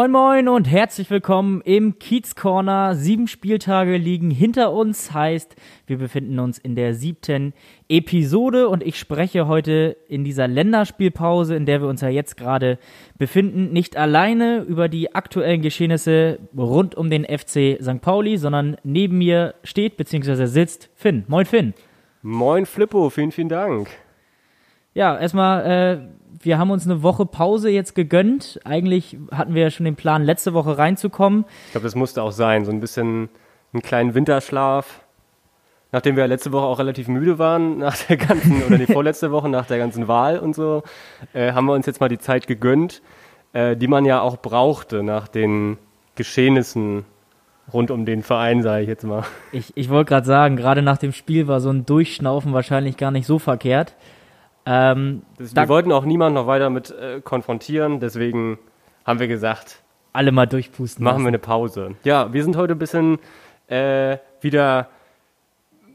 Moin 0.00 0.12
Moin 0.12 0.48
und 0.48 0.64
herzlich 0.64 1.10
willkommen 1.10 1.60
im 1.60 1.98
Kiez 1.98 2.34
Corner. 2.34 2.94
Sieben 2.94 3.28
Spieltage 3.28 3.98
liegen 3.98 4.30
hinter 4.30 4.72
uns, 4.72 5.12
heißt, 5.12 5.56
wir 5.86 5.98
befinden 5.98 6.38
uns 6.38 6.56
in 6.56 6.74
der 6.74 6.94
siebten 6.94 7.52
Episode 7.86 8.70
und 8.70 8.82
ich 8.82 8.98
spreche 8.98 9.46
heute 9.46 9.98
in 10.08 10.24
dieser 10.24 10.48
Länderspielpause, 10.48 11.54
in 11.54 11.66
der 11.66 11.82
wir 11.82 11.88
uns 11.88 12.00
ja 12.00 12.08
jetzt 12.08 12.38
gerade 12.38 12.78
befinden, 13.18 13.74
nicht 13.74 13.98
alleine 13.98 14.62
über 14.62 14.88
die 14.88 15.14
aktuellen 15.14 15.60
Geschehnisse 15.60 16.38
rund 16.56 16.94
um 16.94 17.10
den 17.10 17.26
FC 17.26 17.76
St. 17.78 18.00
Pauli, 18.00 18.38
sondern 18.38 18.78
neben 18.82 19.18
mir 19.18 19.54
steht 19.64 19.98
bzw. 19.98 20.46
sitzt 20.46 20.88
Finn. 20.94 21.24
Moin 21.28 21.44
Finn. 21.44 21.74
Moin 22.22 22.64
Flippo, 22.64 23.10
vielen, 23.10 23.32
vielen 23.32 23.50
Dank. 23.50 23.90
Ja, 25.00 25.16
erstmal, 25.16 25.64
äh, 25.64 25.98
wir 26.42 26.58
haben 26.58 26.70
uns 26.70 26.84
eine 26.84 27.02
Woche 27.02 27.24
Pause 27.24 27.70
jetzt 27.70 27.94
gegönnt. 27.94 28.60
Eigentlich 28.64 29.16
hatten 29.32 29.54
wir 29.54 29.62
ja 29.62 29.70
schon 29.70 29.84
den 29.84 29.96
Plan, 29.96 30.22
letzte 30.22 30.52
Woche 30.52 30.76
reinzukommen. 30.76 31.46
Ich 31.68 31.72
glaube, 31.72 31.86
das 31.86 31.94
musste 31.94 32.22
auch 32.22 32.32
sein. 32.32 32.66
So 32.66 32.70
ein 32.70 32.80
bisschen 32.80 33.30
einen 33.72 33.80
kleinen 33.80 34.14
Winterschlaf. 34.14 35.00
Nachdem 35.90 36.16
wir 36.16 36.26
letzte 36.26 36.52
Woche 36.52 36.66
auch 36.66 36.78
relativ 36.78 37.08
müde 37.08 37.38
waren, 37.38 37.78
nach 37.78 37.96
der 37.96 38.18
ganzen, 38.18 38.62
oder 38.62 38.76
die 38.76 38.84
vorletzte 38.84 39.30
Woche, 39.32 39.48
nach 39.48 39.64
der 39.64 39.78
ganzen 39.78 40.06
Wahl 40.06 40.38
und 40.38 40.54
so, 40.54 40.82
äh, 41.32 41.52
haben 41.52 41.64
wir 41.64 41.72
uns 41.72 41.86
jetzt 41.86 42.02
mal 42.02 42.10
die 42.10 42.18
Zeit 42.18 42.46
gegönnt, 42.46 43.00
äh, 43.54 43.78
die 43.78 43.88
man 43.88 44.04
ja 44.04 44.20
auch 44.20 44.36
brauchte 44.36 45.02
nach 45.02 45.28
den 45.28 45.78
Geschehnissen 46.14 47.06
rund 47.72 47.90
um 47.90 48.04
den 48.04 48.22
Verein, 48.22 48.62
sage 48.62 48.82
ich 48.82 48.88
jetzt 48.88 49.04
mal. 49.04 49.24
Ich, 49.50 49.74
ich 49.78 49.88
wollte 49.88 50.10
gerade 50.10 50.26
sagen, 50.26 50.56
gerade 50.56 50.82
nach 50.82 50.98
dem 50.98 51.14
Spiel 51.14 51.48
war 51.48 51.60
so 51.60 51.70
ein 51.70 51.86
Durchschnaufen 51.86 52.52
wahrscheinlich 52.52 52.98
gar 52.98 53.12
nicht 53.12 53.26
so 53.26 53.38
verkehrt. 53.38 53.94
Ähm, 54.66 55.22
das, 55.38 55.54
wir 55.54 55.68
wollten 55.68 55.92
auch 55.92 56.04
niemanden 56.04 56.34
noch 56.34 56.46
weiter 56.46 56.70
mit 56.70 56.90
äh, 56.90 57.20
konfrontieren, 57.22 58.00
deswegen 58.00 58.58
haben 59.04 59.18
wir 59.18 59.28
gesagt, 59.28 59.82
alle 60.12 60.32
mal 60.32 60.46
durchpusten. 60.46 61.04
Machen 61.04 61.14
lassen. 61.14 61.24
wir 61.24 61.28
eine 61.28 61.38
Pause. 61.38 61.94
Ja, 62.04 62.32
wir 62.32 62.42
sind 62.42 62.56
heute 62.56 62.74
ein 62.74 62.78
bisschen 62.78 63.18
äh, 63.68 64.18
wieder 64.40 64.88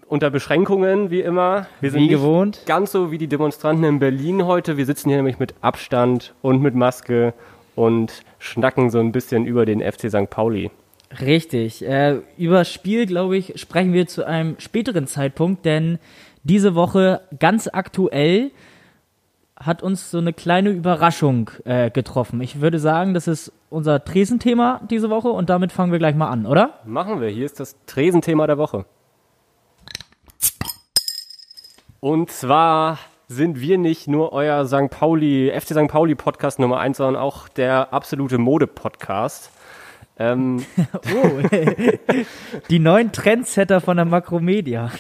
unter 0.08 0.30
Beschränkungen, 0.30 1.10
wie 1.10 1.22
immer. 1.22 1.68
Wir 1.82 1.92
sind 1.92 2.02
wie 2.02 2.08
gewohnt. 2.08 2.62
ganz 2.66 2.92
so 2.92 3.12
wie 3.12 3.18
die 3.18 3.28
Demonstranten 3.28 3.84
in 3.84 4.00
Berlin 4.00 4.46
heute. 4.46 4.78
Wir 4.78 4.86
sitzen 4.86 5.10
hier 5.10 5.18
nämlich 5.18 5.40
mit 5.40 5.56
Abstand 5.62 6.34
und 6.42 6.62
mit 6.62 6.76
Maske 6.76 7.34
und 7.76 8.24
schnacken 8.40 8.90
so 8.90 9.00
ein 9.00 9.12
bisschen 9.12 9.46
über 9.46 9.66
den 9.66 9.82
FC 9.82 10.10
St. 10.10 10.30
Pauli. 10.30 10.72
Richtig. 11.20 11.86
Äh, 11.86 12.20
über 12.38 12.60
das 12.60 12.72
Spiel, 12.72 13.06
glaube 13.06 13.38
ich, 13.38 13.60
sprechen 13.60 13.94
wir 13.94 14.08
zu 14.08 14.26
einem 14.26 14.56
späteren 14.60 15.08
Zeitpunkt, 15.08 15.66
denn 15.66 16.00
diese 16.46 16.76
Woche 16.76 17.22
ganz 17.40 17.68
aktuell 17.68 18.52
hat 19.58 19.82
uns 19.82 20.12
so 20.12 20.20
eine 20.20 20.32
kleine 20.32 20.70
Überraschung 20.70 21.50
äh, 21.66 21.90
getroffen. 21.90 22.40
Ich 22.42 22.62
würde 22.62 22.78
sagen, 22.78 23.14
das 23.14 23.28
ist 23.28 23.52
unser 23.70 24.04
Tresenthema 24.04 24.82
diese 24.90 25.10
Woche 25.10 25.30
und 25.30 25.50
damit 25.50 25.72
fangen 25.72 25.92
wir 25.92 25.98
gleich 25.98 26.16
mal 26.16 26.30
an, 26.30 26.46
oder? 26.46 26.80
Machen 26.86 27.20
wir. 27.20 27.30
Hier 27.30 27.46
ist 27.46 27.60
das 27.60 27.76
Tresenthema 27.88 28.46
der 28.46 28.58
Woche. 28.60 28.86
Und 32.00 32.30
zwar 32.30 33.00
sind 33.28 33.60
wir 33.60 33.80
nicht 33.80 34.08
nur 34.08 34.32
euer 34.32 34.68
St. 34.68 34.92
Pauli, 34.92 35.52
FC 35.52 35.70
St. 35.70 35.88
Pauli 35.88 36.14
Podcast 36.14 36.60
Nummer 36.60 36.80
1, 36.80 36.98
sondern 36.98 37.20
auch 37.20 37.48
der 37.48 37.92
absolute 37.92 38.38
Mode-Podcast. 38.38 39.50
Ähm. 40.18 40.66
oh, 40.94 41.42
die 42.70 42.80
neuen 42.80 43.12
Trendsetter 43.12 43.82
von 43.82 43.98
der 43.98 44.06
Makromedia. 44.06 44.92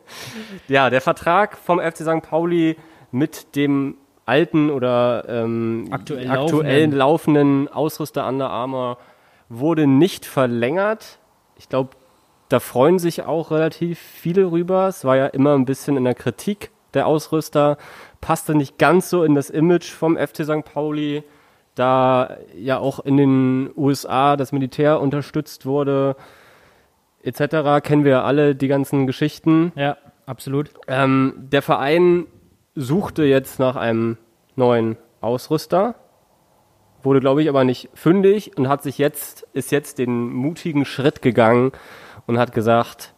ja, 0.68 0.90
der 0.90 1.00
Vertrag 1.00 1.56
vom 1.56 1.80
FC 1.80 1.98
St. 1.98 2.22
Pauli 2.22 2.76
mit 3.12 3.54
dem 3.56 3.96
alten 4.26 4.70
oder 4.70 5.24
ähm, 5.28 5.88
aktuell, 5.90 6.28
aktuell 6.28 6.90
laufenden. 6.90 6.98
laufenden 6.98 7.68
Ausrüster 7.68 8.28
Under 8.28 8.50
Armour 8.50 8.98
wurde 9.48 9.86
nicht 9.86 10.26
verlängert. 10.26 11.18
Ich 11.56 11.68
glaube, 11.68 11.90
da 12.48 12.60
freuen 12.60 12.98
sich 12.98 13.24
auch 13.24 13.50
relativ 13.50 13.98
viele 13.98 14.50
rüber. 14.50 14.88
Es 14.88 15.04
war 15.04 15.16
ja 15.16 15.26
immer 15.26 15.54
ein 15.54 15.64
bisschen 15.64 15.96
in 15.96 16.04
der 16.04 16.14
Kritik 16.14 16.70
der 16.94 17.06
Ausrüster, 17.06 17.76
passte 18.20 18.54
nicht 18.54 18.78
ganz 18.78 19.10
so 19.10 19.22
in 19.22 19.34
das 19.34 19.50
Image 19.50 19.90
vom 19.90 20.16
FC 20.16 20.44
St. 20.44 20.64
Pauli 20.64 21.22
da 21.78 22.36
ja 22.56 22.78
auch 22.78 23.00
in 23.00 23.16
den 23.16 23.70
USA 23.76 24.36
das 24.36 24.52
Militär 24.52 25.00
unterstützt 25.00 25.66
wurde, 25.66 26.16
etc., 27.22 27.82
kennen 27.82 28.04
wir 28.04 28.24
alle 28.24 28.54
die 28.54 28.68
ganzen 28.68 29.06
Geschichten. 29.06 29.72
Ja, 29.76 29.96
absolut. 30.26 30.70
Ähm, 30.86 31.34
der 31.36 31.62
Verein 31.62 32.26
suchte 32.74 33.24
jetzt 33.24 33.58
nach 33.58 33.76
einem 33.76 34.18
neuen 34.56 34.96
Ausrüster, 35.20 35.94
wurde, 37.02 37.20
glaube 37.20 37.42
ich, 37.42 37.48
aber 37.48 37.64
nicht 37.64 37.90
fündig 37.94 38.56
und 38.56 38.68
hat 38.68 38.82
sich 38.82 38.98
jetzt, 38.98 39.46
ist 39.52 39.70
jetzt 39.70 39.98
den 39.98 40.32
mutigen 40.32 40.84
Schritt 40.84 41.22
gegangen 41.22 41.72
und 42.26 42.38
hat 42.38 42.52
gesagt, 42.52 43.14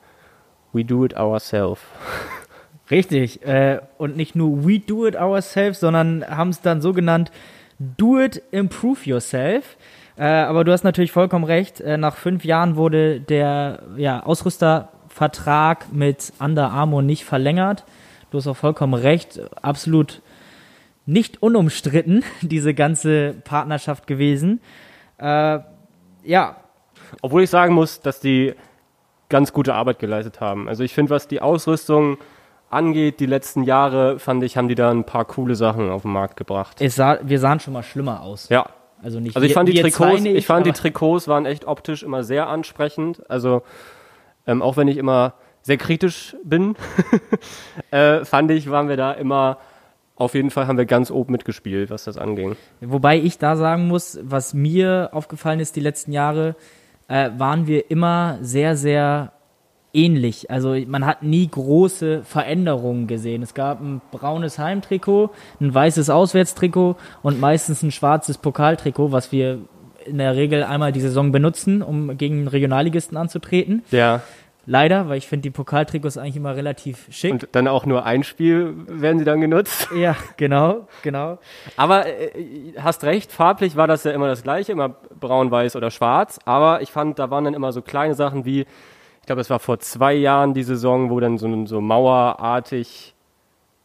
we 0.72 0.84
do 0.84 1.04
it 1.04 1.16
ourselves. 1.16 1.80
Richtig. 2.90 3.46
Äh, 3.46 3.80
und 3.98 4.16
nicht 4.16 4.34
nur 4.34 4.66
we 4.66 4.80
do 4.80 5.06
it 5.06 5.16
ourselves, 5.16 5.80
sondern 5.80 6.24
haben 6.26 6.50
es 6.50 6.60
dann 6.60 6.80
so 6.80 6.92
genannt, 6.92 7.30
Do 7.80 8.20
it, 8.20 8.42
improve 8.50 9.08
yourself. 9.08 9.78
Äh, 10.18 10.24
aber 10.24 10.64
du 10.64 10.72
hast 10.72 10.84
natürlich 10.84 11.12
vollkommen 11.12 11.44
recht. 11.44 11.80
Äh, 11.80 11.96
nach 11.96 12.14
fünf 12.16 12.44
Jahren 12.44 12.76
wurde 12.76 13.20
der 13.22 13.82
ja, 13.96 14.22
Ausrüstervertrag 14.22 15.90
mit 15.90 16.34
Under 16.38 16.70
Armour 16.70 17.00
nicht 17.00 17.24
verlängert. 17.24 17.84
Du 18.30 18.36
hast 18.36 18.46
auch 18.46 18.56
vollkommen 18.56 18.92
recht. 18.92 19.40
Absolut 19.62 20.20
nicht 21.06 21.42
unumstritten, 21.42 22.22
diese 22.42 22.74
ganze 22.74 23.32
Partnerschaft 23.44 24.06
gewesen. 24.06 24.60
Äh, 25.16 25.60
ja. 26.22 26.56
Obwohl 27.22 27.42
ich 27.42 27.50
sagen 27.50 27.74
muss, 27.74 28.02
dass 28.02 28.20
die 28.20 28.54
ganz 29.30 29.54
gute 29.54 29.74
Arbeit 29.74 29.98
geleistet 29.98 30.42
haben. 30.42 30.68
Also 30.68 30.84
ich 30.84 30.92
finde, 30.92 31.10
was 31.10 31.28
die 31.28 31.40
Ausrüstung 31.40 32.18
angeht, 32.70 33.20
die 33.20 33.26
letzten 33.26 33.64
Jahre, 33.64 34.18
fand 34.18 34.42
ich, 34.42 34.56
haben 34.56 34.68
die 34.68 34.74
da 34.74 34.90
ein 34.90 35.04
paar 35.04 35.24
coole 35.24 35.56
Sachen 35.56 35.90
auf 35.90 36.02
den 36.02 36.12
Markt 36.12 36.36
gebracht. 36.36 36.78
Sah, 36.86 37.18
wir 37.22 37.38
sahen 37.38 37.60
schon 37.60 37.74
mal 37.74 37.82
schlimmer 37.82 38.22
aus. 38.22 38.48
Ja. 38.48 38.66
Also 39.02 39.18
nicht 39.18 39.34
Also 39.34 39.46
ich 39.46 39.54
fand 39.54 39.68
die 39.68 39.80
Trikots, 39.80 40.20
nicht, 40.22 40.36
ich 40.36 40.46
fand 40.46 40.66
die 40.66 40.72
Trikots 40.72 41.26
waren 41.26 41.46
echt 41.46 41.66
optisch 41.66 42.02
immer 42.02 42.22
sehr 42.22 42.48
ansprechend. 42.48 43.28
Also 43.30 43.62
ähm, 44.46 44.62
auch 44.62 44.76
wenn 44.76 44.88
ich 44.88 44.98
immer 44.98 45.34
sehr 45.62 45.78
kritisch 45.78 46.36
bin, 46.44 46.76
äh, 47.90 48.24
fand 48.24 48.50
ich, 48.50 48.70
waren 48.70 48.88
wir 48.88 48.96
da 48.96 49.12
immer 49.12 49.58
auf 50.16 50.34
jeden 50.34 50.50
Fall 50.50 50.66
haben 50.66 50.76
wir 50.76 50.84
ganz 50.84 51.10
oben 51.10 51.32
mitgespielt, 51.32 51.88
was 51.88 52.04
das 52.04 52.18
anging. 52.18 52.54
Wobei 52.82 53.16
ich 53.16 53.38
da 53.38 53.56
sagen 53.56 53.88
muss, 53.88 54.18
was 54.22 54.52
mir 54.52 55.08
aufgefallen 55.12 55.60
ist 55.60 55.76
die 55.76 55.80
letzten 55.80 56.12
Jahre, 56.12 56.56
äh, 57.08 57.30
waren 57.38 57.66
wir 57.66 57.90
immer 57.90 58.36
sehr, 58.42 58.76
sehr 58.76 59.32
ähnlich. 59.92 60.50
Also 60.50 60.76
man 60.86 61.06
hat 61.06 61.22
nie 61.22 61.48
große 61.48 62.22
Veränderungen 62.24 63.06
gesehen. 63.06 63.42
Es 63.42 63.54
gab 63.54 63.80
ein 63.80 64.00
braunes 64.10 64.58
Heimtrikot, 64.58 65.30
ein 65.60 65.74
weißes 65.74 66.10
Auswärtstrikot 66.10 66.96
und 67.22 67.40
meistens 67.40 67.82
ein 67.82 67.90
schwarzes 67.90 68.38
Pokaltrikot, 68.38 69.12
was 69.12 69.32
wir 69.32 69.60
in 70.04 70.18
der 70.18 70.34
Regel 70.34 70.62
einmal 70.64 70.92
die 70.92 71.00
Saison 71.00 71.32
benutzen, 71.32 71.82
um 71.82 72.16
gegen 72.16 72.48
Regionalligisten 72.48 73.16
anzutreten. 73.16 73.84
Ja. 73.90 74.22
Leider, 74.66 75.08
weil 75.08 75.18
ich 75.18 75.26
finde 75.26 75.42
die 75.42 75.50
Pokaltrikots 75.50 76.18
eigentlich 76.18 76.36
immer 76.36 76.54
relativ 76.54 77.06
schick. 77.10 77.32
Und 77.32 77.48
dann 77.52 77.66
auch 77.66 77.86
nur 77.86 78.04
ein 78.04 78.22
Spiel 78.22 78.74
werden 78.86 79.18
sie 79.18 79.24
dann 79.24 79.40
genutzt. 79.40 79.88
Ja, 79.96 80.16
genau, 80.36 80.86
genau. 81.02 81.38
Aber 81.76 82.06
äh, 82.06 82.30
hast 82.78 83.02
recht, 83.04 83.32
farblich 83.32 83.74
war 83.74 83.86
das 83.86 84.04
ja 84.04 84.12
immer 84.12 84.28
das 84.28 84.42
gleiche, 84.42 84.72
immer 84.72 84.90
braun, 85.18 85.50
weiß 85.50 85.76
oder 85.76 85.90
schwarz. 85.90 86.38
Aber 86.44 86.82
ich 86.82 86.90
fand, 86.92 87.18
da 87.18 87.30
waren 87.30 87.44
dann 87.44 87.54
immer 87.54 87.72
so 87.72 87.82
kleine 87.82 88.14
Sachen 88.14 88.44
wie 88.44 88.66
ich 89.20 89.26
glaube, 89.26 89.40
es 89.40 89.50
war 89.50 89.58
vor 89.58 89.78
zwei 89.78 90.14
Jahren 90.14 90.54
die 90.54 90.62
Saison, 90.62 91.10
wo 91.10 91.20
dann 91.20 91.38
so, 91.38 91.66
so 91.66 91.80
mauerartig 91.80 93.14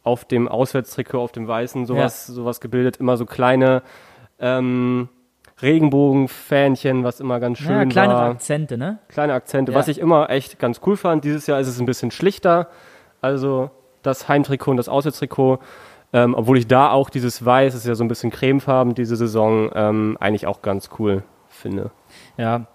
auf 0.02 0.24
dem 0.24 0.48
Auswärtstrikot, 0.48 1.18
auf 1.20 1.32
dem 1.32 1.48
Weißen 1.48 1.86
sowas, 1.86 2.28
ja. 2.28 2.34
sowas 2.34 2.60
gebildet, 2.60 2.98
immer 2.98 3.16
so 3.16 3.26
kleine 3.26 3.82
ähm, 4.38 5.08
Regenbogenfähnchen, 5.60 7.02
was 7.04 7.20
immer 7.20 7.40
ganz 7.40 7.58
schön 7.58 7.70
ja, 7.70 7.84
kleine 7.86 8.12
war. 8.12 8.20
Kleine 8.20 8.34
Akzente, 8.34 8.78
ne? 8.78 8.98
Kleine 9.08 9.34
Akzente, 9.34 9.72
ja. 9.72 9.78
was 9.78 9.88
ich 9.88 9.98
immer 9.98 10.30
echt 10.30 10.58
ganz 10.58 10.80
cool 10.86 10.96
fand. 10.96 11.24
Dieses 11.24 11.46
Jahr 11.46 11.60
ist 11.60 11.68
es 11.68 11.80
ein 11.80 11.86
bisschen 11.86 12.10
schlichter. 12.10 12.68
Also 13.20 13.70
das 14.02 14.28
Heimtrikot 14.28 14.72
und 14.72 14.76
das 14.76 14.88
Auswärtstrikot 14.88 15.58
Ähm, 16.12 16.34
obwohl 16.34 16.56
ich 16.56 16.68
da 16.68 16.90
auch 16.90 17.10
dieses 17.10 17.44
Weiß, 17.44 17.72
das 17.72 17.82
ist 17.82 17.88
ja 17.88 17.94
so 17.96 18.04
ein 18.04 18.08
bisschen 18.08 18.30
cremefarben 18.30 18.94
diese 18.94 19.16
Saison, 19.16 19.70
ähm, 19.74 20.16
eigentlich 20.20 20.46
auch 20.46 20.62
ganz 20.62 20.88
cool 20.98 21.24
finde. 21.48 21.90
Ja. 22.36 22.66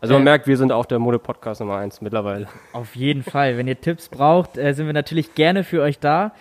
Also 0.00 0.14
man 0.14 0.22
Äh, 0.22 0.24
merkt, 0.24 0.46
wir 0.46 0.56
sind 0.56 0.72
auch 0.72 0.86
der 0.86 0.98
Mode-Podcast 0.98 1.60
Nummer 1.60 1.76
eins 1.76 2.00
mittlerweile. 2.00 2.46
Auf 2.72 2.94
jeden 2.94 3.22
Fall. 3.22 3.56
Wenn 3.56 3.66
ihr 3.66 3.80
Tipps 3.80 4.08
braucht, 4.08 4.56
äh, 4.56 4.72
sind 4.74 4.86
wir 4.86 4.92
natürlich 4.92 5.34
gerne 5.34 5.64
für 5.64 5.82
euch 5.82 5.98
da. 5.98 6.32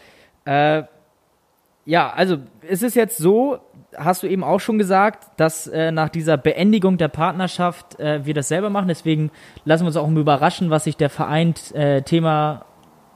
Äh, 0.46 0.84
ja, 1.86 2.12
also 2.12 2.38
es 2.68 2.84
ist 2.84 2.96
jetzt 2.96 3.18
so, 3.18 3.60
hast 3.96 4.22
du 4.22 4.28
eben 4.28 4.44
auch 4.44 4.60
schon 4.60 4.78
gesagt, 4.78 5.28
dass 5.38 5.68
äh, 5.68 5.92
nach 5.92 6.10
dieser 6.10 6.38
Beendigung 6.38 6.98
der 6.98 7.08
Partnerschaft 7.08 8.00
äh, 8.00 8.26
wir 8.26 8.34
das 8.34 8.50
selber 8.50 8.70
machen. 8.70 8.90
Deswegen 8.90 9.32
lassen 9.64 9.84
wir 9.84 9.88
uns 9.88 9.98
auch 9.98 10.08
mal 10.08 10.20
überraschen, 10.20 10.70
was 10.70 10.84
sich 10.84 10.98
der 10.98 11.10
Verein 11.10 11.54
äh, 11.74 12.02
Thema 12.02 12.66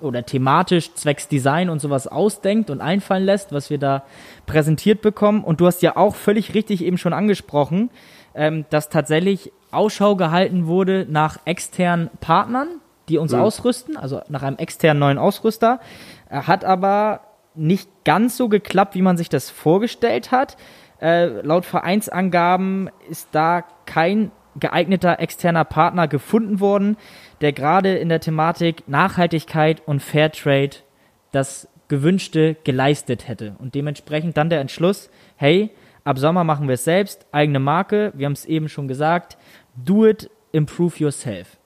oder 0.01 0.25
thematisch 0.25 0.93
zwecks 0.93 1.27
Design 1.27 1.69
und 1.69 1.79
sowas 1.79 2.07
ausdenkt 2.07 2.69
und 2.69 2.81
einfallen 2.81 3.23
lässt, 3.23 3.51
was 3.51 3.69
wir 3.69 3.77
da 3.77 4.03
präsentiert 4.45 5.01
bekommen. 5.01 5.43
Und 5.43 5.61
du 5.61 5.67
hast 5.67 5.81
ja 5.81 5.97
auch 5.97 6.15
völlig 6.15 6.53
richtig 6.53 6.83
eben 6.83 6.97
schon 6.97 7.13
angesprochen, 7.13 7.89
ähm, 8.33 8.65
dass 8.69 8.89
tatsächlich 8.89 9.51
Ausschau 9.71 10.15
gehalten 10.15 10.67
wurde 10.67 11.05
nach 11.09 11.39
externen 11.45 12.09
Partnern, 12.19 12.67
die 13.09 13.17
uns 13.17 13.33
ausrüsten, 13.33 13.97
also 13.97 14.21
nach 14.29 14.43
einem 14.43 14.57
externen 14.57 14.99
neuen 14.99 15.17
Ausrüster. 15.17 15.79
Er 16.29 16.47
hat 16.47 16.63
aber 16.63 17.21
nicht 17.55 17.89
ganz 18.05 18.37
so 18.37 18.47
geklappt, 18.49 18.95
wie 18.95 19.01
man 19.01 19.17
sich 19.17 19.29
das 19.29 19.49
vorgestellt 19.49 20.31
hat. 20.31 20.57
Äh, 21.01 21.41
laut 21.41 21.65
Vereinsangaben 21.65 22.89
ist 23.09 23.29
da 23.31 23.63
kein 23.85 24.31
geeigneter 24.59 25.19
externer 25.19 25.65
Partner 25.65 26.07
gefunden 26.07 26.59
worden, 26.59 26.97
der 27.41 27.53
gerade 27.53 27.95
in 27.95 28.09
der 28.09 28.19
Thematik 28.19 28.87
Nachhaltigkeit 28.87 29.81
und 29.85 30.01
Fairtrade 30.01 30.77
das 31.31 31.67
Gewünschte 31.87 32.55
geleistet 32.63 33.27
hätte. 33.27 33.55
Und 33.59 33.75
dementsprechend 33.75 34.37
dann 34.37 34.49
der 34.49 34.61
Entschluss, 34.61 35.09
hey, 35.35 35.71
ab 36.03 36.17
Sommer 36.17 36.43
machen 36.43 36.67
wir 36.67 36.75
es 36.75 36.83
selbst, 36.83 37.25
eigene 37.31 37.59
Marke, 37.59 38.13
wir 38.15 38.25
haben 38.25 38.33
es 38.33 38.45
eben 38.45 38.69
schon 38.69 38.87
gesagt, 38.87 39.37
do 39.75 40.05
it, 40.05 40.29
improve 40.51 40.97
yourself. 40.97 41.57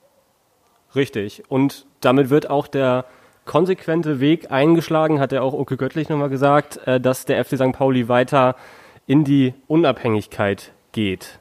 Richtig. 0.94 1.44
Und 1.48 1.86
damit 2.00 2.30
wird 2.30 2.50
auch 2.50 2.66
der 2.66 3.04
konsequente 3.44 4.18
Weg 4.18 4.50
eingeschlagen, 4.50 5.20
hat 5.20 5.32
er 5.32 5.42
auch 5.42 5.54
Oke 5.54 5.76
Göttlich 5.76 6.08
nochmal 6.08 6.30
gesagt, 6.30 6.78
äh, 6.86 7.00
dass 7.00 7.24
der 7.24 7.44
FC 7.44 7.56
St. 7.56 7.72
Pauli 7.72 8.08
weiter 8.08 8.56
in 9.06 9.24
die 9.24 9.54
Unabhängigkeit 9.68 10.72
geht. 10.92 11.38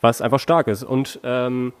Was 0.00 0.22
einfach 0.22 0.40
stark 0.40 0.68
ist. 0.68 0.82
Und 0.84 1.20
ähm, 1.22 1.72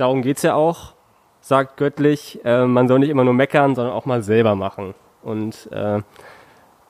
darum 0.00 0.22
geht's 0.22 0.42
ja 0.42 0.54
auch, 0.54 0.94
sagt 1.40 1.76
Göttlich, 1.76 2.40
äh, 2.44 2.64
man 2.64 2.88
soll 2.88 2.98
nicht 2.98 3.10
immer 3.10 3.24
nur 3.24 3.34
meckern, 3.34 3.74
sondern 3.74 3.94
auch 3.94 4.06
mal 4.06 4.22
selber 4.22 4.54
machen. 4.54 4.94
Und 5.22 5.70
äh, 5.72 6.00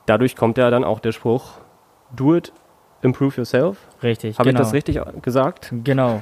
dadurch 0.05 0.35
kommt 0.35 0.57
ja 0.57 0.69
dann 0.69 0.83
auch 0.83 0.99
der 0.99 1.11
Spruch, 1.11 1.53
do 2.15 2.35
it, 2.35 2.53
improve 3.01 3.35
yourself. 3.37 3.77
Richtig, 4.03 4.39
Habe 4.39 4.49
genau. 4.49 4.61
ich 4.61 4.65
das 4.65 4.73
richtig 4.73 4.99
gesagt? 5.21 5.73
Genau. 5.83 6.21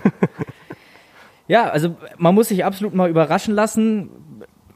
ja, 1.48 1.70
also 1.70 1.96
man 2.18 2.36
muss 2.36 2.50
sich 2.50 2.66
absolut 2.66 2.94
mal 2.94 3.10
überraschen 3.10 3.54
lassen, 3.54 4.10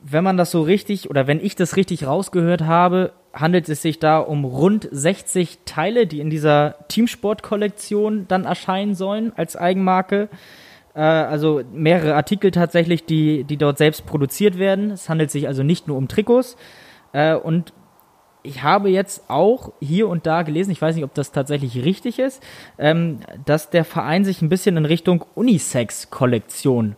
wenn 0.04 0.24
man 0.24 0.38
das 0.38 0.52
so 0.52 0.62
richtig 0.62 1.10
oder 1.10 1.28
wenn 1.28 1.40
ich 1.40 1.56
das 1.56 1.78
richtig 1.78 2.06
rausgehört 2.06 2.62
habe, 2.62 3.14
handelt 3.34 3.70
es 3.70 3.82
sich 3.82 4.00
da 4.00 4.20
um 4.20 4.44
rund 4.44 4.88
60 4.92 5.60
Teile, 5.66 6.06
die 6.08 6.20
in 6.20 6.30
dieser 6.30 6.76
Teamsport-Kollektion 6.90 8.28
dann 8.28 8.44
erscheinen 8.44 8.96
sollen 8.96 9.32
als 9.36 9.56
Eigenmarke. 9.56 10.28
Äh, 10.96 11.02
also 11.02 11.62
mehrere 11.74 12.16
Artikel 12.16 12.52
tatsächlich, 12.52 13.06
die, 13.06 13.44
die 13.44 13.58
dort 13.58 13.78
selbst 13.78 14.06
produziert 14.06 14.58
werden. 14.58 14.92
Es 14.92 15.10
handelt 15.10 15.32
sich 15.32 15.48
also 15.48 15.64
nicht 15.64 15.88
nur 15.88 15.98
um 15.98 16.08
Trikots. 16.08 16.58
Äh, 17.12 17.36
und 17.36 17.74
ich 18.44 18.62
habe 18.62 18.90
jetzt 18.90 19.30
auch 19.30 19.72
hier 19.80 20.10
und 20.10 20.28
da 20.28 20.44
gelesen, 20.44 20.72
ich 20.72 20.82
weiß 20.82 20.96
nicht, 20.96 21.06
ob 21.06 21.14
das 21.14 21.32
tatsächlich 21.32 21.84
richtig 21.84 22.20
ist, 22.20 22.44
ähm, 22.78 23.20
dass 23.46 23.70
der 23.70 23.86
Verein 23.86 24.26
sich 24.26 24.42
ein 24.42 24.50
bisschen 24.50 24.76
in 24.78 24.86
Richtung 24.86 25.26
Unisex-Kollektion 25.34 26.98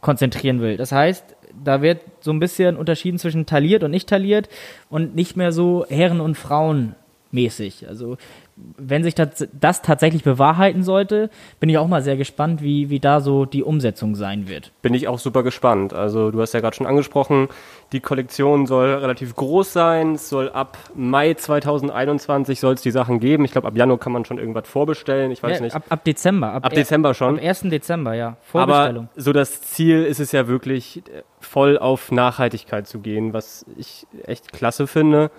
konzentrieren 0.00 0.60
will. 0.60 0.76
Das 0.76 0.92
heißt, 0.92 1.36
da 1.62 1.82
wird 1.82 2.02
so 2.20 2.30
ein 2.30 2.40
bisschen 2.40 2.76
unterschieden 2.76 3.18
zwischen 3.18 3.46
tailliert 3.46 3.82
und 3.82 3.90
nicht 3.90 4.08
tailliert 4.08 4.48
und 4.88 5.14
nicht 5.14 5.36
mehr 5.36 5.50
so 5.50 5.86
Herren- 5.88 6.20
und 6.20 6.36
Frauen 6.36 6.94
mäßig. 7.30 7.88
Also 7.88 8.16
wenn 8.56 9.02
sich 9.02 9.14
das, 9.16 9.48
das 9.52 9.82
tatsächlich 9.82 10.22
bewahrheiten 10.22 10.82
sollte, 10.84 11.28
bin 11.58 11.68
ich 11.68 11.78
auch 11.78 11.88
mal 11.88 12.02
sehr 12.02 12.16
gespannt, 12.16 12.62
wie, 12.62 12.88
wie 12.88 13.00
da 13.00 13.20
so 13.20 13.46
die 13.46 13.62
Umsetzung 13.64 14.14
sein 14.14 14.48
wird. 14.48 14.70
bin 14.80 14.94
ich 14.94 15.08
auch 15.08 15.18
super 15.18 15.42
gespannt. 15.42 15.92
Also 15.92 16.30
du 16.30 16.40
hast 16.40 16.54
ja 16.54 16.60
gerade 16.60 16.76
schon 16.76 16.86
angesprochen, 16.86 17.48
die 17.92 18.00
Kollektion 18.00 18.66
soll 18.66 18.94
relativ 18.94 19.34
groß 19.34 19.72
sein. 19.72 20.14
Es 20.14 20.28
soll 20.28 20.50
ab 20.50 20.78
Mai 20.94 21.34
2021 21.34 22.60
soll 22.60 22.74
es 22.74 22.82
die 22.82 22.90
Sachen 22.90 23.18
geben. 23.20 23.44
Ich 23.44 23.52
glaube, 23.52 23.68
ab 23.68 23.76
Januar 23.76 23.98
kann 23.98 24.12
man 24.12 24.24
schon 24.24 24.38
irgendwas 24.38 24.68
vorbestellen. 24.68 25.30
Ich 25.30 25.42
weiß 25.42 25.58
Ja, 25.58 25.64
nicht. 25.64 25.74
ab, 25.76 25.84
ab 25.88 26.04
Dezember. 26.04 26.52
Ab, 26.52 26.64
Ab 26.66 26.72
Dezember 26.74 27.14
schon. 27.14 27.38
Am 27.38 27.44
1. 27.44 27.62
Dezember, 27.62 28.14
ja. 28.14 28.36
Vorbestellung. 28.42 29.08
Aber 29.12 29.20
so 29.22 29.32
das 29.32 29.62
Ziel 29.62 30.04
ist 30.04 30.20
es 30.20 30.32
ja 30.32 30.46
wirklich 30.48 31.02
voll 31.40 31.76
auf 31.78 32.10
Nachhaltigkeit 32.12 32.86
zu 32.86 33.00
gehen, 33.00 33.32
was 33.32 33.66
ich 33.76 34.06
echt 34.24 34.52
klasse 34.52 34.86
finde. 34.86 35.30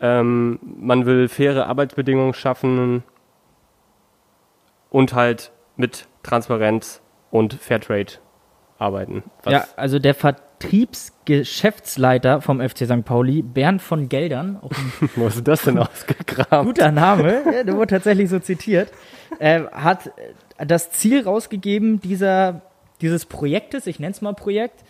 Ähm, 0.00 0.58
man 0.62 1.06
will 1.06 1.26
faire 1.28 1.66
Arbeitsbedingungen 1.66 2.34
schaffen 2.34 3.02
und 4.90 5.14
halt 5.14 5.50
mit 5.76 6.06
Transparenz 6.22 7.00
und 7.30 7.54
Fairtrade 7.54 8.12
arbeiten. 8.78 9.22
Was 9.42 9.52
Ja, 9.52 9.64
also 9.76 9.98
der 9.98 10.14
Vertriebsgeschäftsleiter 10.14 12.40
vom 12.40 12.60
FC 12.66 12.86
St. 12.86 13.04
Pauli, 13.04 13.42
Bernd 13.42 13.82
von 13.82 14.08
Geldern, 14.08 14.58
Wo 15.16 15.28
du 15.28 15.42
das 15.42 15.62
denn 15.62 15.78
ausgegraben? 15.78 16.66
guter 16.66 16.90
Name, 16.92 17.42
ja, 17.44 17.62
der 17.62 17.76
wurde 17.76 17.88
tatsächlich 17.88 18.30
so 18.30 18.38
zitiert, 18.38 18.90
äh, 19.38 19.64
hat 19.72 20.12
das 20.58 20.90
Ziel 20.92 21.22
rausgegeben 21.22 22.00
dieser, 22.00 22.62
dieses 23.00 23.26
Projektes, 23.26 23.86
ich 23.86 24.00
nenne 24.00 24.12
es 24.12 24.22
mal 24.22 24.32
Projekt, 24.34 24.82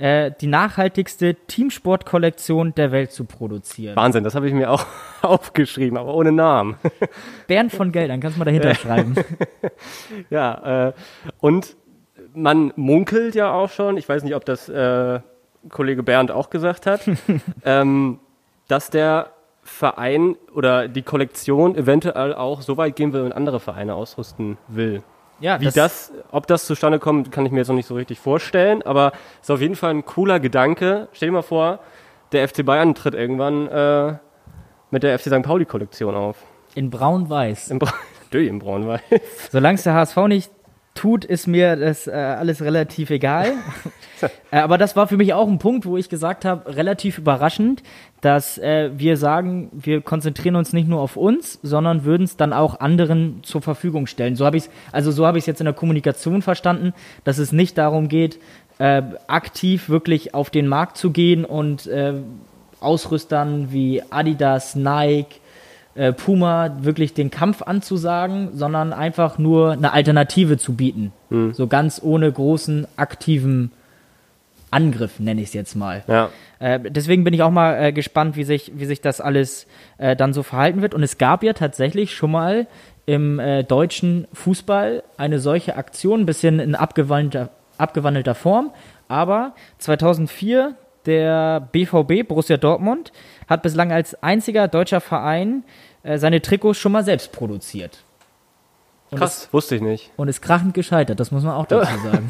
äh, 0.00 0.32
die 0.40 0.46
nachhaltigste 0.46 1.34
Teamsportkollektion 1.34 2.74
der 2.74 2.90
Welt 2.90 3.12
zu 3.12 3.24
produzieren. 3.24 3.96
Wahnsinn, 3.96 4.24
das 4.24 4.34
habe 4.34 4.48
ich 4.48 4.54
mir 4.54 4.70
auch 4.70 4.86
aufgeschrieben, 5.22 5.98
aber 5.98 6.14
ohne 6.14 6.32
Namen. 6.32 6.76
Bernd 7.46 7.70
von 7.72 7.92
Geldern, 7.92 8.20
kannst 8.20 8.36
du 8.36 8.38
mal 8.38 8.46
dahinter 8.46 8.74
schreiben. 8.74 9.14
Ja, 10.30 10.88
äh, 10.88 10.92
und 11.40 11.76
man 12.32 12.72
munkelt 12.76 13.34
ja 13.34 13.52
auch 13.52 13.68
schon, 13.68 13.98
ich 13.98 14.08
weiß 14.08 14.24
nicht, 14.24 14.34
ob 14.34 14.44
das 14.46 14.68
äh, 14.68 15.20
Kollege 15.68 16.02
Bernd 16.02 16.30
auch 16.30 16.48
gesagt 16.48 16.86
hat, 16.86 17.02
ähm, 17.64 18.20
dass 18.68 18.88
der 18.88 19.32
Verein 19.62 20.36
oder 20.54 20.88
die 20.88 21.02
Kollektion 21.02 21.74
eventuell 21.76 22.34
auch 22.34 22.62
so 22.62 22.78
weit 22.78 22.96
gehen 22.96 23.12
will 23.12 23.22
und 23.22 23.32
andere 23.32 23.60
Vereine 23.60 23.94
ausrüsten 23.94 24.56
will. 24.68 25.02
Ja, 25.40 25.60
Wie 25.60 25.70
das, 25.70 26.12
ob 26.30 26.46
das 26.46 26.66
zustande 26.66 26.98
kommt, 26.98 27.32
kann 27.32 27.46
ich 27.46 27.52
mir 27.52 27.58
jetzt 27.58 27.68
noch 27.68 27.74
nicht 27.74 27.86
so 27.86 27.94
richtig 27.94 28.20
vorstellen, 28.20 28.82
aber 28.82 29.12
ist 29.40 29.50
auf 29.50 29.60
jeden 29.60 29.74
Fall 29.76 29.90
ein 29.90 30.04
cooler 30.04 30.38
Gedanke. 30.38 31.08
Stell 31.12 31.28
dir 31.28 31.32
mal 31.32 31.42
vor, 31.42 31.80
der 32.32 32.46
FC 32.46 32.64
Bayern 32.64 32.94
tritt 32.94 33.14
irgendwann 33.14 33.66
äh, 33.68 34.14
mit 34.90 35.02
der 35.02 35.18
FC 35.18 35.26
St. 35.26 35.42
Pauli-Kollektion 35.42 36.14
auf. 36.14 36.36
in 36.74 36.90
braun-weiß. 36.90 37.70
Im, 37.70 37.78
Bra 37.78 37.92
im 38.32 38.58
Braunwald. 38.58 39.02
Solange 39.50 39.76
es 39.76 39.82
der 39.82 39.94
HSV 39.94 40.16
nicht 40.28 40.50
tut, 40.94 41.24
ist 41.24 41.46
mir 41.46 41.76
das 41.76 42.06
äh, 42.06 42.10
alles 42.10 42.62
relativ 42.62 43.10
egal. 43.10 43.52
äh, 44.50 44.58
aber 44.58 44.76
das 44.76 44.96
war 44.96 45.06
für 45.06 45.16
mich 45.16 45.32
auch 45.32 45.48
ein 45.48 45.58
Punkt, 45.58 45.86
wo 45.86 45.96
ich 45.96 46.08
gesagt 46.08 46.44
habe, 46.44 46.76
relativ 46.76 47.18
überraschend, 47.18 47.82
dass 48.20 48.58
äh, 48.58 48.90
wir 48.96 49.16
sagen, 49.16 49.70
wir 49.72 50.00
konzentrieren 50.02 50.56
uns 50.56 50.72
nicht 50.72 50.88
nur 50.88 51.00
auf 51.00 51.16
uns, 51.16 51.58
sondern 51.62 52.04
würden 52.04 52.24
es 52.24 52.36
dann 52.36 52.52
auch 52.52 52.80
anderen 52.80 53.40
zur 53.42 53.62
Verfügung 53.62 54.06
stellen. 54.06 54.36
So 54.36 54.44
habe 54.44 54.56
ich 54.56 54.64
also 54.92 55.10
so 55.10 55.26
habe 55.26 55.38
ich 55.38 55.42
es 55.42 55.46
jetzt 55.46 55.60
in 55.60 55.66
der 55.66 55.74
Kommunikation 55.74 56.42
verstanden, 56.42 56.92
dass 57.24 57.38
es 57.38 57.52
nicht 57.52 57.78
darum 57.78 58.08
geht, 58.08 58.38
äh, 58.78 59.02
aktiv 59.26 59.88
wirklich 59.88 60.34
auf 60.34 60.50
den 60.50 60.66
Markt 60.66 60.96
zu 60.96 61.10
gehen 61.10 61.44
und 61.44 61.86
äh, 61.86 62.14
Ausrüstern 62.80 63.72
wie 63.72 64.02
Adidas, 64.10 64.74
Nike, 64.74 65.39
äh, 66.00 66.14
Puma 66.14 66.78
wirklich 66.80 67.12
den 67.12 67.30
Kampf 67.30 67.60
anzusagen, 67.60 68.50
sondern 68.54 68.94
einfach 68.94 69.36
nur 69.36 69.72
eine 69.72 69.92
Alternative 69.92 70.56
zu 70.56 70.74
bieten. 70.74 71.12
So 71.52 71.66
ganz 71.66 72.00
ohne 72.02 72.32
großen 72.32 72.86
aktiven 72.96 73.70
Angriff, 74.70 75.20
nenne 75.20 75.42
ich 75.42 75.48
es 75.48 75.52
jetzt 75.52 75.74
mal. 75.74 76.02
Ja. 76.06 76.30
Äh, 76.58 76.80
deswegen 76.80 77.22
bin 77.22 77.34
ich 77.34 77.42
auch 77.42 77.50
mal 77.50 77.74
äh, 77.74 77.92
gespannt, 77.92 78.36
wie 78.36 78.44
sich, 78.44 78.72
wie 78.76 78.86
sich 78.86 79.02
das 79.02 79.20
alles 79.20 79.66
äh, 79.98 80.16
dann 80.16 80.32
so 80.32 80.42
verhalten 80.42 80.80
wird. 80.80 80.94
Und 80.94 81.02
es 81.02 81.18
gab 81.18 81.42
ja 81.42 81.52
tatsächlich 81.52 82.14
schon 82.14 82.30
mal 82.30 82.66
im 83.04 83.38
äh, 83.38 83.62
deutschen 83.62 84.26
Fußball 84.32 85.02
eine 85.18 85.38
solche 85.38 85.76
Aktion, 85.76 86.20
ein 86.20 86.26
bisschen 86.26 86.60
in 86.60 86.74
abgewandelter, 86.74 87.50
abgewandelter 87.76 88.34
Form. 88.34 88.70
Aber 89.06 89.54
2004 89.78 90.76
der 91.06 91.68
BVB, 91.72 92.26
Borussia 92.28 92.56
Dortmund, 92.56 93.12
hat 93.48 93.62
bislang 93.62 93.92
als 93.92 94.14
einziger 94.22 94.68
deutscher 94.68 95.00
Verein 95.00 95.64
äh, 96.02 96.18
seine 96.18 96.40
Trikots 96.42 96.78
schon 96.78 96.92
mal 96.92 97.04
selbst 97.04 97.32
produziert. 97.32 98.04
Und 99.10 99.18
Krass, 99.18 99.48
wusste 99.52 99.74
ich 99.76 99.82
nicht. 99.82 100.10
und 100.16 100.28
ist 100.28 100.40
krachend 100.40 100.72
gescheitert, 100.74 101.18
das 101.18 101.32
muss 101.32 101.42
man 101.42 101.54
auch 101.54 101.66
dazu 101.66 101.90
sagen. 102.04 102.28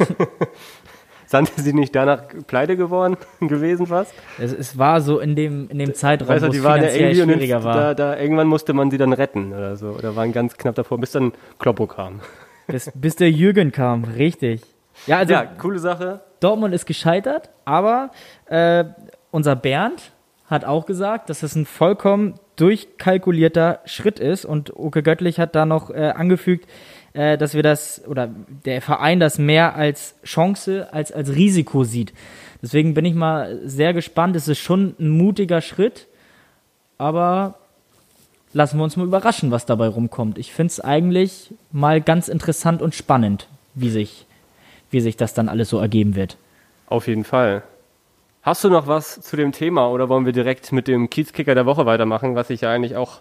Sind 1.27 1.49
sie 1.57 1.73
nicht 1.73 1.95
danach 1.95 2.25
pleite 2.49 2.77
geworden 2.77 3.17
gewesen 3.41 3.87
fast? 3.87 4.13
Es, 4.39 4.53
es 4.53 4.79
war 4.79 5.01
so 5.01 5.21
in 5.21 5.37
dem, 5.37 5.69
in 5.69 5.79
dem 5.79 5.95
Zeitraum, 5.95 6.29
Weißt 6.29 6.43
du, 6.43 6.49
wo 6.49 6.51
es 6.51 6.57
ja 6.57 6.75
finanziell 6.75 7.23
und 7.23 7.29
schwieriger 7.31 7.57
jetzt, 7.57 7.65
war. 7.65 7.75
da, 7.77 7.95
da, 7.95 8.19
irgendwann 8.19 8.49
musste 8.49 8.73
man 8.73 8.91
sie 8.91 8.99
dann 8.99 9.13
retten 9.13 9.53
oder 9.53 9.77
so. 9.77 9.91
Oder 9.91 10.17
waren 10.17 10.33
ganz 10.33 10.57
knapp 10.57 10.75
davor, 10.75 10.99
bis 10.99 11.13
dann 11.13 11.33
Kloppo 11.61 11.87
kam. 11.87 12.21
Bis, 12.67 12.91
bis 12.95 13.15
der 13.15 13.31
Jürgen 13.31 13.71
kam, 13.71 14.03
richtig. 14.05 14.63
Ja, 15.11 15.19
also 15.19 15.33
Ja, 15.33 15.45
coole 15.45 15.79
Sache. 15.79 16.21
Dortmund 16.39 16.73
ist 16.73 16.87
gescheitert, 16.87 17.51
aber 17.65 18.11
äh, 18.47 18.85
unser 19.31 19.57
Bernd 19.57 20.13
hat 20.47 20.65
auch 20.65 20.87
gesagt, 20.87 21.29
dass 21.31 21.43
es 21.43 21.55
ein 21.55 21.67
vollkommen 21.67 22.35
durchkalkulierter 22.57 23.81
Schritt 23.85 24.19
ist 24.21 24.45
und 24.45 24.77
Oke 24.77 25.03
Göttlich 25.03 25.39
hat 25.39 25.55
da 25.55 25.67
noch 25.67 25.91
äh, 25.91 26.13
angefügt, 26.15 26.69
äh, 27.13 27.37
dass 27.37 27.55
wir 27.55 27.63
das 27.63 28.03
oder 28.07 28.29
der 28.65 28.83
Verein 28.83 29.19
das 29.19 29.39
mehr 29.39 29.75
als 29.75 30.15
Chance 30.25 30.89
als 30.93 31.11
als 31.13 31.35
Risiko 31.35 31.85
sieht. 31.85 32.13
Deswegen 32.63 32.95
bin 32.95 33.05
ich 33.05 33.15
mal 33.15 33.61
sehr 33.65 33.93
gespannt. 33.93 34.37
Es 34.37 34.49
ist 34.49 34.59
schon 34.59 34.95
ein 35.01 35.09
mutiger 35.09 35.61
Schritt, 35.61 36.07
aber 36.99 37.57
lassen 38.53 38.79
wir 38.79 38.85
uns 38.85 38.97
mal 38.97 39.07
überraschen, 39.07 39.51
was 39.51 39.67
dabei 39.67 39.89
rumkommt. 39.89 40.39
Ich 40.39 40.53
finde 40.53 40.71
es 40.71 40.81
eigentlich 40.81 41.53
mal 41.73 42.01
ganz 42.01 42.29
interessant 42.29 42.83
und 42.83 42.95
spannend, 42.95 43.49
wie 43.75 43.91
sich, 43.91 44.27
wie 44.91 45.01
sich 45.01 45.17
das 45.17 45.35
dann 45.35 45.49
alles 45.49 45.69
so 45.69 45.79
ergeben 45.79 46.15
wird. 46.17 46.37
Auf 46.87 47.07
jeden 47.07 47.25
Fall. 47.25 47.63
Hast 48.43 48.65
du 48.65 48.71
noch 48.71 48.87
was 48.87 49.21
zu 49.21 49.37
dem 49.37 49.53
Thema 49.53 49.91
oder 49.91 50.09
wollen 50.09 50.25
wir 50.25 50.33
direkt 50.33 50.73
mit 50.73 50.89
dem 50.89 51.11
Kiezkicker 51.11 51.55
der 51.55 51.67
Woche 51.67 51.87
weitermachen, 51.87 52.35
was 52.35 52.49
ich 52.51 52.63
ja 52.63 52.71
eigentlich 52.71 52.97
auch 52.97 53.21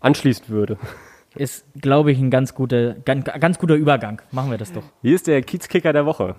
anschließen 0.00 0.48
würde? 0.48 0.78
Ist, 1.34 1.66
glaube 1.80 2.10
ich, 2.12 2.18
ein 2.18 2.30
ganz 2.30 2.54
guter, 2.54 2.94
ganz, 2.94 3.24
ganz 3.24 3.58
guter 3.58 3.74
Übergang. 3.74 4.20
Machen 4.30 4.50
wir 4.50 4.58
das 4.58 4.72
doch. 4.72 4.82
Hier 5.02 5.14
ist 5.14 5.26
der 5.26 5.42
Kiezkicker 5.42 5.92
der 5.92 6.06
Woche. 6.06 6.34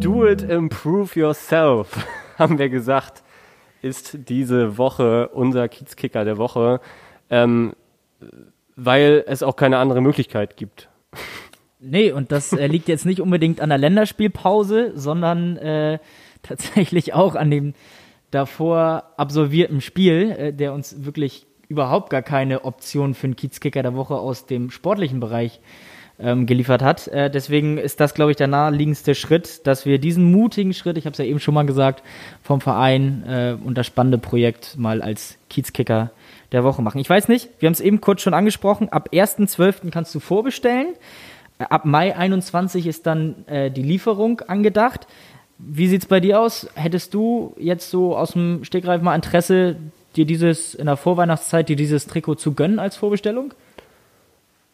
Do 0.00 0.26
it, 0.26 0.42
improve 0.42 1.18
yourself, 1.18 2.06
haben 2.38 2.58
wir 2.58 2.68
gesagt, 2.68 3.22
ist 3.82 4.28
diese 4.28 4.78
Woche 4.78 5.28
unser 5.28 5.68
Kiezkicker 5.68 6.24
der 6.24 6.38
Woche, 6.38 6.80
ähm, 7.30 7.74
weil 8.76 9.24
es 9.26 9.42
auch 9.42 9.56
keine 9.56 9.78
andere 9.78 10.00
Möglichkeit 10.00 10.56
gibt. 10.56 10.88
Nee, 11.80 12.12
und 12.12 12.32
das 12.32 12.52
äh, 12.52 12.66
liegt 12.66 12.88
jetzt 12.88 13.06
nicht 13.06 13.20
unbedingt 13.20 13.60
an 13.60 13.68
der 13.68 13.78
Länderspielpause, 13.78 14.92
sondern 14.94 15.56
äh, 15.56 15.98
tatsächlich 16.42 17.14
auch 17.14 17.34
an 17.34 17.50
dem 17.50 17.74
davor 18.30 19.12
absolvierten 19.16 19.80
Spiel, 19.80 20.30
äh, 20.30 20.52
der 20.52 20.72
uns 20.72 21.04
wirklich 21.04 21.46
überhaupt 21.68 22.10
gar 22.10 22.22
keine 22.22 22.64
Option 22.64 23.14
für 23.14 23.26
einen 23.26 23.36
Kiezkicker 23.36 23.82
der 23.82 23.94
Woche 23.94 24.14
aus 24.14 24.46
dem 24.46 24.70
sportlichen 24.70 25.20
Bereich 25.20 25.60
ähm, 26.18 26.46
geliefert 26.46 26.82
hat. 26.82 27.08
Äh, 27.08 27.30
deswegen 27.30 27.78
ist 27.78 28.00
das, 28.00 28.14
glaube 28.14 28.30
ich, 28.30 28.36
der 28.36 28.46
naheliegendste 28.46 29.14
Schritt, 29.14 29.66
dass 29.66 29.84
wir 29.84 29.98
diesen 29.98 30.30
mutigen 30.30 30.72
Schritt, 30.72 30.96
ich 30.96 31.04
habe 31.06 31.12
es 31.12 31.18
ja 31.18 31.24
eben 31.24 31.40
schon 31.40 31.54
mal 31.54 31.66
gesagt, 31.66 32.02
vom 32.42 32.60
Verein 32.60 33.24
äh, 33.26 33.56
und 33.62 33.76
das 33.76 33.86
spannende 33.86 34.18
Projekt 34.18 34.76
mal 34.78 35.02
als 35.02 35.38
Kiezkicker 35.50 36.10
der 36.52 36.64
Woche 36.64 36.82
machen. 36.82 36.98
Ich 36.98 37.10
weiß 37.10 37.28
nicht, 37.28 37.48
wir 37.58 37.66
haben 37.66 37.72
es 37.74 37.80
eben 37.80 38.00
kurz 38.00 38.20
schon 38.22 38.34
angesprochen, 38.34 38.88
ab 38.88 39.08
1.12. 39.12 39.90
kannst 39.90 40.14
du 40.14 40.20
vorbestellen. 40.20 40.94
Äh, 41.58 41.64
Ab 41.64 41.84
Mai 41.84 42.16
21 42.16 42.86
ist 42.86 43.06
dann 43.06 43.46
äh, 43.46 43.70
die 43.70 43.82
Lieferung 43.82 44.40
angedacht. 44.42 45.06
Wie 45.58 45.88
sieht's 45.88 46.06
bei 46.06 46.20
dir 46.20 46.40
aus? 46.40 46.68
Hättest 46.74 47.14
du 47.14 47.54
jetzt 47.58 47.90
so 47.90 48.16
aus 48.16 48.32
dem 48.32 48.62
Stegreif 48.64 49.00
mal 49.02 49.14
Interesse, 49.14 49.76
dir 50.14 50.26
dieses 50.26 50.74
in 50.74 50.86
der 50.86 50.96
Vorweihnachtszeit 50.96 51.68
dir 51.68 51.76
dieses 51.76 52.06
Trikot 52.06 52.34
zu 52.36 52.52
gönnen 52.52 52.78
als 52.78 52.96
Vorbestellung? 52.96 53.54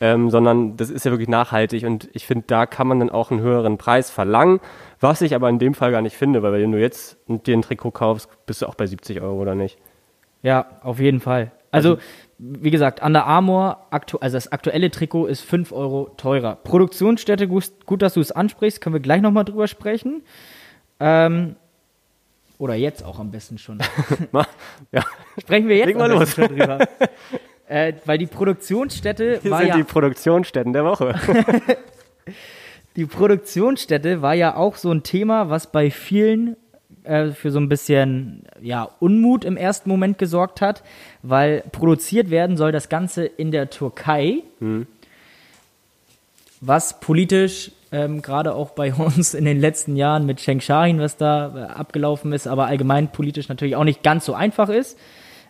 ähm, 0.00 0.30
sondern 0.30 0.76
das 0.76 0.90
ist 0.90 1.04
ja 1.04 1.12
wirklich 1.12 1.28
nachhaltig 1.28 1.84
und 1.84 2.08
ich 2.12 2.26
finde, 2.26 2.44
da 2.48 2.66
kann 2.66 2.88
man 2.88 2.98
dann 2.98 3.10
auch 3.10 3.30
einen 3.30 3.40
höheren 3.40 3.78
Preis 3.78 4.10
verlangen, 4.10 4.58
was 4.98 5.20
ich 5.20 5.36
aber 5.36 5.48
in 5.48 5.60
dem 5.60 5.74
Fall 5.74 5.92
gar 5.92 6.02
nicht 6.02 6.16
finde, 6.16 6.42
weil 6.42 6.52
wenn 6.54 6.72
du 6.72 6.80
jetzt 6.80 7.16
dir 7.28 7.56
ein 7.56 7.62
Trikot 7.62 7.92
kaufst, 7.92 8.28
bist 8.46 8.62
du 8.62 8.66
auch 8.66 8.74
bei 8.74 8.86
70 8.88 9.20
Euro 9.20 9.40
oder 9.40 9.54
nicht. 9.54 9.78
ja, 10.42 10.66
auf 10.82 10.98
jeden 10.98 11.20
Fall. 11.20 11.52
Also, 11.70 11.98
wie 12.44 12.72
gesagt, 12.72 13.00
Under 13.02 13.24
Armour, 13.24 13.86
aktu 13.90 14.18
also 14.18 14.36
das 14.36 14.50
aktuelle 14.50 14.90
Trikot 14.90 15.26
ist 15.26 15.42
5 15.42 15.70
Euro 15.70 16.10
teurer. 16.16 16.56
Produktionsstätte, 16.56 17.46
gut, 17.46 17.70
gut 17.86 18.02
dass 18.02 18.14
du 18.14 18.20
es 18.20 18.32
ansprichst, 18.32 18.80
können 18.80 18.94
wir 18.94 19.00
gleich 19.00 19.22
nochmal 19.22 19.44
drüber 19.44 19.68
sprechen. 19.68 20.22
Ähm, 20.98 21.54
oder 22.58 22.74
jetzt 22.74 23.04
auch 23.04 23.20
am 23.20 23.30
besten 23.30 23.58
schon. 23.58 23.78
Ja, 24.92 25.04
Sprechen 25.40 25.68
wir 25.68 25.76
jetzt 25.76 25.86
Leg 25.86 25.96
mal 25.98 26.10
los. 26.10 26.34
schon 26.34 26.48
drüber. 26.48 26.78
äh, 27.68 27.92
weil 28.06 28.18
die 28.18 28.26
Produktionsstätte 28.26 29.38
hier 29.40 29.50
war 29.50 29.60
sind 29.60 29.68
ja 29.68 29.76
die 29.76 29.84
Produktionsstätten 29.84 30.72
der 30.72 30.84
Woche. 30.84 31.14
Die 32.96 33.06
Produktionsstätte 33.06 34.20
war 34.20 34.34
ja 34.34 34.54
auch 34.54 34.76
so 34.76 34.90
ein 34.90 35.02
Thema, 35.02 35.48
was 35.48 35.72
bei 35.72 35.90
vielen 35.90 36.56
äh, 37.04 37.30
für 37.30 37.50
so 37.50 37.58
ein 37.58 37.68
bisschen 37.68 38.44
ja, 38.60 38.88
Unmut 39.00 39.44
im 39.44 39.56
ersten 39.56 39.88
Moment 39.88 40.18
gesorgt 40.18 40.60
hat, 40.60 40.82
weil 41.22 41.62
produziert 41.72 42.30
werden 42.30 42.56
soll 42.56 42.72
das 42.72 42.88
Ganze 42.88 43.24
in 43.24 43.50
der 43.50 43.70
Türkei, 43.70 44.42
was 46.60 47.00
politisch 47.00 47.72
ähm, 47.92 48.22
gerade 48.22 48.54
auch 48.54 48.70
bei 48.70 48.92
uns 48.94 49.34
in 49.34 49.44
den 49.44 49.60
letzten 49.60 49.96
Jahren 49.96 50.26
mit 50.26 50.40
Schenk 50.40 50.62
Shahin, 50.62 50.98
was 50.98 51.16
da 51.16 51.52
äh, 51.54 51.72
abgelaufen 51.72 52.32
ist, 52.32 52.48
aber 52.48 52.66
allgemein 52.66 53.12
politisch 53.12 53.48
natürlich 53.48 53.76
auch 53.76 53.84
nicht 53.84 54.02
ganz 54.02 54.24
so 54.24 54.34
einfach 54.34 54.68
ist. 54.68 54.98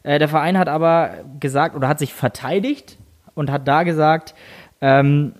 Äh, 0.03 0.19
der 0.19 0.29
Verein 0.29 0.59
hat 0.59 0.69
aber 0.69 1.19
gesagt 1.39 1.77
oder 1.77 1.89
hat 1.89 1.99
sich 1.99 2.13
verteidigt 2.13 2.99
und 3.35 3.51
hat 3.51 3.69
da 3.69 3.85
gesagt, 3.85 4.35
ähm, 4.81 5.35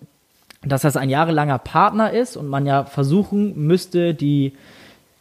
dass 0.65 0.83
das 0.83 0.97
ein 0.97 1.11
jahrelanger 1.11 1.59
Partner 1.59 2.13
ist 2.13 2.37
und 2.37 2.47
man 2.47 2.67
ja 2.67 2.85
versuchen 2.85 3.67
müsste, 3.67 4.15
die 4.15 4.53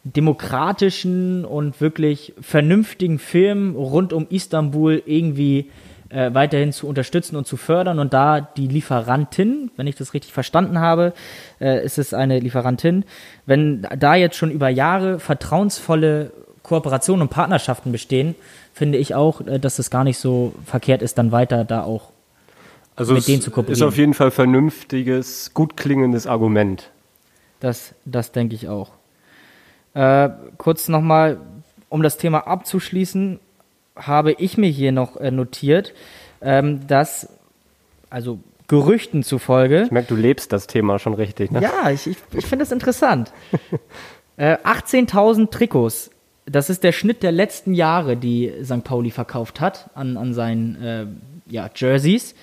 demokratischen 0.04 1.44
und 1.44 1.80
wirklich 1.80 2.34
vernünftigen 2.40 3.18
Firmen 3.18 3.76
rund 3.76 4.12
um 4.12 4.26
Istanbul 4.28 5.02
irgendwie 5.06 5.70
äh, 6.08 6.34
weiterhin 6.34 6.72
zu 6.72 6.88
unterstützen 6.88 7.36
und 7.36 7.46
zu 7.46 7.56
fördern. 7.56 7.98
Und 7.98 8.12
da 8.12 8.40
die 8.40 8.66
Lieferantin, 8.66 9.70
wenn 9.76 9.86
ich 9.86 9.94
das 9.94 10.12
richtig 10.12 10.32
verstanden 10.32 10.80
habe, 10.80 11.12
äh, 11.60 11.84
ist 11.84 11.98
es 11.98 12.14
eine 12.14 12.38
Lieferantin, 12.40 13.04
wenn 13.46 13.86
da 13.96 14.14
jetzt 14.14 14.36
schon 14.36 14.50
über 14.50 14.68
Jahre 14.68 15.20
vertrauensvolle 15.20 16.32
Kooperationen 16.62 17.22
und 17.22 17.28
Partnerschaften 17.30 17.92
bestehen, 17.92 18.34
finde 18.72 18.98
ich 18.98 19.14
auch, 19.14 19.40
äh, 19.40 19.58
dass 19.58 19.78
es 19.78 19.90
gar 19.90 20.04
nicht 20.04 20.18
so 20.18 20.52
verkehrt 20.66 21.02
ist, 21.02 21.16
dann 21.16 21.32
weiter 21.32 21.64
da 21.64 21.84
auch 21.84 22.10
Also 22.96 23.14
Mit 23.14 23.26
denen 23.28 23.40
zu 23.40 23.50
ist 23.50 23.54
kooperieren. 23.54 23.88
auf 23.88 23.96
jeden 23.96 24.14
Fall 24.14 24.30
vernünftiges, 24.30 25.54
gut 25.54 25.76
klingendes 25.76 26.26
Argument. 26.26 26.90
Das, 27.60 27.94
das 28.04 28.32
denke 28.32 28.54
ich 28.54 28.68
auch. 28.68 28.90
Äh, 29.94 30.30
kurz 30.58 30.88
nochmal, 30.88 31.38
um 31.88 32.02
das 32.02 32.16
Thema 32.16 32.46
abzuschließen, 32.46 33.38
habe 33.96 34.32
ich 34.32 34.56
mir 34.56 34.70
hier 34.70 34.92
noch 34.92 35.16
äh, 35.16 35.30
notiert, 35.30 35.92
ähm, 36.40 36.86
dass, 36.86 37.28
also 38.10 38.40
Gerüchten 38.68 39.22
zufolge, 39.22 39.82
Ich 39.82 39.90
merke, 39.90 40.08
du 40.08 40.16
lebst 40.16 40.52
das 40.52 40.66
Thema 40.66 40.98
schon 40.98 41.12
richtig, 41.12 41.50
ne? 41.50 41.60
ja, 41.60 41.90
ich, 41.90 42.06
ich, 42.06 42.16
ich 42.32 42.46
finde 42.46 42.64
das 42.64 42.72
interessant. 42.72 43.32
äh, 44.38 44.56
18.000 44.56 45.50
Trikots, 45.50 46.10
das 46.46 46.70
ist 46.70 46.82
der 46.82 46.92
Schnitt 46.92 47.22
der 47.22 47.32
letzten 47.32 47.74
Jahre, 47.74 48.16
die 48.16 48.50
St. 48.64 48.82
Pauli 48.82 49.10
verkauft 49.10 49.60
hat 49.60 49.90
an, 49.94 50.16
an 50.16 50.32
seinen 50.32 50.82
äh, 50.82 51.06
ja, 51.52 51.68
Jerseys. 51.74 52.34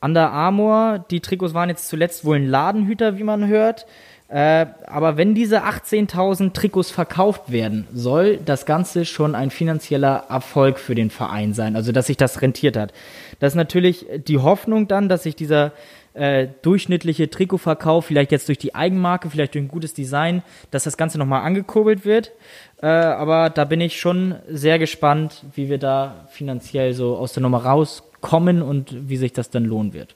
Under 0.00 0.30
Armour, 0.30 1.04
die 1.10 1.20
Trikots 1.20 1.54
waren 1.54 1.68
jetzt 1.68 1.88
zuletzt 1.88 2.24
wohl 2.24 2.36
ein 2.36 2.46
Ladenhüter, 2.46 3.16
wie 3.16 3.24
man 3.24 3.46
hört. 3.46 3.86
Äh, 4.32 4.66
aber 4.86 5.18
wenn 5.18 5.34
diese 5.34 5.64
18.000 5.64 6.54
Trikots 6.54 6.90
verkauft 6.90 7.52
werden, 7.52 7.86
soll 7.92 8.38
das 8.38 8.64
Ganze 8.64 9.04
schon 9.04 9.34
ein 9.34 9.50
finanzieller 9.50 10.24
Erfolg 10.30 10.78
für 10.78 10.94
den 10.94 11.10
Verein 11.10 11.52
sein, 11.52 11.76
also 11.76 11.92
dass 11.92 12.06
sich 12.06 12.16
das 12.16 12.40
rentiert 12.40 12.78
hat. 12.78 12.94
Das 13.40 13.52
ist 13.52 13.56
natürlich 13.56 14.06
die 14.26 14.38
Hoffnung 14.38 14.88
dann, 14.88 15.10
dass 15.10 15.24
sich 15.24 15.36
dieser 15.36 15.72
äh, 16.14 16.48
durchschnittliche 16.62 17.28
Trikotverkauf, 17.28 18.06
vielleicht 18.06 18.32
jetzt 18.32 18.48
durch 18.48 18.56
die 18.56 18.74
Eigenmarke, 18.74 19.28
vielleicht 19.28 19.52
durch 19.52 19.66
ein 19.66 19.68
gutes 19.68 19.92
Design, 19.92 20.42
dass 20.70 20.84
das 20.84 20.96
Ganze 20.96 21.18
nochmal 21.18 21.42
angekurbelt 21.42 22.06
wird. 22.06 22.32
Äh, 22.80 22.86
aber 22.86 23.50
da 23.50 23.66
bin 23.66 23.82
ich 23.82 24.00
schon 24.00 24.36
sehr 24.48 24.78
gespannt, 24.78 25.44
wie 25.54 25.68
wir 25.68 25.76
da 25.76 26.26
finanziell 26.30 26.94
so 26.94 27.18
aus 27.18 27.34
der 27.34 27.42
Nummer 27.42 27.66
rauskommen 27.66 28.62
und 28.62 29.10
wie 29.10 29.18
sich 29.18 29.34
das 29.34 29.50
dann 29.50 29.66
lohnen 29.66 29.92
wird. 29.92 30.14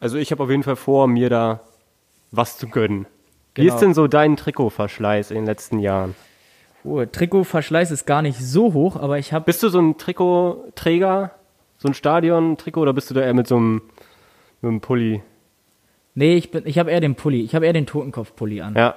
Also 0.00 0.18
ich 0.18 0.32
habe 0.32 0.42
auf 0.42 0.50
jeden 0.50 0.64
Fall 0.64 0.74
vor, 0.74 1.06
mir 1.06 1.30
da 1.30 1.60
was 2.32 2.58
zu 2.58 2.66
gönnen. 2.66 3.06
Wie 3.56 3.62
Genau. 3.62 3.74
ist 3.74 3.80
denn 3.80 3.94
so 3.94 4.06
dein 4.06 4.36
Trikotverschleiß 4.36 5.30
in 5.30 5.38
den 5.38 5.46
letzten 5.46 5.78
Jahren? 5.80 6.14
Oh, 6.84 7.04
Trikotverschleiß 7.04 7.90
ist 7.90 8.06
gar 8.06 8.22
nicht 8.22 8.38
so 8.40 8.72
hoch, 8.72 8.96
aber 8.96 9.18
ich 9.18 9.32
habe 9.32 9.44
Bist 9.46 9.62
du 9.62 9.68
so 9.68 9.80
ein 9.80 9.98
Trikotträger, 9.98 11.32
so 11.78 11.88
ein 11.88 11.94
Stadion-Trikot 11.94 12.80
oder 12.80 12.92
bist 12.92 13.10
du 13.10 13.14
da 13.14 13.22
eher 13.22 13.34
mit 13.34 13.48
so 13.48 13.56
einem, 13.56 13.82
mit 14.60 14.68
einem 14.70 14.80
Pulli? 14.80 15.22
nee, 16.14 16.34
ich 16.36 16.50
bin 16.50 16.62
ich 16.66 16.78
habe 16.78 16.90
eher 16.90 17.00
den 17.00 17.14
Pulli, 17.16 17.42
ich 17.42 17.54
habe 17.54 17.66
eher 17.66 17.72
den 17.74 17.86
Totenkopf-Pulli 17.86 18.60
an. 18.62 18.74
Ja, 18.74 18.94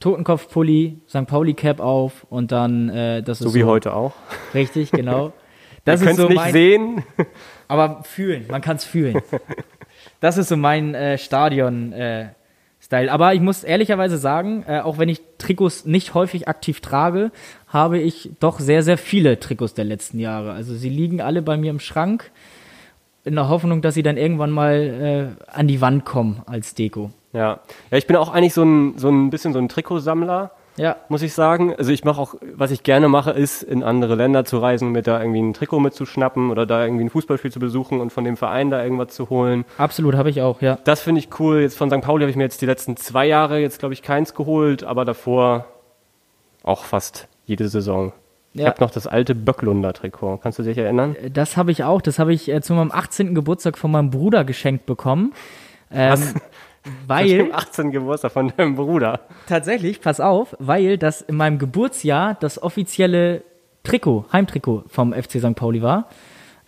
Totenkopf-Pulli, 0.00 0.98
St. 1.08 1.26
Pauli 1.26 1.54
Cap 1.54 1.80
auf 1.80 2.26
und 2.30 2.52
dann 2.52 2.88
äh, 2.88 3.22
das 3.22 3.40
ist 3.40 3.48
so 3.48 3.54
wie 3.54 3.64
heute 3.64 3.94
auch. 3.94 4.12
richtig, 4.54 4.90
genau. 4.90 5.32
Das 5.84 6.02
Ihr 6.02 6.08
könnt 6.08 6.18
es 6.18 6.22
so 6.24 6.28
nicht 6.28 6.36
mein, 6.36 6.52
sehen. 6.52 7.02
aber 7.66 8.02
fühlen, 8.02 8.44
man 8.50 8.60
kann 8.60 8.76
es 8.76 8.84
fühlen. 8.84 9.22
Das 10.20 10.36
ist 10.36 10.48
so 10.48 10.56
mein 10.56 10.94
äh, 10.94 11.16
Stadion 11.18 11.92
äh, 11.92 12.28
Style, 12.88 13.12
aber 13.12 13.34
ich 13.34 13.42
muss 13.42 13.64
ehrlicherweise 13.64 14.16
sagen, 14.16 14.64
äh, 14.66 14.80
auch 14.80 14.96
wenn 14.96 15.10
ich 15.10 15.20
Trikots 15.36 15.84
nicht 15.84 16.14
häufig 16.14 16.48
aktiv 16.48 16.80
trage, 16.80 17.30
habe 17.66 17.98
ich 17.98 18.30
doch 18.40 18.60
sehr 18.60 18.82
sehr 18.82 18.96
viele 18.96 19.38
Trikots 19.38 19.74
der 19.74 19.84
letzten 19.84 20.18
Jahre. 20.18 20.52
Also 20.52 20.74
sie 20.74 20.88
liegen 20.88 21.20
alle 21.20 21.42
bei 21.42 21.58
mir 21.58 21.70
im 21.70 21.80
Schrank 21.80 22.30
in 23.24 23.34
der 23.34 23.50
Hoffnung, 23.50 23.82
dass 23.82 23.92
sie 23.92 24.02
dann 24.02 24.16
irgendwann 24.16 24.50
mal 24.50 25.36
äh, 25.38 25.52
an 25.52 25.68
die 25.68 25.82
Wand 25.82 26.06
kommen 26.06 26.40
als 26.46 26.74
Deko. 26.74 27.10
Ja. 27.34 27.60
ja, 27.90 27.98
ich 27.98 28.06
bin 28.06 28.16
auch 28.16 28.32
eigentlich 28.32 28.54
so 28.54 28.62
ein, 28.62 28.96
so 28.96 29.10
ein 29.10 29.28
bisschen 29.28 29.52
so 29.52 29.58
ein 29.58 29.68
Trikotsammler, 29.68 30.50
Ja, 30.78 30.96
muss 31.08 31.22
ich 31.22 31.34
sagen. 31.34 31.74
Also 31.76 31.90
ich 31.90 32.04
mache 32.04 32.20
auch, 32.20 32.34
was 32.54 32.70
ich 32.70 32.82
gerne 32.82 33.08
mache, 33.08 33.32
ist 33.32 33.62
in 33.62 33.82
andere 33.82 34.14
Länder 34.14 34.44
zu 34.44 34.58
reisen, 34.58 34.90
mit 34.92 35.06
da 35.06 35.20
irgendwie 35.20 35.40
ein 35.42 35.52
Trikot 35.52 35.80
mitzuschnappen 35.80 36.50
oder 36.50 36.64
da 36.66 36.84
irgendwie 36.84 37.04
ein 37.04 37.10
Fußballspiel 37.10 37.50
zu 37.52 37.58
besuchen 37.58 38.00
und 38.00 38.10
von 38.12 38.24
dem 38.24 38.36
Verein 38.36 38.70
da 38.70 38.82
irgendwas 38.82 39.14
zu 39.14 39.28
holen. 39.28 39.64
absolut 39.76 40.14
habe 40.14 40.30
ich 40.30 40.40
auch, 40.40 40.62
ja. 40.62 40.78
Das 40.84 41.00
finde 41.00 41.18
ich 41.20 41.28
cool. 41.40 41.60
Jetzt 41.60 41.76
von 41.76 41.90
St. 41.90 42.00
Pauli 42.00 42.22
habe 42.22 42.30
ich 42.30 42.36
mir 42.36 42.44
jetzt 42.44 42.62
die 42.62 42.66
letzten 42.66 42.96
zwei 42.96 43.26
Jahre 43.26 43.58
jetzt, 43.58 43.78
glaube 43.80 43.92
ich, 43.92 44.02
keins 44.02 44.34
geholt, 44.34 44.84
aber 44.84 45.04
davor 45.04 45.66
auch 46.62 46.84
fast 46.84 47.28
jede 47.44 47.68
Saison. 47.68 48.12
Ich 48.54 48.60
Ja. 48.62 48.68
habe 48.68 48.80
noch 48.80 48.90
das 48.90 49.06
alte 49.06 49.34
Böcklunder 49.34 49.92
Trikot. 49.92 50.38
Kannst 50.38 50.58
du 50.58 50.62
dich 50.62 50.78
erinnern? 50.78 51.16
Das 51.32 51.56
habe 51.56 51.70
ich 51.70 51.84
auch. 51.84 52.00
Das 52.00 52.18
habe 52.18 52.32
ich 52.32 52.48
äh, 52.50 52.60
zu 52.62 52.72
meinem 52.74 52.90
18. 52.92 53.34
Geburtstag 53.34 53.76
von 53.78 53.90
meinem 53.90 54.10
Bruder 54.10 54.44
geschenkt 54.44 54.86
bekommen. 54.86 55.32
Ähm? 55.92 56.18
weil 57.06 57.28
Dem 57.28 57.54
18. 57.54 57.90
Geburtstag 57.90 58.32
von 58.32 58.52
deinem 58.56 58.76
Bruder. 58.76 59.20
tatsächlich, 59.48 60.00
pass 60.00 60.20
auf, 60.20 60.56
weil 60.58 60.98
das 60.98 61.20
in 61.22 61.36
meinem 61.36 61.58
Geburtsjahr 61.58 62.36
das 62.40 62.62
offizielle 62.62 63.42
Trikot, 63.84 64.26
Heimtrikot 64.32 64.84
vom 64.88 65.12
FC 65.12 65.38
St. 65.40 65.54
Pauli 65.54 65.82
war. 65.82 66.08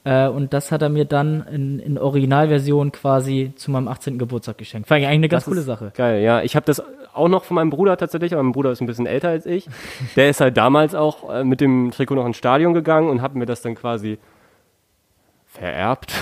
Äh, 0.04 0.28
und 0.28 0.54
das 0.54 0.72
hat 0.72 0.80
er 0.80 0.88
mir 0.88 1.04
dann 1.04 1.46
in, 1.52 1.78
in 1.78 1.98
Originalversion 1.98 2.90
quasi 2.92 3.52
zu 3.56 3.70
meinem 3.70 3.88
18. 3.88 4.18
Geburtstag 4.18 4.56
geschenkt. 4.56 4.86
Ich 4.86 4.92
eigentlich 4.92 5.08
eine 5.08 5.28
ganz 5.28 5.44
Das 5.44 5.50
coole 5.50 5.62
Sache. 5.62 5.92
Geil, 5.94 6.22
ja. 6.22 6.40
Ich 6.42 6.56
habe 6.56 6.64
das 6.64 6.82
auch 7.12 7.28
noch 7.28 7.44
von 7.44 7.56
meinem 7.56 7.70
Bruder 7.70 7.96
tatsächlich, 7.96 8.32
aber 8.32 8.42
mein 8.42 8.52
Bruder 8.52 8.70
ist 8.70 8.80
ein 8.80 8.86
bisschen 8.86 9.06
älter 9.06 9.28
als 9.28 9.44
ich. 9.44 9.68
Der 10.16 10.30
ist 10.30 10.40
halt 10.40 10.56
damals 10.56 10.94
auch 10.94 11.30
äh, 11.30 11.44
mit 11.44 11.60
dem 11.60 11.90
Trikot 11.90 12.14
noch 12.14 12.24
ins 12.24 12.38
Stadion 12.38 12.72
gegangen 12.72 13.10
und 13.10 13.20
hat 13.20 13.34
mir 13.34 13.46
das 13.46 13.60
dann 13.60 13.74
quasi 13.74 14.18
vererbt, 15.52 16.12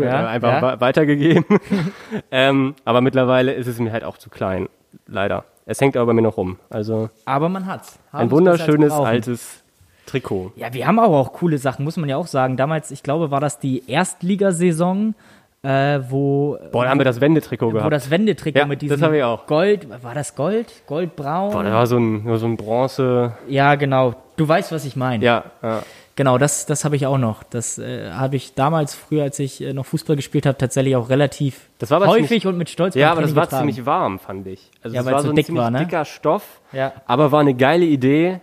Ja, 0.00 0.26
einfach 0.28 0.62
ja. 0.62 0.80
weitergegeben. 0.80 1.44
ähm, 2.30 2.74
aber 2.84 3.00
mittlerweile 3.00 3.52
ist 3.52 3.66
es 3.66 3.78
mir 3.78 3.92
halt 3.92 4.04
auch 4.04 4.18
zu 4.18 4.30
klein, 4.30 4.68
leider. 5.06 5.44
Es 5.64 5.80
hängt 5.80 5.96
aber 5.96 6.06
bei 6.06 6.12
mir 6.12 6.22
noch 6.22 6.36
rum. 6.36 6.58
Also 6.70 7.10
Aber 7.24 7.48
man 7.48 7.66
hat's. 7.66 7.98
ein 8.12 8.18
Haben's 8.20 8.32
wunderschönes 8.32 8.92
altes 8.92 9.62
Trikot. 10.06 10.52
Ja, 10.54 10.72
wir 10.72 10.86
haben 10.86 11.00
aber 11.00 11.16
auch 11.16 11.32
coole 11.32 11.58
Sachen, 11.58 11.84
muss 11.84 11.96
man 11.96 12.08
ja 12.08 12.16
auch 12.16 12.28
sagen. 12.28 12.56
Damals, 12.56 12.92
ich 12.92 13.02
glaube, 13.02 13.32
war 13.32 13.40
das 13.40 13.58
die 13.58 13.82
Erstligasaison, 13.90 15.16
äh, 15.62 15.98
wo, 16.08 16.56
Boah, 16.70 16.84
da 16.84 16.90
haben 16.90 16.98
wir 17.00 17.04
das 17.04 17.20
Wendetrikot 17.20 17.68
wo 17.68 17.72
gehabt. 17.72 17.92
das 17.92 18.08
Wendetrikot 18.10 18.58
Ja, 18.60 18.66
mit 18.66 18.80
das 18.82 18.88
diesem 18.90 19.02
hab 19.04 19.12
ich 19.12 19.22
auch. 19.24 19.46
Gold, 19.46 19.88
war 20.04 20.14
das 20.14 20.36
Gold? 20.36 20.72
Goldbraun? 20.86 21.50
Boah, 21.52 21.64
da 21.64 21.72
war 21.72 21.86
so 21.88 21.96
ein, 21.98 22.36
so 22.38 22.46
ein 22.46 22.56
Bronze. 22.56 23.32
ja, 23.48 23.74
genau. 23.74 24.14
Du 24.36 24.46
weißt, 24.46 24.70
was 24.70 24.84
ich 24.84 24.94
meine. 24.94 25.24
Ja, 25.24 25.44
ja. 25.62 25.82
Genau, 26.16 26.38
das, 26.38 26.64
das 26.64 26.84
habe 26.86 26.96
ich 26.96 27.06
auch 27.06 27.18
noch. 27.18 27.42
Das 27.42 27.78
äh, 27.78 28.10
habe 28.10 28.36
ich 28.36 28.54
damals, 28.54 28.94
früher, 28.94 29.22
als 29.22 29.38
ich 29.38 29.60
äh, 29.60 29.72
noch 29.74 29.84
Fußball 29.84 30.16
gespielt 30.16 30.46
habe, 30.46 30.56
tatsächlich 30.56 30.96
auch 30.96 31.10
relativ 31.10 31.68
Das 31.78 31.90
war 31.90 31.98
aber 31.98 32.06
häufig 32.06 32.28
ziemlich- 32.28 32.46
und 32.46 32.56
mit 32.56 32.70
Stolz 32.70 32.94
Ja, 32.94 33.12
aber 33.12 33.20
das 33.22 33.36
war 33.36 33.44
getragen. 33.44 33.68
ziemlich 33.68 33.84
warm, 33.86 34.18
fand 34.18 34.46
ich. 34.46 34.70
Also 34.82 34.94
Ja, 34.94 35.02
es 35.02 35.06
war 35.06 35.18
so 35.20 35.24
so 35.26 35.32
ein 35.32 35.36
dick 35.36 35.46
ziemlich 35.46 35.62
war, 35.62 35.70
ne? 35.70 35.80
dicker 35.80 36.04
Stoff, 36.06 36.60
Ja. 36.72 36.92
aber 37.06 37.32
war 37.32 37.40
eine 37.40 37.54
geile 37.54 37.84
Idee. 37.84 38.40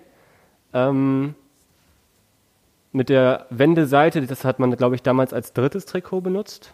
Ähm, 0.71 1.33
mit 2.91 3.09
der 3.09 3.47
Wendeseite, 3.49 4.21
das 4.25 4.45
hat 4.45 4.59
man, 4.59 4.75
glaube 4.75 4.93
ich, 4.93 5.01
damals 5.01 5.33
als 5.33 5.53
drittes 5.53 5.85
Trikot 5.87 6.21
benutzt. 6.21 6.73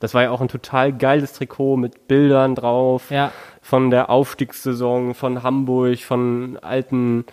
Das 0.00 0.14
war 0.14 0.22
ja 0.22 0.30
auch 0.30 0.40
ein 0.40 0.48
total 0.48 0.92
geiles 0.92 1.34
Trikot 1.34 1.76
mit 1.76 2.08
Bildern 2.08 2.54
drauf. 2.54 3.10
Ja. 3.10 3.30
Von 3.60 3.90
der 3.90 4.08
Aufstiegssaison, 4.10 5.14
von 5.14 5.42
Hamburg, 5.42 5.98
von 6.00 6.58
alten 6.62 7.24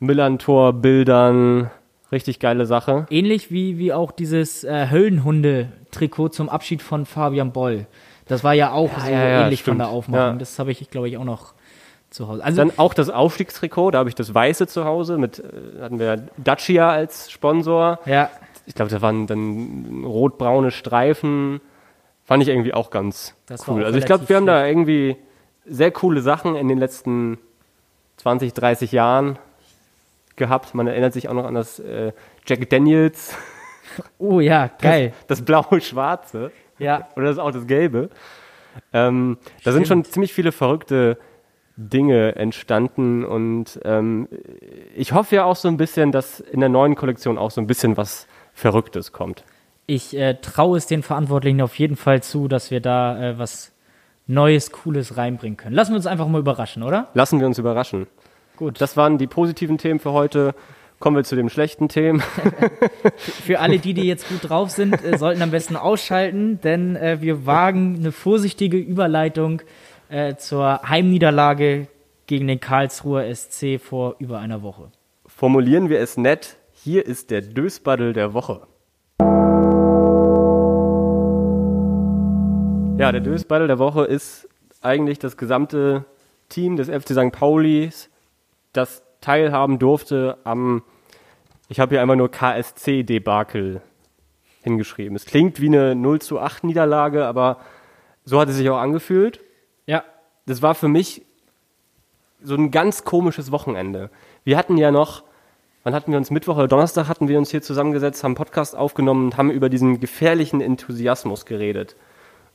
Millantor-Bildern. 0.00 1.70
Richtig 2.12 2.40
geile 2.40 2.66
Sache. 2.66 3.06
Ähnlich 3.10 3.52
wie, 3.52 3.78
wie 3.78 3.92
auch 3.92 4.10
dieses 4.10 4.64
äh, 4.64 4.88
Höllenhunde-Trikot 4.90 6.30
zum 6.30 6.48
Abschied 6.48 6.82
von 6.82 7.06
Fabian 7.06 7.52
Boll. 7.52 7.86
Das 8.26 8.42
war 8.42 8.52
ja 8.52 8.72
auch 8.72 8.90
so 8.98 9.10
ja, 9.10 9.16
ja, 9.28 9.42
ähnlich 9.42 9.62
von 9.62 9.74
stimmt. 9.74 9.80
der 9.80 9.88
Aufmachung. 9.88 10.32
Ja. 10.34 10.38
Das 10.38 10.58
habe 10.58 10.72
ich, 10.72 10.90
glaube 10.90 11.08
ich, 11.08 11.16
auch 11.18 11.24
noch 11.24 11.54
zu 12.10 12.26
Hause. 12.26 12.44
Also, 12.44 12.56
Dann 12.58 12.72
auch 12.78 12.94
das 12.94 13.10
Aufstiegstrikot, 13.10 13.92
da 13.92 13.98
habe 13.98 14.08
ich 14.08 14.16
das 14.16 14.34
weiße 14.34 14.66
zu 14.66 14.84
Hause. 14.84 15.18
Mit, 15.18 15.38
äh, 15.38 15.82
hatten 15.82 16.00
wir 16.00 16.26
Dacia 16.36 16.90
als 16.90 17.30
Sponsor. 17.30 18.00
ja, 18.06 18.28
Ich 18.66 18.74
glaube, 18.74 18.90
da 18.90 19.00
waren 19.02 19.28
dann 19.28 20.02
rot-braune 20.04 20.72
Streifen. 20.72 21.60
Fand 22.24 22.42
ich 22.42 22.48
irgendwie 22.48 22.74
auch 22.74 22.90
ganz 22.90 23.34
Das 23.46 23.66
cool. 23.68 23.82
auch 23.82 23.86
Also 23.86 23.98
ich 23.98 24.04
glaube, 24.06 24.28
wir 24.28 24.36
haben 24.36 24.46
da 24.46 24.66
irgendwie 24.66 25.16
sehr 25.64 25.92
coole 25.92 26.20
Sachen 26.22 26.56
in 26.56 26.66
den 26.68 26.78
letzten 26.78 27.38
20, 28.16 28.52
30 28.52 28.90
Jahren 28.92 29.38
gehabt. 30.40 30.74
Man 30.74 30.88
erinnert 30.88 31.12
sich 31.12 31.28
auch 31.28 31.34
noch 31.34 31.44
an 31.44 31.54
das 31.54 31.78
äh, 31.78 32.10
Jack 32.44 32.68
Daniels, 32.68 33.36
oh 34.18 34.40
ja, 34.40 34.68
geil. 34.80 35.12
das 35.28 35.42
blaue-schwarze 35.42 36.50
Ja, 36.78 37.08
oder 37.14 37.26
das 37.26 37.38
auch 37.38 37.52
das 37.52 37.68
gelbe. 37.68 38.10
Ähm, 38.92 39.38
da 39.62 39.70
sind 39.70 39.86
schon 39.86 40.04
ziemlich 40.04 40.32
viele 40.32 40.50
verrückte 40.50 41.16
Dinge 41.76 42.34
entstanden 42.34 43.24
und 43.24 43.80
ähm, 43.84 44.28
ich 44.96 45.12
hoffe 45.12 45.36
ja 45.36 45.44
auch 45.44 45.56
so 45.56 45.68
ein 45.68 45.76
bisschen, 45.76 46.10
dass 46.12 46.40
in 46.40 46.60
der 46.60 46.68
neuen 46.68 46.94
Kollektion 46.96 47.38
auch 47.38 47.50
so 47.52 47.60
ein 47.60 47.66
bisschen 47.66 47.96
was 47.96 48.26
Verrücktes 48.52 49.12
kommt. 49.12 49.44
ich 49.86 50.16
äh, 50.16 50.34
traue 50.34 50.76
es 50.76 50.86
den 50.86 51.02
Verantwortlichen 51.02 51.60
auf 51.62 51.78
jeden 51.78 51.96
Fall 51.96 52.22
zu, 52.22 52.48
dass 52.48 52.70
wir 52.70 52.80
da 52.80 53.20
äh, 53.30 53.38
was 53.38 53.72
Neues, 54.26 54.70
Cooles 54.70 55.16
reinbringen 55.16 55.56
können. 55.56 55.74
Lassen 55.74 55.92
wir 55.92 55.96
uns 55.96 56.06
einfach 56.06 56.28
mal 56.28 56.38
überraschen, 56.38 56.82
oder? 56.84 57.08
Lassen 57.14 57.40
wir 57.40 57.46
uns 57.46 57.58
überraschen. 57.58 58.06
Gut. 58.60 58.78
Das 58.78 58.94
waren 58.94 59.16
die 59.16 59.26
positiven 59.26 59.78
Themen 59.78 60.00
für 60.00 60.12
heute. 60.12 60.54
Kommen 60.98 61.16
wir 61.16 61.24
zu 61.24 61.34
den 61.34 61.48
schlechten 61.48 61.88
Themen. 61.88 62.20
Für 63.16 63.58
alle, 63.58 63.78
die, 63.78 63.94
die 63.94 64.02
jetzt 64.02 64.28
gut 64.28 64.50
drauf 64.50 64.68
sind, 64.68 65.02
äh, 65.02 65.16
sollten 65.16 65.40
am 65.40 65.50
besten 65.50 65.76
ausschalten, 65.76 66.60
denn 66.60 66.94
äh, 66.94 67.22
wir 67.22 67.46
wagen 67.46 67.96
eine 67.98 68.12
vorsichtige 68.12 68.76
Überleitung 68.76 69.62
äh, 70.10 70.36
zur 70.36 70.82
Heimniederlage 70.86 71.86
gegen 72.26 72.48
den 72.48 72.60
Karlsruher 72.60 73.34
SC 73.34 73.80
vor 73.80 74.16
über 74.18 74.40
einer 74.40 74.60
Woche. 74.60 74.90
Formulieren 75.24 75.88
wir 75.88 76.00
es 76.00 76.18
nett. 76.18 76.58
Hier 76.74 77.06
ist 77.06 77.30
der 77.30 77.40
Dösbaddel 77.40 78.12
der 78.12 78.34
Woche. 78.34 78.66
Ja, 83.00 83.10
der 83.10 83.22
Dösbaddel 83.22 83.68
der 83.68 83.78
Woche 83.78 84.04
ist 84.04 84.50
eigentlich 84.82 85.18
das 85.18 85.38
gesamte 85.38 86.04
Team 86.50 86.76
des 86.76 86.90
FC 86.90 87.12
St. 87.12 87.32
Paulis, 87.32 88.09
das 88.72 89.02
teilhaben 89.20 89.78
durfte 89.78 90.38
am, 90.44 90.82
ich 91.68 91.80
habe 91.80 91.94
hier 91.94 92.02
einfach 92.02 92.16
nur 92.16 92.30
KSC-Debakel 92.30 93.82
hingeschrieben. 94.62 95.16
Es 95.16 95.26
klingt 95.26 95.60
wie 95.60 95.66
eine 95.66 95.94
0 95.94 96.20
zu 96.20 96.40
8 96.40 96.64
Niederlage, 96.64 97.26
aber 97.26 97.58
so 98.24 98.40
hat 98.40 98.48
es 98.48 98.56
sich 98.56 98.68
auch 98.70 98.78
angefühlt. 98.78 99.40
Ja, 99.86 100.04
das 100.46 100.62
war 100.62 100.74
für 100.74 100.88
mich 100.88 101.22
so 102.42 102.54
ein 102.54 102.70
ganz 102.70 103.04
komisches 103.04 103.50
Wochenende. 103.50 104.10
Wir 104.44 104.56
hatten 104.56 104.78
ja 104.78 104.90
noch 104.90 105.24
wann 105.82 105.94
hatten 105.94 106.10
wir 106.10 106.18
uns 106.18 106.30
Mittwoch 106.30 106.56
oder 106.56 106.68
Donnerstag 106.68 107.08
hatten 107.08 107.28
wir 107.28 107.38
uns 107.38 107.50
hier 107.50 107.62
zusammengesetzt, 107.62 108.22
haben 108.24 108.34
Podcast 108.34 108.76
aufgenommen 108.76 109.26
und 109.26 109.36
haben 109.36 109.50
über 109.50 109.68
diesen 109.68 110.00
gefährlichen 110.00 110.60
Enthusiasmus 110.60 111.46
geredet. 111.46 111.96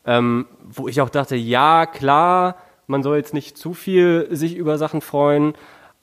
Ähm, 0.06 0.46
wo 0.64 0.88
ich 0.88 1.02
auch 1.02 1.10
dachte, 1.10 1.36
ja, 1.36 1.86
klar, 1.88 2.58
man 2.88 3.02
soll 3.02 3.18
jetzt 3.18 3.34
nicht 3.34 3.58
zu 3.58 3.74
viel 3.74 4.28
sich 4.30 4.56
über 4.56 4.78
Sachen 4.78 5.02
freuen, 5.02 5.56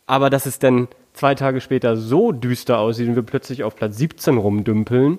aber 0.06 0.30
dass 0.30 0.46
es 0.46 0.58
denn 0.58 0.88
zwei 1.12 1.34
Tage 1.34 1.60
später 1.60 1.96
so 1.96 2.32
düster 2.32 2.78
aussieht 2.78 3.08
und 3.08 3.16
wir 3.16 3.22
plötzlich 3.22 3.64
auf 3.64 3.76
Platz 3.76 3.96
17 3.98 4.36
rumdümpeln, 4.36 5.18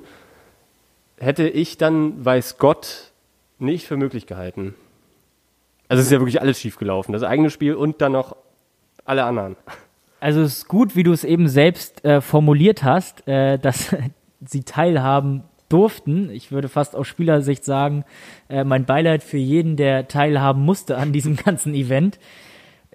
hätte 1.18 1.48
ich 1.48 1.78
dann, 1.78 2.24
weiß 2.24 2.58
Gott, 2.58 3.12
nicht 3.60 3.88
für 3.88 3.98
möglich 3.98 4.28
gehalten. 4.28 4.76
Also 5.88 6.02
es 6.02 6.08
ist 6.08 6.12
ja 6.12 6.20
wirklich 6.20 6.42
alles 6.42 6.60
schiefgelaufen. 6.60 7.14
Das 7.14 7.24
eigene 7.24 7.50
Spiel 7.50 7.76
und 7.76 8.02
dann 8.02 8.14
noch 8.14 8.36
alle 9.06 9.24
anderen. 9.24 9.56
Also 10.20 10.42
es 10.42 10.60
ist 10.60 10.68
gut, 10.68 10.96
wie 10.96 11.04
du 11.04 11.12
es 11.12 11.24
eben 11.24 11.48
selbst 11.48 12.04
äh, 12.06 12.22
formuliert 12.22 12.84
hast, 12.84 13.28
äh, 13.28 13.58
dass 13.60 13.96
sie 14.46 14.64
teilhaben 14.64 15.44
durften. 15.70 16.30
Ich 16.30 16.52
würde 16.52 16.70
fast 16.70 16.96
aus 16.96 17.08
Spielersicht 17.08 17.66
sagen, 17.66 18.06
äh, 18.50 18.64
mein 18.64 18.86
Beileid 18.86 19.24
für 19.24 19.38
jeden, 19.38 19.76
der 19.76 20.08
teilhaben 20.08 20.64
musste 20.64 20.98
an 20.98 21.14
diesem 21.14 21.36
ganzen 21.44 21.74
Event. 21.74 22.20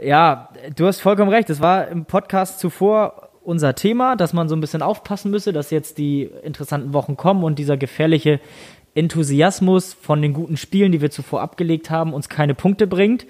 Ja, 0.01 0.51
du 0.77 0.87
hast 0.87 1.01
vollkommen 1.01 1.31
recht. 1.31 1.51
Es 1.51 1.61
war 1.61 1.89
im 1.89 2.05
Podcast 2.05 2.61
zuvor 2.61 3.31
unser 3.43 3.75
Thema, 3.75 4.15
dass 4.15 4.33
man 4.33 4.49
so 4.49 4.55
ein 4.55 4.61
bisschen 4.61 4.83
aufpassen 4.83 5.31
müsse, 5.31 5.53
dass 5.53 5.71
jetzt 5.71 5.99
die 5.99 6.31
interessanten 6.45 6.93
Wochen 6.93 7.17
kommen 7.17 7.43
und 7.43 7.59
dieser 7.59 7.77
gefährliche 7.77 8.41
Enthusiasmus 8.95 9.95
von 9.95 10.23
den 10.23 10.35
guten 10.35 10.57
Spielen, 10.57 10.93
die 10.93 11.01
wir 11.01 11.11
zuvor 11.11 11.41
abgelegt 11.41 11.91
haben, 11.91 12.13
uns 12.13 12.29
keine 12.29 12.55
Punkte 12.55 12.87
bringt. 12.87 13.27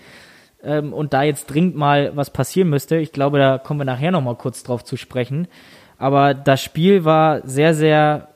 Ähm, 0.63 0.93
und 0.93 1.15
da 1.15 1.23
jetzt 1.23 1.47
dringend 1.47 1.77
mal 1.77 2.15
was 2.17 2.31
passieren 2.31 2.69
müsste, 2.69 2.97
ich 2.97 3.13
glaube, 3.13 3.39
da 3.39 3.57
kommen 3.57 3.81
wir 3.81 3.85
nachher 3.85 4.11
nochmal 4.11 4.37
kurz 4.37 4.63
drauf 4.63 4.85
zu 4.85 4.97
sprechen. 4.97 5.49
Aber 5.97 6.35
das 6.35 6.63
Spiel 6.63 7.05
war 7.05 7.47
sehr, 7.47 7.75
sehr 7.75 8.29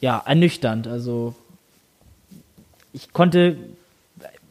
ja, 0.00 0.22
ernüchternd. 0.24 0.86
Also 0.86 1.34
ich 2.94 3.12
konnte 3.12 3.56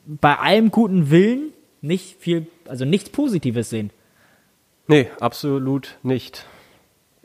bei 0.06 0.38
allem 0.38 0.70
guten 0.70 1.10
Willen 1.10 1.52
nicht 1.82 2.18
viel, 2.22 2.48
also 2.68 2.86
nichts 2.86 3.10
Positives 3.10 3.70
sehen. 3.70 3.92
Nee, 4.88 5.08
absolut 5.20 5.98
nicht. 6.04 6.46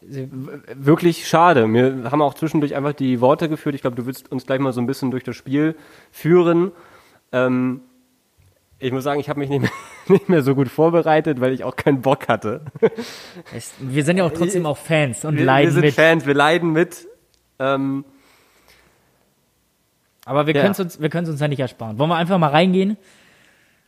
Wirklich 0.00 1.26
schade. 1.26 1.66
Wir 1.72 2.10
haben 2.10 2.22
auch 2.22 2.34
zwischendurch 2.34 2.74
einfach 2.74 2.92
die 2.92 3.20
Worte 3.20 3.48
geführt. 3.48 3.74
Ich 3.74 3.80
glaube, 3.80 3.96
du 3.96 4.06
willst 4.06 4.30
uns 4.30 4.46
gleich 4.46 4.60
mal 4.60 4.72
so 4.72 4.80
ein 4.80 4.86
bisschen 4.86 5.10
durch 5.10 5.24
das 5.24 5.34
Spiel 5.36 5.74
führen. 6.12 6.70
Ähm, 7.32 7.80
ich 8.78 8.92
muss 8.92 9.04
sagen, 9.04 9.18
ich 9.18 9.28
habe 9.28 9.40
mich 9.40 9.48
nicht 9.48 9.62
mehr, 9.62 9.70
nicht 10.08 10.28
mehr, 10.28 10.42
so 10.42 10.54
gut 10.54 10.68
vorbereitet, 10.68 11.40
weil 11.40 11.52
ich 11.52 11.64
auch 11.64 11.74
keinen 11.76 12.02
Bock 12.02 12.28
hatte. 12.28 12.60
Es, 13.54 13.72
wir 13.80 14.04
sind 14.04 14.18
ja 14.18 14.24
auch 14.24 14.32
trotzdem 14.32 14.64
auch 14.66 14.76
Fans 14.76 15.24
und 15.24 15.36
wir, 15.38 15.44
leiden 15.44 15.74
mit. 15.74 15.82
Wir 15.82 15.90
sind 15.90 15.96
mit. 15.98 16.06
Fans, 16.06 16.26
wir 16.26 16.34
leiden 16.34 16.72
mit. 16.72 17.06
Ähm, 17.58 18.04
Aber 20.24 20.46
wir 20.46 20.54
Ja. 20.54 20.60
können 20.60 20.72
es 20.72 20.80
uns, 20.80 21.00
wir 21.00 21.08
können 21.08 21.24
es 21.24 21.30
uns 21.30 21.40
ja 21.40 21.48
nicht 21.48 21.60
ersparen. 21.60 21.98
Wollen 21.98 22.10
wir 22.10 22.16
einfach 22.16 22.38
mal 22.38 22.50
reingehen? 22.50 22.96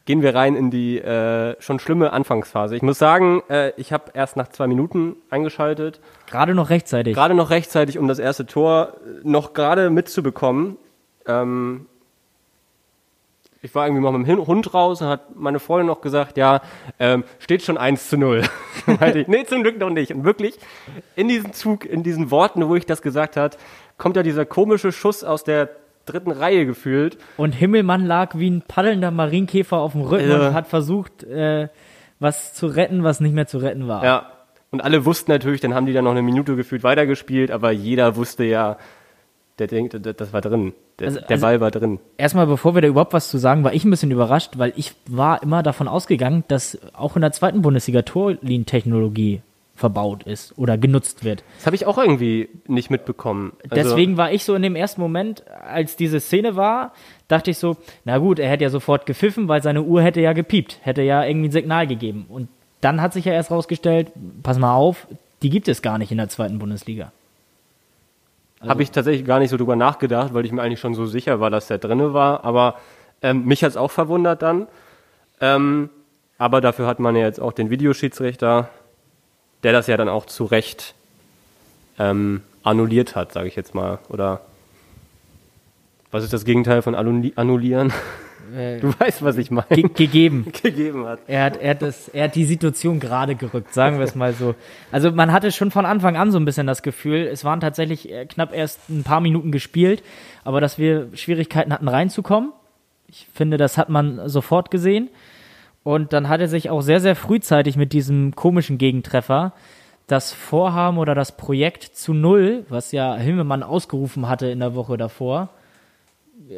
Gehen 0.08 0.22
wir 0.22 0.34
rein 0.34 0.56
in 0.56 0.70
die 0.70 0.96
äh, 0.96 1.54
schon 1.60 1.78
schlimme 1.78 2.14
Anfangsphase. 2.14 2.74
Ich 2.74 2.80
muss 2.80 2.98
sagen, 2.98 3.42
äh, 3.50 3.72
ich 3.76 3.92
habe 3.92 4.04
erst 4.14 4.36
nach 4.36 4.48
zwei 4.48 4.66
Minuten 4.66 5.16
eingeschaltet. 5.28 6.00
Gerade 6.30 6.54
noch 6.54 6.70
rechtzeitig. 6.70 7.14
Gerade 7.14 7.34
noch 7.34 7.50
rechtzeitig, 7.50 7.98
um 7.98 8.08
das 8.08 8.18
erste 8.18 8.46
Tor 8.46 8.94
äh, 9.04 9.28
noch 9.28 9.52
gerade 9.52 9.90
mitzubekommen. 9.90 10.78
Ähm, 11.26 11.84
ich 13.60 13.74
war 13.74 13.86
irgendwie 13.86 14.02
mal 14.02 14.16
mit 14.16 14.26
dem 14.26 14.46
Hund 14.46 14.72
raus 14.72 15.02
und 15.02 15.08
hat 15.08 15.36
meine 15.36 15.58
Freundin 15.58 15.88
noch 15.88 16.00
gesagt, 16.00 16.38
ja, 16.38 16.62
ähm, 16.98 17.24
steht 17.38 17.62
schon 17.62 17.76
1 17.76 18.08
zu 18.08 18.16
0. 18.16 18.44
Meinte 18.86 19.18
ich, 19.18 19.28
nee, 19.28 19.44
zum 19.44 19.62
Glück 19.62 19.78
noch 19.78 19.90
nicht. 19.90 20.14
Und 20.14 20.24
wirklich, 20.24 20.58
in 21.16 21.28
diesem 21.28 21.52
Zug, 21.52 21.84
in 21.84 22.02
diesen 22.02 22.30
Worten, 22.30 22.66
wo 22.66 22.76
ich 22.76 22.86
das 22.86 23.02
gesagt 23.02 23.36
hat, 23.36 23.58
kommt 23.98 24.16
ja 24.16 24.22
dieser 24.22 24.46
komische 24.46 24.90
Schuss 24.90 25.22
aus 25.22 25.44
der 25.44 25.68
dritten 26.12 26.30
Reihe 26.30 26.66
gefühlt. 26.66 27.16
Und 27.36 27.52
Himmelmann 27.52 28.04
lag 28.06 28.34
wie 28.36 28.50
ein 28.50 28.62
paddelnder 28.66 29.10
Marienkäfer 29.10 29.76
auf 29.78 29.92
dem 29.92 30.02
Rücken 30.02 30.28
Ja. 30.30 30.48
und 30.48 30.54
hat 30.54 30.66
versucht, 30.66 31.24
äh, 31.24 31.68
was 32.20 32.54
zu 32.54 32.66
retten, 32.66 33.04
was 33.04 33.20
nicht 33.20 33.34
mehr 33.34 33.46
zu 33.46 33.58
retten 33.58 33.86
war. 33.88 34.04
Ja. 34.04 34.26
Und 34.70 34.82
alle 34.82 35.04
wussten 35.06 35.30
natürlich, 35.30 35.60
dann 35.60 35.74
haben 35.74 35.86
die 35.86 35.92
dann 35.92 36.04
noch 36.04 36.10
eine 36.10 36.22
Minute 36.22 36.54
gefühlt 36.56 36.82
weitergespielt, 36.82 37.50
aber 37.50 37.70
jeder 37.70 38.16
wusste 38.16 38.44
ja, 38.44 38.76
der 39.58 39.66
denkt, 39.66 39.98
das 40.20 40.32
war 40.32 40.40
drin. 40.40 40.72
Der, 40.98 41.06
Also- 41.08 41.20
der 41.20 41.30
also- 41.30 41.42
Ball 41.46 41.60
war 41.60 41.70
drin. 41.70 41.98
Erstmal, 42.16 42.46
bevor 42.46 42.74
wir 42.74 42.82
da 42.82 42.88
überhaupt 42.88 43.12
was 43.12 43.28
zu 43.28 43.38
sagen, 43.38 43.64
war 43.64 43.72
ich 43.72 43.84
ein 43.84 43.90
bisschen 43.90 44.10
überrascht, 44.10 44.52
weil 44.58 44.72
ich 44.76 44.94
war 45.08 45.42
immer 45.42 45.62
davon 45.62 45.88
ausgegangen, 45.88 46.44
dass 46.48 46.78
auch 46.92 47.16
in 47.16 47.22
der 47.22 47.32
zweiten 47.32 47.62
Bundesliga 47.62 48.02
Torlinientechnologie 48.02 49.40
verbaut 49.78 50.24
ist 50.24 50.56
oder 50.58 50.76
genutzt 50.76 51.24
wird. 51.24 51.44
Das 51.56 51.66
habe 51.66 51.76
ich 51.76 51.86
auch 51.86 51.98
irgendwie 51.98 52.48
nicht 52.66 52.90
mitbekommen. 52.90 53.52
Also, 53.62 53.74
Deswegen 53.74 54.16
war 54.16 54.32
ich 54.32 54.44
so 54.44 54.54
in 54.54 54.62
dem 54.62 54.76
ersten 54.76 55.00
Moment, 55.00 55.44
als 55.48 55.96
diese 55.96 56.20
Szene 56.20 56.56
war, 56.56 56.92
dachte 57.28 57.50
ich 57.50 57.58
so, 57.58 57.76
na 58.04 58.18
gut, 58.18 58.38
er 58.38 58.48
hätte 58.50 58.64
ja 58.64 58.70
sofort 58.70 59.06
gepfiffen, 59.06 59.48
weil 59.48 59.62
seine 59.62 59.82
Uhr 59.82 60.02
hätte 60.02 60.20
ja 60.20 60.32
gepiept, 60.32 60.78
hätte 60.82 61.02
ja 61.02 61.24
irgendwie 61.24 61.48
ein 61.48 61.52
Signal 61.52 61.86
gegeben. 61.86 62.26
Und 62.28 62.48
dann 62.80 63.00
hat 63.00 63.12
sich 63.12 63.24
ja 63.24 63.32
erst 63.32 63.50
rausgestellt, 63.50 64.10
pass 64.42 64.58
mal 64.58 64.74
auf, 64.74 65.06
die 65.42 65.50
gibt 65.50 65.68
es 65.68 65.82
gar 65.82 65.98
nicht 65.98 66.10
in 66.10 66.18
der 66.18 66.28
zweiten 66.28 66.58
Bundesliga. 66.58 67.12
Habe 68.66 68.82
ich 68.82 68.90
tatsächlich 68.90 69.24
gar 69.24 69.38
nicht 69.38 69.50
so 69.50 69.56
drüber 69.56 69.76
nachgedacht, 69.76 70.34
weil 70.34 70.44
ich 70.44 70.50
mir 70.50 70.62
eigentlich 70.62 70.80
schon 70.80 70.94
so 70.94 71.06
sicher 71.06 71.38
war, 71.38 71.50
dass 71.50 71.68
der 71.68 71.78
drinne 71.78 72.12
war. 72.12 72.44
Aber 72.44 72.74
ähm, 73.22 73.44
mich 73.44 73.62
hat's 73.62 73.76
auch 73.76 73.92
verwundert 73.92 74.42
dann. 74.42 74.66
Ähm, 75.40 75.90
aber 76.38 76.60
dafür 76.60 76.86
hat 76.86 76.98
man 76.98 77.14
ja 77.16 77.22
jetzt 77.22 77.40
auch 77.40 77.52
den 77.52 77.70
Videoschiedsrichter, 77.70 78.68
der 79.62 79.72
das 79.72 79.86
ja 79.86 79.96
dann 79.96 80.08
auch 80.08 80.26
zu 80.26 80.44
Recht 80.44 80.94
ähm, 81.98 82.42
annulliert 82.62 83.16
hat, 83.16 83.32
sage 83.32 83.48
ich 83.48 83.56
jetzt 83.56 83.74
mal. 83.74 83.98
Oder 84.08 84.40
was 86.10 86.24
ist 86.24 86.32
das 86.32 86.44
Gegenteil 86.44 86.82
von 86.82 86.94
annulli- 86.94 87.32
annullieren? 87.36 87.88
Äh, 87.90 87.94
Du 88.80 88.88
weißt, 88.98 89.22
was 89.22 89.36
ich 89.36 89.50
meine. 89.50 89.66
ge 89.68 89.82
gegeben. 89.94 90.46
gegeben 90.62 91.04
hat. 91.06 91.18
Er 91.26 91.44
hat, 91.44 91.56
er, 91.58 91.70
hat 91.70 91.82
das, 91.82 92.08
er 92.08 92.24
hat 92.24 92.34
die 92.34 92.46
Situation 92.46 92.98
gerade 92.98 93.34
gerückt, 93.34 93.74
sagen 93.74 93.98
wir 93.98 94.04
es 94.04 94.14
mal 94.14 94.32
so. 94.32 94.54
Also 94.90 95.10
man 95.10 95.32
hatte 95.32 95.52
schon 95.52 95.70
von 95.70 95.84
Anfang 95.84 96.16
an 96.16 96.30
so 96.32 96.38
ein 96.38 96.46
bisschen 96.46 96.66
das 96.66 96.82
Gefühl, 96.82 97.26
es 97.26 97.44
waren 97.44 97.60
tatsächlich 97.60 98.10
äh, 98.10 98.24
knapp 98.24 98.54
erst 98.54 98.88
ein 98.88 99.02
paar 99.04 99.20
Minuten 99.20 99.52
gespielt, 99.52 100.02
aber 100.44 100.62
dass 100.62 100.78
wir 100.78 101.08
Schwierigkeiten 101.14 101.72
hatten 101.74 101.88
reinzukommen. 101.88 102.52
Ich 103.08 103.26
finde, 103.34 103.56
das 103.58 103.76
hat 103.76 103.88
man 103.90 104.28
sofort 104.30 104.70
gesehen. 104.70 105.08
Und 105.82 106.12
dann 106.12 106.28
hat 106.28 106.40
er 106.40 106.48
sich 106.48 106.70
auch 106.70 106.82
sehr, 106.82 107.00
sehr 107.00 107.16
frühzeitig 107.16 107.76
mit 107.76 107.92
diesem 107.92 108.34
komischen 108.34 108.78
Gegentreffer 108.78 109.52
das 110.06 110.32
Vorhaben 110.32 110.98
oder 110.98 111.14
das 111.14 111.36
Projekt 111.36 111.84
zu 111.84 112.14
Null, 112.14 112.64
was 112.68 112.92
ja 112.92 113.14
Himmelmann 113.16 113.62
ausgerufen 113.62 114.28
hatte 114.28 114.46
in 114.46 114.58
der 114.60 114.74
Woche 114.74 114.96
davor, 114.96 115.50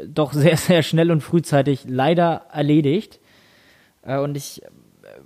doch 0.06 0.32
sehr, 0.32 0.56
sehr 0.56 0.82
schnell 0.82 1.10
und 1.10 1.20
frühzeitig 1.20 1.84
leider 1.86 2.42
erledigt. 2.52 3.18
Äh, 4.02 4.18
Und 4.18 4.36
ich 4.36 4.62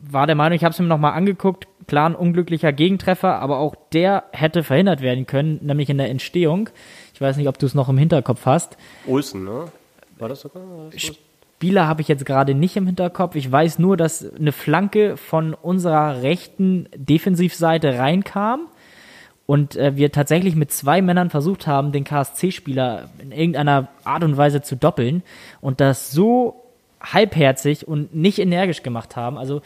war 0.00 0.26
der 0.26 0.36
Meinung, 0.36 0.56
ich 0.56 0.64
habe 0.64 0.72
es 0.72 0.78
mir 0.78 0.86
nochmal 0.86 1.12
angeguckt, 1.12 1.68
klar 1.86 2.08
ein 2.08 2.14
unglücklicher 2.14 2.72
Gegentreffer, 2.72 3.40
aber 3.40 3.58
auch 3.58 3.74
der 3.92 4.24
hätte 4.32 4.62
verhindert 4.62 5.02
werden 5.02 5.26
können, 5.26 5.60
nämlich 5.62 5.90
in 5.90 5.98
der 5.98 6.10
Entstehung. 6.10 6.70
Ich 7.12 7.20
weiß 7.20 7.36
nicht, 7.36 7.48
ob 7.48 7.58
du 7.58 7.66
es 7.66 7.74
noch 7.74 7.88
im 7.88 7.98
Hinterkopf 7.98 8.46
hast. 8.46 8.76
Olsen, 9.06 9.44
ne? 9.44 9.66
War 10.18 10.28
das 10.28 10.40
sogar? 10.40 10.62
Spieler 11.64 11.88
habe 11.88 12.02
ich 12.02 12.08
jetzt 12.08 12.26
gerade 12.26 12.52
nicht 12.52 12.76
im 12.76 12.84
Hinterkopf. 12.84 13.36
Ich 13.36 13.50
weiß 13.50 13.78
nur, 13.78 13.96
dass 13.96 14.34
eine 14.34 14.52
Flanke 14.52 15.16
von 15.16 15.54
unserer 15.54 16.20
rechten 16.20 16.90
Defensivseite 16.94 17.96
reinkam 17.98 18.66
und 19.46 19.74
äh, 19.74 19.96
wir 19.96 20.12
tatsächlich 20.12 20.56
mit 20.56 20.72
zwei 20.72 21.00
Männern 21.00 21.30
versucht 21.30 21.66
haben, 21.66 21.90
den 21.90 22.04
KSC-Spieler 22.04 23.08
in 23.18 23.32
irgendeiner 23.32 23.88
Art 24.04 24.24
und 24.24 24.36
Weise 24.36 24.60
zu 24.60 24.76
doppeln 24.76 25.22
und 25.62 25.80
das 25.80 26.10
so 26.10 26.66
halbherzig 27.00 27.88
und 27.88 28.14
nicht 28.14 28.40
energisch 28.40 28.82
gemacht 28.82 29.16
haben. 29.16 29.38
Also 29.38 29.62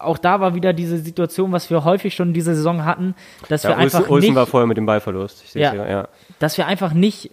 auch 0.00 0.18
da 0.18 0.40
war 0.40 0.54
wieder 0.54 0.74
diese 0.74 0.98
Situation, 0.98 1.50
was 1.50 1.70
wir 1.70 1.82
häufig 1.82 2.14
schon 2.14 2.34
diese 2.34 2.54
Saison 2.54 2.84
hatten, 2.84 3.14
dass 3.48 3.64
wir 3.64 3.70
Ja, 3.70 3.78
Olsen, 3.78 3.96
einfach 3.96 4.10
Olsen 4.10 4.28
nicht 4.28 4.36
war 4.36 4.46
vorher 4.46 4.66
mit 4.66 4.76
dem 4.76 4.84
Ballverlust. 4.84 5.44
Ich 5.46 5.54
ja. 5.54 5.72
ja. 5.72 6.08
dass 6.38 6.58
wir 6.58 6.66
einfach 6.66 6.92
nicht, 6.92 7.30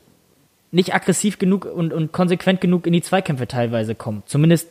nicht 0.71 0.93
aggressiv 0.93 1.39
genug 1.39 1.65
und, 1.65 1.93
und 1.93 2.11
konsequent 2.11 2.61
genug 2.61 2.85
in 2.85 2.93
die 2.93 3.01
Zweikämpfe 3.01 3.47
teilweise 3.47 3.95
kommen. 3.95 4.23
Zumindest 4.25 4.69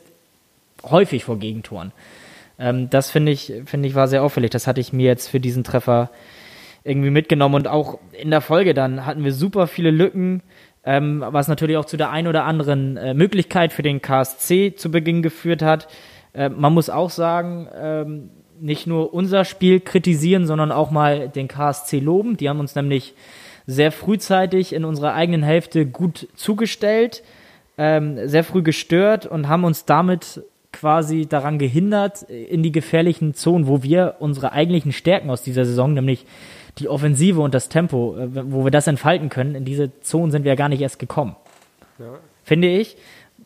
häufig 0.83 1.25
vor 1.25 1.39
Gegentoren. 1.39 1.91
Ähm, 2.57 2.89
das 2.89 3.09
finde 3.09 3.31
ich, 3.31 3.53
finde 3.65 3.87
ich 3.87 3.95
war 3.95 4.07
sehr 4.07 4.23
auffällig. 4.23 4.51
Das 4.51 4.67
hatte 4.67 4.81
ich 4.81 4.93
mir 4.93 5.05
jetzt 5.05 5.27
für 5.27 5.39
diesen 5.39 5.63
Treffer 5.63 6.09
irgendwie 6.83 7.09
mitgenommen 7.09 7.55
und 7.55 7.67
auch 7.67 7.99
in 8.13 8.31
der 8.31 8.41
Folge 8.41 8.73
dann 8.73 9.05
hatten 9.05 9.23
wir 9.23 9.33
super 9.33 9.67
viele 9.67 9.91
Lücken, 9.91 10.41
ähm, 10.85 11.23
was 11.27 11.47
natürlich 11.47 11.77
auch 11.77 11.85
zu 11.85 11.97
der 11.97 12.09
ein 12.09 12.27
oder 12.27 12.45
anderen 12.45 12.95
äh, 12.95 13.13
Möglichkeit 13.13 13.73
für 13.73 13.83
den 13.83 14.01
KSC 14.01 14.75
zu 14.75 14.89
Beginn 14.89 15.21
geführt 15.21 15.61
hat. 15.61 15.87
Äh, 16.33 16.49
man 16.49 16.73
muss 16.73 16.89
auch 16.89 17.09
sagen, 17.09 17.67
ähm, 17.77 18.29
nicht 18.61 18.87
nur 18.87 19.13
unser 19.13 19.45
Spiel 19.45 19.79
kritisieren, 19.79 20.45
sondern 20.45 20.71
auch 20.71 20.91
mal 20.91 21.29
den 21.29 21.47
KSC 21.47 21.99
loben. 21.99 22.37
Die 22.37 22.49
haben 22.49 22.59
uns 22.59 22.75
nämlich 22.75 23.13
sehr 23.69 23.91
frühzeitig 23.91 24.73
in 24.73 24.83
unserer 24.83 25.13
eigenen 25.13 25.43
Hälfte 25.43 25.85
gut 25.85 26.27
zugestellt, 26.35 27.21
ähm, 27.77 28.27
sehr 28.27 28.43
früh 28.43 28.63
gestört 28.63 29.27
und 29.27 29.47
haben 29.47 29.63
uns 29.63 29.85
damit 29.85 30.41
quasi 30.73 31.27
daran 31.27 31.59
gehindert, 31.59 32.23
in 32.23 32.63
die 32.63 32.71
gefährlichen 32.71 33.35
Zonen, 33.35 33.67
wo 33.67 33.83
wir 33.83 34.15
unsere 34.19 34.53
eigentlichen 34.53 34.91
Stärken 34.91 35.29
aus 35.29 35.43
dieser 35.43 35.65
Saison, 35.65 35.93
nämlich 35.93 36.25
die 36.79 36.89
Offensive 36.89 37.41
und 37.41 37.53
das 37.53 37.69
Tempo, 37.69 38.17
äh, 38.17 38.51
wo 38.51 38.63
wir 38.63 38.71
das 38.71 38.87
entfalten 38.87 39.29
können, 39.29 39.53
in 39.53 39.65
diese 39.65 39.91
Zonen 40.01 40.31
sind 40.31 40.45
wir 40.45 40.53
ja 40.53 40.55
gar 40.55 40.69
nicht 40.69 40.81
erst 40.81 40.97
gekommen. 40.97 41.35
Finde 42.43 42.69
ich. 42.69 42.97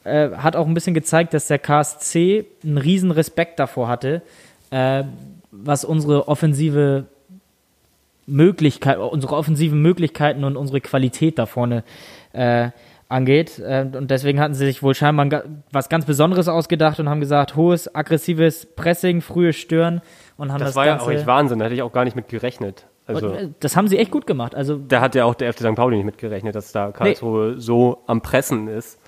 Äh, 0.05 0.29
hat 0.37 0.55
auch 0.55 0.67
ein 0.67 0.73
bisschen 0.73 0.93
gezeigt, 0.93 1.33
dass 1.33 1.47
der 1.47 1.59
KSC 1.59 2.45
einen 2.63 2.77
riesen 2.77 3.11
Respekt 3.11 3.59
davor 3.59 3.89
hatte, 3.89 4.21
äh, 4.71 5.03
was 5.51 5.83
unsere 5.83 6.29
offensive 6.29 7.07
Möglichkeit, 8.25 8.97
unsere 8.97 9.35
offensiven 9.35 9.81
Möglichkeiten 9.81 10.43
und 10.43 10.55
unsere 10.57 10.81
Qualität 10.81 11.37
da 11.39 11.45
vorne 11.45 11.83
äh, 12.31 12.69
angeht. 13.09 13.59
Äh, 13.59 13.85
und 13.95 14.09
deswegen 14.11 14.39
hatten 14.39 14.53
sie 14.53 14.65
sich 14.65 14.81
wohl 14.83 14.95
scheinbar 14.95 15.43
was 15.71 15.89
ganz 15.89 16.05
Besonderes 16.05 16.47
ausgedacht 16.47 16.99
und 16.99 17.09
haben 17.09 17.19
gesagt, 17.19 17.55
hohes, 17.55 17.93
aggressives 17.93 18.65
Pressing, 18.75 19.21
frühe 19.21 19.53
Stören 19.53 20.01
und 20.37 20.51
haben 20.51 20.59
das, 20.59 20.69
Das 20.69 20.75
war 20.75 20.85
ja 20.85 20.93
Ganze. 20.93 21.05
auch 21.05 21.11
echt 21.11 21.27
Wahnsinn, 21.27 21.59
da 21.59 21.65
hätte 21.65 21.75
ich 21.75 21.81
auch 21.81 21.91
gar 21.93 22.05
nicht 22.05 22.15
mit 22.15 22.27
gerechnet. 22.29 22.85
Also, 23.05 23.27
und, 23.27 23.35
äh, 23.35 23.49
das 23.59 23.75
haben 23.75 23.87
sie 23.87 23.97
echt 23.97 24.11
gut 24.11 24.25
gemacht. 24.25 24.55
Also 24.55 24.77
da 24.77 25.01
hat 25.01 25.13
ja 25.15 25.25
auch 25.25 25.35
der 25.35 25.51
FC 25.51 25.59
St. 25.59 25.75
Pauli 25.75 25.97
nicht 25.97 26.05
mit 26.05 26.17
gerechnet, 26.17 26.55
dass 26.55 26.71
da 26.71 26.91
Karlsruhe 26.91 27.59
so 27.59 27.99
am 28.07 28.21
Pressen 28.21 28.67
ist. 28.67 28.99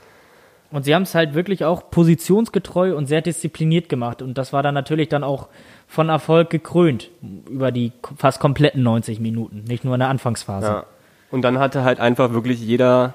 Und 0.75 0.83
sie 0.83 0.93
haben 0.93 1.03
es 1.03 1.15
halt 1.15 1.35
wirklich 1.35 1.63
auch 1.63 1.89
positionsgetreu 1.89 2.97
und 2.97 3.05
sehr 3.05 3.21
diszipliniert 3.21 3.87
gemacht. 3.87 4.21
Und 4.21 4.37
das 4.37 4.51
war 4.51 4.61
dann 4.61 4.73
natürlich 4.73 5.07
dann 5.07 5.23
auch 5.23 5.47
von 5.87 6.09
Erfolg 6.09 6.49
gekrönt 6.49 7.11
über 7.49 7.71
die 7.71 7.93
fast 8.17 8.41
kompletten 8.41 8.83
90 8.83 9.21
Minuten, 9.21 9.63
nicht 9.69 9.85
nur 9.85 9.93
in 9.93 10.01
der 10.01 10.09
Anfangsphase. 10.09 10.67
Ja. 10.67 10.85
Und 11.31 11.43
dann 11.43 11.59
hatte 11.59 11.85
halt 11.85 12.01
einfach 12.01 12.33
wirklich 12.33 12.59
jeder 12.59 13.13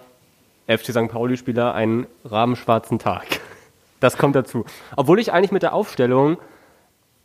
FC 0.69 0.87
St. 0.87 1.09
Pauli-Spieler 1.09 1.75
einen 1.75 2.07
rabenschwarzen 2.25 2.99
Tag. 2.99 3.27
Das 4.01 4.17
kommt 4.17 4.35
dazu. 4.35 4.65
Obwohl 4.97 5.21
ich 5.21 5.31
eigentlich 5.31 5.53
mit 5.53 5.63
der 5.63 5.75
Aufstellung 5.75 6.39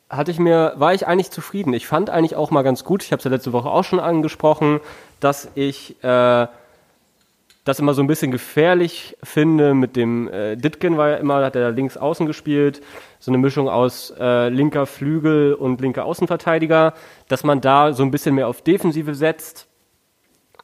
hatte 0.09 0.29
ich 0.31 0.39
mir, 0.39 0.73
war 0.75 0.93
ich 0.93 1.07
eigentlich 1.07 1.31
zufrieden. 1.31 1.73
Ich 1.73 1.87
fand 1.87 2.09
eigentlich 2.09 2.35
auch 2.35 2.51
mal 2.51 2.63
ganz 2.63 2.83
gut, 2.83 3.01
ich 3.01 3.13
habe 3.13 3.19
es 3.19 3.23
ja 3.23 3.31
letzte 3.31 3.53
Woche 3.53 3.69
auch 3.69 3.85
schon 3.85 4.01
angesprochen, 4.01 4.81
dass 5.21 5.47
ich 5.55 5.95
äh, 6.03 6.47
das 7.65 7.79
immer 7.79 7.95
so 7.95 8.01
ein 8.01 8.07
bisschen 8.07 8.31
gefährlich 8.31 9.17
finde 9.23 9.73
mit 9.73 9.95
dem 9.95 10.29
äh, 10.29 10.55
Ditken 10.55 10.97
war 10.97 11.09
ja 11.09 11.15
immer, 11.17 11.43
hat 11.43 11.55
er 11.55 11.71
links 11.71 11.97
außen 11.97 12.27
gespielt, 12.27 12.81
so 13.19 13.31
eine 13.31 13.39
Mischung 13.39 13.67
aus 13.67 14.13
äh, 14.19 14.49
linker 14.49 14.85
Flügel 14.85 15.55
und 15.55 15.81
linker 15.81 16.05
Außenverteidiger, 16.05 16.93
dass 17.27 17.43
man 17.43 17.61
da 17.61 17.91
so 17.91 18.03
ein 18.03 18.11
bisschen 18.11 18.35
mehr 18.35 18.47
auf 18.47 18.61
Defensive 18.61 19.15
setzt. 19.15 19.67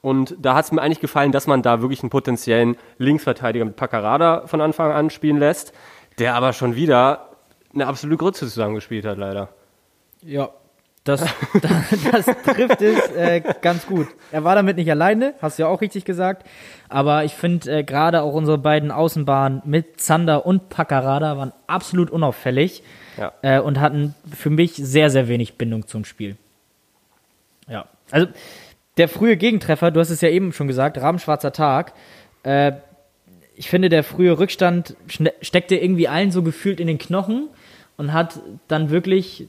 Und 0.02 0.36
da 0.40 0.54
hat 0.54 0.66
es 0.66 0.72
mir 0.72 0.82
eigentlich 0.82 1.00
gefallen, 1.00 1.32
dass 1.32 1.48
man 1.48 1.64
da 1.64 1.82
wirklich 1.82 2.02
einen 2.04 2.12
potenziellen 2.12 2.78
Linksverteidiger 3.00 3.66
mit 3.66 3.76
Paccarada 3.76 4.46
von 4.46 4.62
Anfang 4.62 4.92
an 4.92 5.10
spielen 5.10 5.38
lässt, 5.38 5.74
der 6.20 6.36
aber 6.36 6.54
schon 6.54 6.76
wieder 6.76 7.30
eine 7.74 7.88
absolute 7.88 8.18
Grütze 8.18 8.46
zusammengespielt 8.48 9.06
hat, 9.06 9.18
leider. 9.18 9.50
Ja, 10.22 10.52
das, 11.04 11.22
das, 12.12 12.26
trifft 12.26 12.82
es 12.82 13.12
äh, 13.12 13.42
ganz 13.62 13.88
gut. 13.88 14.08
Er 14.32 14.44
war 14.44 14.56
damit 14.56 14.78
nicht 14.78 14.92
alleine, 14.92 15.34
hast 15.42 15.58
du 15.58 15.64
ja 15.64 15.70
auch 15.70 15.82
richtig 15.82 16.06
gesagt. 16.06 16.48
Aber 16.90 17.24
ich 17.24 17.34
finde 17.34 17.80
äh, 17.80 17.84
gerade 17.84 18.22
auch 18.22 18.34
unsere 18.34 18.58
beiden 18.58 18.92
Außenbahnen 18.92 19.64
mit 19.66 20.00
Zander 20.00 20.46
und 20.46 20.70
Paccarada 20.70 21.38
waren 21.38 21.54
absolut 21.66 22.12
unauffällig 22.12 22.84
Ja. 23.18 23.34
äh, 23.42 23.60
und 23.60 23.80
hatten 23.80 24.14
für 24.32 24.52
mich 24.52 24.74
sehr, 24.76 25.10
sehr 25.10 25.28
wenig 25.28 25.58
Bindung 25.58 25.88
zum 25.88 26.06
Spiel. 26.06 26.38
Ja, 27.68 27.86
also 28.12 28.28
der 28.98 29.08
frühe 29.08 29.38
Gegentreffer, 29.38 29.90
du 29.90 30.00
hast 30.00 30.10
es 30.12 30.22
ja 30.22 30.30
eben 30.30 30.54
schon 30.54 30.68
gesagt, 30.68 31.00
Rabenschwarzer 31.00 31.52
Tag. 31.52 31.94
Äh, 32.44 32.74
ich 33.56 33.70
finde, 33.70 33.90
der 33.90 34.04
frühe 34.04 34.38
Rückstand 34.38 34.96
steckte 35.42 35.76
irgendwie 35.76 36.08
allen 36.08 36.32
so 36.32 36.44
gefühlt 36.44 36.80
in 36.80 36.88
den 36.88 36.98
Knochen 36.98 37.50
und 37.98 38.14
hat 38.14 38.40
dann 38.68 38.90
wirklich 38.90 39.48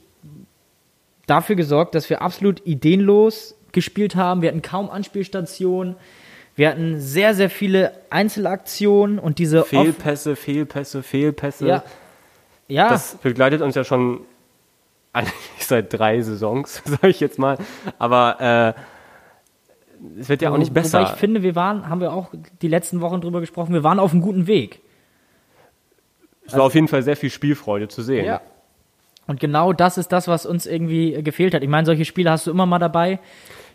dafür 1.25 1.55
gesorgt, 1.55 1.95
dass 1.95 2.09
wir 2.09 2.21
absolut 2.21 2.65
ideenlos 2.65 3.55
gespielt 3.71 4.15
haben. 4.15 4.41
Wir 4.41 4.49
hatten 4.49 4.61
kaum 4.61 4.89
Anspielstationen. 4.89 5.95
Wir 6.55 6.69
hatten 6.69 6.99
sehr, 6.99 7.33
sehr 7.33 7.49
viele 7.49 7.93
Einzelaktionen 8.09 9.17
und 9.17 9.39
diese 9.39 9.63
Fehlpässe, 9.63 10.35
Fehlpässe, 10.35 11.01
Fehlpässe. 11.01 11.67
ja, 11.67 11.83
ja, 12.67 12.89
Das 12.89 13.15
begleitet 13.15 13.61
uns 13.61 13.75
ja 13.75 13.83
schon 13.83 14.21
eigentlich 15.11 15.33
seit 15.59 15.91
drei 15.91 16.21
Saisons, 16.21 16.81
sage 16.85 17.09
ich 17.09 17.19
jetzt 17.19 17.39
mal. 17.39 17.57
Aber 17.97 18.75
äh, 18.77 20.19
es 20.19 20.29
wird 20.29 20.41
ja 20.41 20.51
auch 20.51 20.57
nicht 20.57 20.73
besser. 20.73 20.99
Wobei 20.99 21.11
ich 21.11 21.17
finde, 21.17 21.41
wir 21.41 21.55
waren, 21.55 21.89
haben 21.89 22.01
wir 22.01 22.13
auch 22.13 22.29
die 22.61 22.67
letzten 22.67 23.01
Wochen 23.01 23.21
drüber 23.21 23.39
gesprochen, 23.39 23.73
wir 23.73 23.83
waren 23.83 23.99
auf 23.99 24.11
einem 24.11 24.21
guten 24.21 24.47
Weg. 24.47 24.81
es 26.45 26.53
war 26.53 26.63
auf 26.63 26.75
jeden 26.75 26.87
Fall 26.87 27.01
sehr 27.01 27.15
viel 27.15 27.29
Spielfreude 27.29 27.87
zu 27.87 28.03
sehen. 28.03 28.25
Ja. 28.25 28.41
Und 29.27 29.39
genau 29.39 29.73
das 29.73 29.97
ist 29.97 30.11
das, 30.11 30.27
was 30.27 30.45
uns 30.45 30.65
irgendwie 30.65 31.13
äh, 31.13 31.21
gefehlt 31.21 31.53
hat. 31.53 31.63
Ich 31.63 31.69
meine, 31.69 31.85
solche 31.85 32.05
Spiele 32.05 32.31
hast 32.31 32.47
du 32.47 32.51
immer 32.51 32.65
mal 32.65 32.79
dabei. 32.79 33.19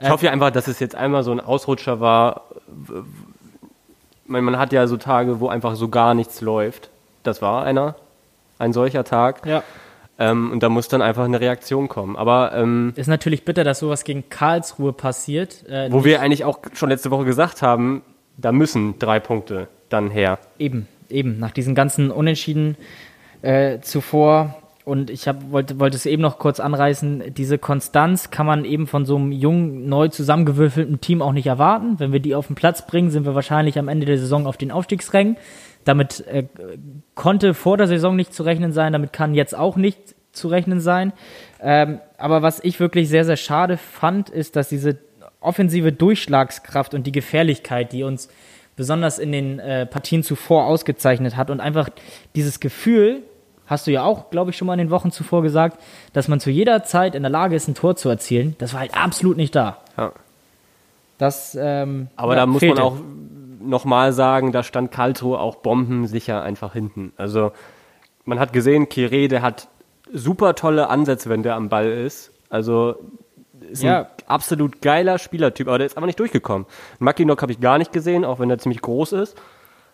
Ich 0.00 0.08
hoffe 0.08 0.26
ja 0.26 0.32
einfach, 0.32 0.50
dass 0.50 0.68
es 0.68 0.78
jetzt 0.78 0.94
einmal 0.94 1.22
so 1.24 1.32
ein 1.32 1.40
Ausrutscher 1.40 2.00
war. 2.00 2.42
Man, 4.26 4.44
man 4.44 4.58
hat 4.58 4.72
ja 4.72 4.86
so 4.86 4.96
Tage, 4.96 5.40
wo 5.40 5.48
einfach 5.48 5.74
so 5.74 5.88
gar 5.88 6.14
nichts 6.14 6.40
läuft. 6.40 6.90
Das 7.22 7.42
war 7.42 7.64
einer, 7.64 7.96
ein 8.58 8.72
solcher 8.72 9.04
Tag. 9.04 9.44
Ja. 9.46 9.62
Ähm, 10.18 10.50
und 10.50 10.62
da 10.62 10.68
muss 10.68 10.88
dann 10.88 11.00
einfach 11.00 11.24
eine 11.24 11.40
Reaktion 11.40 11.88
kommen. 11.88 12.16
Aber 12.16 12.52
ähm, 12.54 12.92
Ist 12.96 13.06
natürlich 13.06 13.44
bitter, 13.44 13.64
dass 13.64 13.78
sowas 13.78 14.04
gegen 14.04 14.28
Karlsruhe 14.28 14.92
passiert. 14.92 15.66
Äh, 15.68 15.92
wo 15.92 16.04
wir 16.04 16.20
eigentlich 16.20 16.44
auch 16.44 16.58
schon 16.74 16.90
letzte 16.90 17.10
Woche 17.10 17.24
gesagt 17.24 17.62
haben, 17.62 18.02
da 18.36 18.52
müssen 18.52 18.98
drei 18.98 19.20
Punkte 19.20 19.68
dann 19.88 20.10
her. 20.10 20.38
Eben, 20.58 20.88
eben, 21.08 21.38
nach 21.38 21.52
diesen 21.52 21.74
ganzen 21.74 22.10
Unentschieden 22.10 22.76
äh, 23.42 23.78
zuvor. 23.80 24.56
Und 24.88 25.10
ich 25.10 25.28
hab, 25.28 25.52
wollte, 25.52 25.78
wollte 25.78 25.96
es 25.96 26.06
eben 26.06 26.22
noch 26.22 26.38
kurz 26.38 26.60
anreißen, 26.60 27.34
diese 27.34 27.58
Konstanz 27.58 28.30
kann 28.30 28.46
man 28.46 28.64
eben 28.64 28.86
von 28.86 29.04
so 29.04 29.16
einem 29.16 29.32
jungen, 29.32 29.86
neu 29.86 30.08
zusammengewürfelten 30.08 31.02
Team 31.02 31.20
auch 31.20 31.32
nicht 31.32 31.46
erwarten. 31.46 32.00
Wenn 32.00 32.10
wir 32.10 32.20
die 32.20 32.34
auf 32.34 32.46
den 32.46 32.56
Platz 32.56 32.86
bringen, 32.86 33.10
sind 33.10 33.26
wir 33.26 33.34
wahrscheinlich 33.34 33.78
am 33.78 33.88
Ende 33.88 34.06
der 34.06 34.16
Saison 34.16 34.46
auf 34.46 34.56
den 34.56 34.72
Aufstiegsrängen. 34.72 35.36
Damit 35.84 36.26
äh, 36.26 36.44
konnte 37.14 37.52
vor 37.52 37.76
der 37.76 37.86
Saison 37.86 38.16
nicht 38.16 38.32
zu 38.32 38.44
rechnen 38.44 38.72
sein, 38.72 38.94
damit 38.94 39.12
kann 39.12 39.34
jetzt 39.34 39.54
auch 39.54 39.76
nicht 39.76 40.14
zu 40.32 40.48
rechnen 40.48 40.80
sein. 40.80 41.12
Ähm, 41.60 42.00
aber 42.16 42.40
was 42.40 42.64
ich 42.64 42.80
wirklich 42.80 43.10
sehr, 43.10 43.26
sehr 43.26 43.36
schade 43.36 43.76
fand, 43.76 44.30
ist, 44.30 44.56
dass 44.56 44.70
diese 44.70 44.96
offensive 45.40 45.92
Durchschlagskraft 45.92 46.94
und 46.94 47.06
die 47.06 47.12
Gefährlichkeit, 47.12 47.92
die 47.92 48.04
uns 48.04 48.30
besonders 48.74 49.18
in 49.18 49.32
den 49.32 49.58
äh, 49.58 49.84
Partien 49.84 50.22
zuvor 50.22 50.64
ausgezeichnet 50.64 51.36
hat 51.36 51.50
und 51.50 51.60
einfach 51.60 51.90
dieses 52.34 52.58
Gefühl, 52.58 53.22
hast 53.68 53.86
du 53.86 53.90
ja 53.92 54.02
auch, 54.02 54.30
glaube 54.30 54.50
ich, 54.50 54.56
schon 54.56 54.66
mal 54.66 54.72
in 54.74 54.78
den 54.78 54.90
Wochen 54.90 55.12
zuvor 55.12 55.42
gesagt, 55.42 55.78
dass 56.12 56.26
man 56.28 56.40
zu 56.40 56.50
jeder 56.50 56.82
Zeit 56.84 57.14
in 57.14 57.22
der 57.22 57.30
Lage 57.30 57.54
ist, 57.54 57.68
ein 57.68 57.74
Tor 57.74 57.94
zu 57.96 58.08
erzielen, 58.08 58.56
das 58.58 58.72
war 58.72 58.80
halt 58.80 58.96
absolut 58.96 59.36
nicht 59.36 59.54
da. 59.54 59.78
Ja. 59.96 60.12
Das, 61.18 61.56
ähm, 61.60 62.08
Aber 62.16 62.34
ja, 62.34 62.40
da 62.40 62.46
muss 62.46 62.60
fehlte. 62.60 62.80
man 62.80 62.84
auch 62.84 62.96
nochmal 63.60 64.12
sagen, 64.12 64.52
da 64.52 64.62
stand 64.62 64.92
Karlsruhe 64.92 65.38
auch 65.38 65.56
bombensicher 65.56 66.42
einfach 66.42 66.72
hinten. 66.72 67.12
Also 67.16 67.52
man 68.24 68.38
hat 68.38 68.52
gesehen, 68.52 68.88
Kire, 68.88 69.28
der 69.28 69.42
hat 69.42 69.68
super 70.12 70.54
tolle 70.54 70.88
Ansätze, 70.88 71.28
wenn 71.28 71.42
der 71.42 71.56
am 71.56 71.68
Ball 71.68 71.90
ist. 71.90 72.30
Also 72.50 72.94
ist 73.70 73.82
Ja. 73.82 74.02
ein 74.02 74.06
absolut 74.26 74.80
geiler 74.80 75.18
Spielertyp, 75.18 75.66
aber 75.68 75.78
der 75.78 75.86
ist 75.88 75.96
einfach 75.96 76.06
nicht 76.06 76.20
durchgekommen. 76.20 76.66
Mackinock 77.00 77.42
habe 77.42 77.52
ich 77.52 77.60
gar 77.60 77.78
nicht 77.78 77.92
gesehen, 77.92 78.24
auch 78.24 78.38
wenn 78.38 78.48
er 78.48 78.58
ziemlich 78.58 78.80
groß 78.80 79.12
ist. 79.12 79.36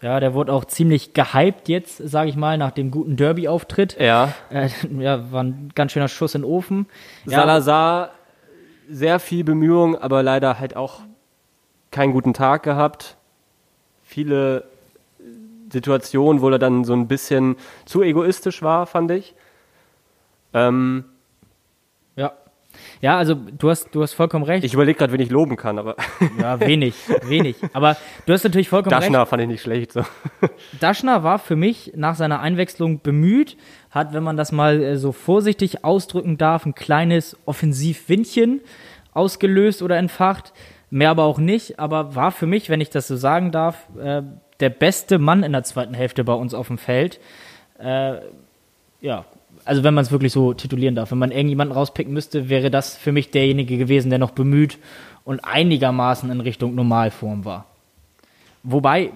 Ja, 0.05 0.21
der 0.21 0.35
wurde 0.35 0.53
auch 0.53 0.67
ziemlich 0.67 1.15
gehypt 1.15 1.71
jetzt, 1.71 1.97
sage 1.97 2.29
ich 2.29 2.37
mal, 2.37 2.59
nach 2.59 2.73
dem 2.73 2.91
guten 2.91 3.17
Derby-Auftritt. 3.17 3.99
Ja. 3.99 4.35
Äh, 4.51 4.69
ja, 4.99 5.33
war 5.33 5.43
ein 5.43 5.71
ganz 5.75 5.93
schöner 5.93 6.09
Schuss 6.09 6.35
in 6.35 6.43
den 6.43 6.51
Ofen. 6.51 6.85
Ja, 7.25 7.41
Salazar, 7.41 8.11
sehr 8.87 9.19
viel 9.19 9.45
Bemühung, 9.45 9.97
aber 9.97 10.23
leider 10.23 10.59
halt 10.59 10.77
auch 10.77 11.01
keinen 11.91 12.13
guten 12.13 12.35
Tag 12.35 12.65
gehabt. 12.65 13.17
Viele 14.03 14.65
Situationen, 15.73 16.43
wo 16.43 16.51
er 16.51 16.59
dann 16.59 16.85
so 16.85 16.93
ein 16.93 17.09
bisschen 17.09 17.57
zu 17.87 18.03
egoistisch 18.03 18.61
war, 18.61 18.85
fand 18.85 19.11
ich. 19.11 19.35
Ähm. 20.53 21.07
Ja, 23.01 23.19
also 23.19 23.35
du 23.35 23.71
hast, 23.71 23.95
du 23.95 24.03
hast 24.03 24.15
vollkommen 24.15 24.45
recht. 24.45 24.65
ich 24.65 24.75
überlege 24.75 24.99
gerade, 24.99 25.13
wen 25.13 25.21
ich 25.21 25.31
loben 25.31 25.57
kann, 25.57 25.79
aber 25.79 25.97
ja, 26.41 26.59
wenig, 26.61 26.95
wenig. 27.25 27.57
Aber 27.73 27.97
du 28.27 28.33
hast 28.33 28.45
natürlich 28.45 28.69
vollkommen 28.69 28.95
recht. 28.95 29.05
Daschner 29.05 29.27
fand 29.27 29.43
ich 29.43 29.49
nicht 29.49 29.63
schlecht. 29.63 29.93
So. 29.93 30.03
Daschner 30.81 31.23
war 31.23 31.39
für 31.39 31.57
mich 31.57 31.93
nach 31.97 32.15
seiner 32.15 32.41
Einwechslung 32.41 33.01
bemüht, 33.01 33.57
hat, 33.91 34.13
wenn 34.13 34.23
man 34.23 34.37
das 34.37 34.53
mal 34.53 34.83
äh, 34.83 34.97
so 34.97 35.13
vorsichtig 35.13 35.85
ausdrücken 35.85 36.39
darf, 36.39 36.67
ein 36.67 36.75
kleines 36.75 37.37
Offensivwindchen 37.47 38.61
ausgelöst 39.13 39.83
oder 39.83 39.97
entfacht. 39.97 40.53
Mehr 40.91 41.11
aber 41.11 41.25
auch 41.25 41.39
nicht, 41.39 41.79
aber 41.79 42.15
war 42.15 42.31
für 42.31 42.47
mich, 42.47 42.71
wenn 42.71 42.81
ich 42.81 42.91
das 42.91 43.09
so 43.09 43.17
sagen 43.17 43.51
darf, 43.51 43.89
äh, 43.99 44.23
der 44.61 44.71
beste 44.71 45.19
Mann 45.19 45.43
in 45.43 45.53
der 45.53 45.65
zweiten 45.65 45.95
Hälfte 45.95 46.25
bei 46.25 46.35
uns 46.35 46.55
auf 46.55 46.69
dem 46.69 46.79
Feld. 46.79 47.21
Äh, 47.79 48.19
ja, 49.01 49.25
also 49.65 49.85
wenn 49.85 49.95
man 49.95 50.03
es 50.03 50.11
wirklich 50.11 50.33
so 50.33 50.55
titulieren 50.55 50.95
darf. 50.95 51.11
Wenn 51.11 51.19
man 51.19 51.31
irgendjemanden 51.31 51.77
rauspicken 51.77 52.13
müsste, 52.13 52.49
wäre 52.49 52.71
das 52.71 52.97
für 52.97 53.13
mich 53.13 53.31
derjenige 53.31 53.79
gewesen, 53.79 54.11
der 54.11 54.19
noch 54.19 54.33
bemüht 54.33 54.79
und 55.25 55.45
einigermaßen 55.45 56.31
in 56.31 56.41
Richtung 56.41 56.75
Normalform 56.75 57.45
war. 57.45 57.67
Wobei, 58.63 59.13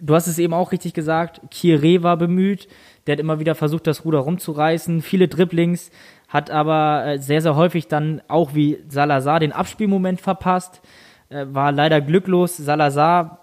du 0.00 0.14
hast 0.14 0.26
es 0.26 0.38
eben 0.38 0.54
auch 0.54 0.72
richtig 0.72 0.94
gesagt, 0.94 1.40
Kieré 1.52 2.02
war 2.02 2.16
bemüht, 2.16 2.68
der 3.06 3.14
hat 3.14 3.20
immer 3.20 3.40
wieder 3.40 3.54
versucht, 3.54 3.86
das 3.86 4.04
Ruder 4.04 4.20
rumzureißen, 4.20 5.02
viele 5.02 5.28
Dribblings, 5.28 5.90
hat 6.28 6.50
aber 6.50 7.04
äh, 7.06 7.18
sehr, 7.18 7.42
sehr 7.42 7.56
häufig 7.56 7.88
dann 7.88 8.22
auch 8.28 8.54
wie 8.54 8.78
Salazar 8.88 9.40
den 9.40 9.52
Abspielmoment 9.52 10.20
verpasst, 10.20 10.80
äh, 11.28 11.46
war 11.50 11.72
leider 11.72 12.00
glücklos. 12.00 12.56
Salazar, 12.56 13.39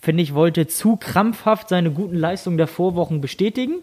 finde 0.00 0.22
ich, 0.22 0.34
wollte 0.34 0.66
zu 0.66 0.96
krampfhaft 0.96 1.68
seine 1.68 1.90
guten 1.90 2.16
Leistungen 2.16 2.56
der 2.56 2.68
Vorwochen 2.68 3.20
bestätigen. 3.20 3.74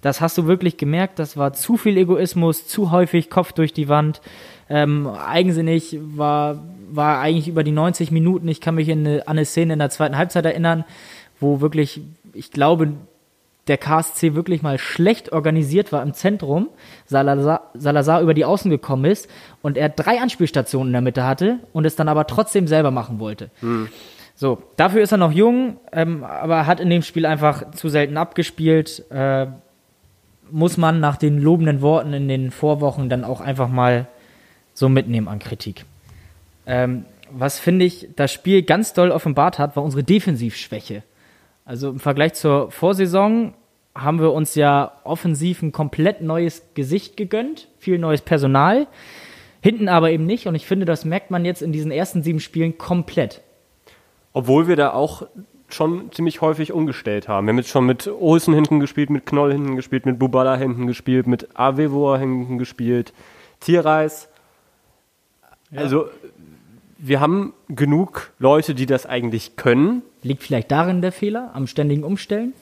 Das 0.00 0.20
hast 0.20 0.38
du 0.38 0.46
wirklich 0.46 0.76
gemerkt, 0.76 1.18
das 1.18 1.36
war 1.36 1.52
zu 1.52 1.76
viel 1.76 1.96
Egoismus, 1.98 2.66
zu 2.66 2.90
häufig 2.90 3.28
Kopf 3.28 3.52
durch 3.52 3.72
die 3.72 3.88
Wand. 3.88 4.22
Ähm, 4.70 5.06
eigensinnig 5.06 5.98
war, 6.00 6.62
war 6.90 7.20
eigentlich 7.20 7.48
über 7.48 7.64
die 7.64 7.72
90 7.72 8.10
Minuten. 8.10 8.48
Ich 8.48 8.60
kann 8.60 8.74
mich 8.74 8.88
in 8.88 9.06
eine, 9.06 9.28
an 9.28 9.36
eine 9.36 9.44
Szene 9.44 9.74
in 9.74 9.78
der 9.78 9.90
zweiten 9.90 10.16
Halbzeit 10.16 10.46
erinnern, 10.46 10.84
wo 11.38 11.60
wirklich, 11.60 12.00
ich 12.32 12.50
glaube, 12.50 12.92
der 13.68 13.78
KSC 13.78 14.34
wirklich 14.34 14.62
mal 14.62 14.78
schlecht 14.78 15.32
organisiert 15.32 15.92
war 15.92 16.02
im 16.02 16.14
Zentrum, 16.14 16.68
Salazar, 17.06 17.70
Salazar 17.74 18.20
über 18.22 18.34
die 18.34 18.44
Außen 18.44 18.70
gekommen 18.70 19.04
ist 19.04 19.28
und 19.60 19.76
er 19.76 19.88
drei 19.88 20.20
Anspielstationen 20.20 20.88
in 20.88 20.92
der 20.92 21.02
Mitte 21.02 21.24
hatte 21.24 21.58
und 21.72 21.84
es 21.84 21.94
dann 21.94 22.08
aber 22.08 22.26
trotzdem 22.26 22.66
selber 22.66 22.90
machen 22.90 23.20
wollte. 23.20 23.50
So, 24.42 24.60
dafür 24.76 25.02
ist 25.02 25.12
er 25.12 25.18
noch 25.18 25.30
jung, 25.30 25.76
ähm, 25.92 26.24
aber 26.24 26.66
hat 26.66 26.80
in 26.80 26.90
dem 26.90 27.02
Spiel 27.02 27.26
einfach 27.26 27.70
zu 27.70 27.88
selten 27.88 28.16
abgespielt. 28.16 29.08
Äh, 29.08 29.46
muss 30.50 30.76
man 30.76 30.98
nach 30.98 31.14
den 31.14 31.38
lobenden 31.38 31.80
Worten 31.80 32.12
in 32.12 32.26
den 32.26 32.50
Vorwochen 32.50 33.08
dann 33.08 33.22
auch 33.22 33.40
einfach 33.40 33.68
mal 33.68 34.08
so 34.74 34.88
mitnehmen 34.88 35.28
an 35.28 35.38
Kritik. 35.38 35.84
Ähm, 36.66 37.04
was 37.30 37.60
finde 37.60 37.84
ich 37.84 38.08
das 38.16 38.32
Spiel 38.32 38.64
ganz 38.64 38.94
doll 38.94 39.12
offenbart 39.12 39.60
hat, 39.60 39.76
war 39.76 39.84
unsere 39.84 40.02
Defensivschwäche. 40.02 41.04
Also 41.64 41.90
im 41.90 42.00
Vergleich 42.00 42.34
zur 42.34 42.72
Vorsaison 42.72 43.54
haben 43.94 44.18
wir 44.18 44.32
uns 44.32 44.56
ja 44.56 44.90
offensiv 45.04 45.62
ein 45.62 45.70
komplett 45.70 46.20
neues 46.20 46.64
Gesicht 46.74 47.16
gegönnt, 47.16 47.68
viel 47.78 47.96
neues 47.96 48.22
Personal, 48.22 48.88
hinten 49.60 49.88
aber 49.88 50.10
eben 50.10 50.26
nicht. 50.26 50.48
Und 50.48 50.56
ich 50.56 50.66
finde, 50.66 50.84
das 50.84 51.04
merkt 51.04 51.30
man 51.30 51.44
jetzt 51.44 51.62
in 51.62 51.70
diesen 51.70 51.92
ersten 51.92 52.24
sieben 52.24 52.40
Spielen 52.40 52.76
komplett. 52.76 53.40
Obwohl 54.32 54.68
wir 54.68 54.76
da 54.76 54.92
auch 54.92 55.26
schon 55.68 56.12
ziemlich 56.12 56.40
häufig 56.40 56.72
umgestellt 56.72 57.28
haben. 57.28 57.46
Wir 57.46 57.52
haben 57.52 57.58
jetzt 57.58 57.70
schon 57.70 57.86
mit 57.86 58.06
Olsen 58.06 58.54
hinten 58.54 58.80
gespielt, 58.80 59.10
mit 59.10 59.24
Knoll 59.26 59.52
hinten 59.52 59.76
gespielt, 59.76 60.04
mit 60.06 60.18
Bubala 60.18 60.56
hinten 60.56 60.86
gespielt, 60.86 61.26
mit 61.26 61.48
Avevor 61.58 62.18
hinten 62.18 62.58
gespielt, 62.58 63.12
Tierreis. 63.60 64.28
Also 65.74 66.06
wir 66.98 67.20
haben 67.20 67.54
genug 67.68 68.30
Leute, 68.38 68.74
die 68.74 68.86
das 68.86 69.06
eigentlich 69.06 69.56
können. 69.56 70.02
Liegt 70.22 70.42
vielleicht 70.42 70.70
darin 70.70 71.00
der 71.00 71.12
Fehler, 71.12 71.50
am 71.54 71.66
ständigen 71.66 72.04
Umstellen? 72.04 72.52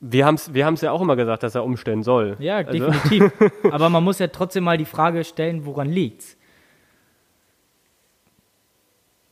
Wir 0.00 0.26
haben 0.26 0.34
es 0.36 0.52
wir 0.54 0.66
haben's 0.66 0.82
ja 0.82 0.92
auch 0.92 1.00
immer 1.00 1.16
gesagt, 1.16 1.42
dass 1.42 1.54
er 1.54 1.64
umstellen 1.64 2.02
soll. 2.02 2.36
Ja, 2.38 2.56
Also- 2.58 2.70
definitiv. 2.72 3.32
Aber 3.72 3.88
man 3.88 4.04
muss 4.04 4.18
ja 4.18 4.28
trotzdem 4.28 4.64
mal 4.64 4.78
die 4.78 4.84
Frage 4.84 5.24
stellen, 5.24 5.66
woran 5.66 5.88
liegt's? 5.88 6.36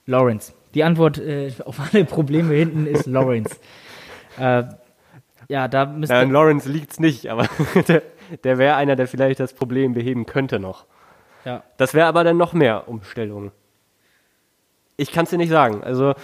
Lawrence. 0.06 0.52
Die 0.74 0.84
Antwort 0.84 1.18
äh, 1.18 1.52
auf 1.64 1.80
alle 1.80 2.04
Probleme 2.04 2.54
hinten 2.54 2.86
ist 2.86 3.06
Lawrence. 3.06 3.56
äh, 4.38 4.64
ja, 5.48 5.68
da 5.68 5.86
müsste. 5.86 6.14
Ja, 6.14 6.22
Lawrence 6.22 6.68
liegt's 6.68 6.98
nicht, 6.98 7.28
aber 7.28 7.48
der, 7.88 8.02
der 8.44 8.58
wäre 8.58 8.76
einer, 8.76 8.96
der 8.96 9.06
vielleicht 9.06 9.40
das 9.40 9.52
Problem 9.52 9.92
beheben 9.92 10.26
könnte 10.26 10.58
noch. 10.58 10.86
ja. 11.44 11.62
Das 11.76 11.94
wäre 11.94 12.06
aber 12.06 12.24
dann 12.24 12.36
noch 12.36 12.52
mehr 12.52 12.88
Umstellung. 12.88 13.52
Ich 14.96 15.12
kann 15.12 15.24
es 15.24 15.30
dir 15.30 15.38
nicht 15.38 15.50
sagen. 15.50 15.82
Also 15.82 16.14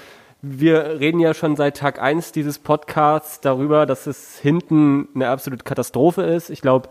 wir 0.41 1.01
reden 1.01 1.19
ja 1.19 1.35
schon 1.35 1.57
seit 1.57 1.77
Tag 1.77 2.01
1 2.01 2.33
dieses 2.33 2.59
Podcasts 2.61 3.41
darüber, 3.41 3.87
dass 3.87 4.07
es 4.07 4.38
hinten 4.38 5.09
eine 5.14 5.29
absolute 5.29 5.64
Katastrophe 5.64 6.23
ist. 6.23 6.49
Ich 6.49 6.61
glaube, 6.61 6.88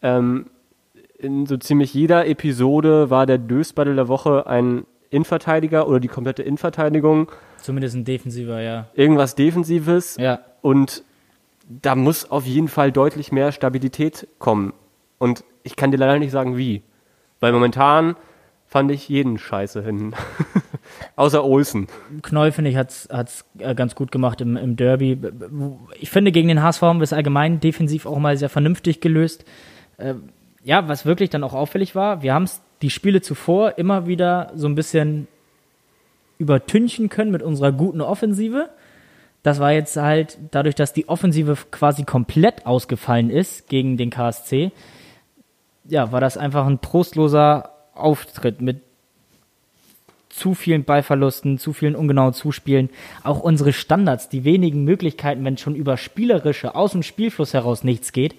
ähm, 0.00 0.46
in 1.18 1.46
so 1.46 1.56
ziemlich 1.56 1.92
jeder 1.92 2.26
Episode 2.26 3.10
war 3.10 3.26
der 3.26 3.38
Dösbattle 3.38 3.96
der 3.96 4.08
Woche 4.08 4.46
ein 4.46 4.86
Innenverteidiger 5.14 5.88
oder 5.88 6.00
die 6.00 6.08
komplette 6.08 6.42
Innenverteidigung. 6.42 7.30
Zumindest 7.58 7.96
ein 7.96 8.04
Defensiver, 8.04 8.60
ja. 8.60 8.88
Irgendwas 8.94 9.34
Defensives. 9.34 10.16
Ja. 10.18 10.40
Und 10.60 11.04
da 11.68 11.94
muss 11.94 12.30
auf 12.30 12.44
jeden 12.44 12.68
Fall 12.68 12.92
deutlich 12.92 13.32
mehr 13.32 13.52
Stabilität 13.52 14.28
kommen. 14.38 14.74
Und 15.18 15.44
ich 15.62 15.76
kann 15.76 15.90
dir 15.90 15.96
leider 15.96 16.18
nicht 16.18 16.32
sagen, 16.32 16.56
wie. 16.56 16.82
Weil 17.40 17.52
momentan 17.52 18.16
fand 18.66 18.90
ich 18.90 19.08
jeden 19.08 19.38
Scheiße 19.38 19.82
hinten. 19.82 20.14
Außer 21.16 21.44
Olsen. 21.44 21.86
Knoll, 22.22 22.50
finde 22.52 22.70
ich, 22.70 22.76
hat 22.76 22.90
es 22.90 23.44
äh, 23.58 23.74
ganz 23.74 23.94
gut 23.94 24.10
gemacht 24.10 24.40
im, 24.40 24.56
im 24.56 24.76
Derby. 24.76 25.18
Ich 26.00 26.10
finde, 26.10 26.32
gegen 26.32 26.48
den 26.48 26.62
HSV 26.62 26.82
haben 26.82 26.98
wir 26.98 27.04
es 27.04 27.12
allgemein 27.12 27.60
defensiv 27.60 28.04
auch 28.04 28.18
mal 28.18 28.36
sehr 28.36 28.48
vernünftig 28.48 29.00
gelöst. 29.00 29.44
Äh, 29.96 30.14
ja, 30.64 30.88
was 30.88 31.06
wirklich 31.06 31.30
dann 31.30 31.44
auch 31.44 31.54
auffällig 31.54 31.94
war, 31.94 32.22
wir 32.22 32.34
haben 32.34 32.44
es 32.44 32.62
die 32.82 32.90
Spiele 32.90 33.22
zuvor 33.22 33.78
immer 33.78 34.06
wieder 34.06 34.52
so 34.54 34.66
ein 34.66 34.74
bisschen 34.74 35.26
übertünchen 36.38 37.08
können 37.08 37.30
mit 37.30 37.42
unserer 37.42 37.72
guten 37.72 38.00
Offensive. 38.00 38.68
Das 39.42 39.60
war 39.60 39.72
jetzt 39.72 39.96
halt 39.96 40.38
dadurch, 40.50 40.74
dass 40.74 40.92
die 40.92 41.08
Offensive 41.08 41.56
quasi 41.70 42.04
komplett 42.04 42.66
ausgefallen 42.66 43.30
ist 43.30 43.68
gegen 43.68 43.96
den 43.96 44.10
KSC. 44.10 44.72
Ja, 45.84 46.12
war 46.12 46.20
das 46.20 46.36
einfach 46.36 46.66
ein 46.66 46.80
trostloser 46.80 47.70
Auftritt 47.94 48.60
mit 48.60 48.80
zu 50.34 50.54
vielen 50.54 50.84
Ballverlusten, 50.84 51.58
zu 51.58 51.72
vielen 51.72 51.94
ungenauen 51.94 52.32
Zuspielen. 52.32 52.90
Auch 53.22 53.40
unsere 53.40 53.72
Standards, 53.72 54.28
die 54.28 54.44
wenigen 54.44 54.82
Möglichkeiten, 54.82 55.44
wenn 55.44 55.56
schon 55.58 55.76
über 55.76 55.96
spielerische, 55.96 56.74
aus 56.74 56.92
dem 56.92 57.04
Spielfluss 57.04 57.54
heraus 57.54 57.84
nichts 57.84 58.12
geht, 58.12 58.34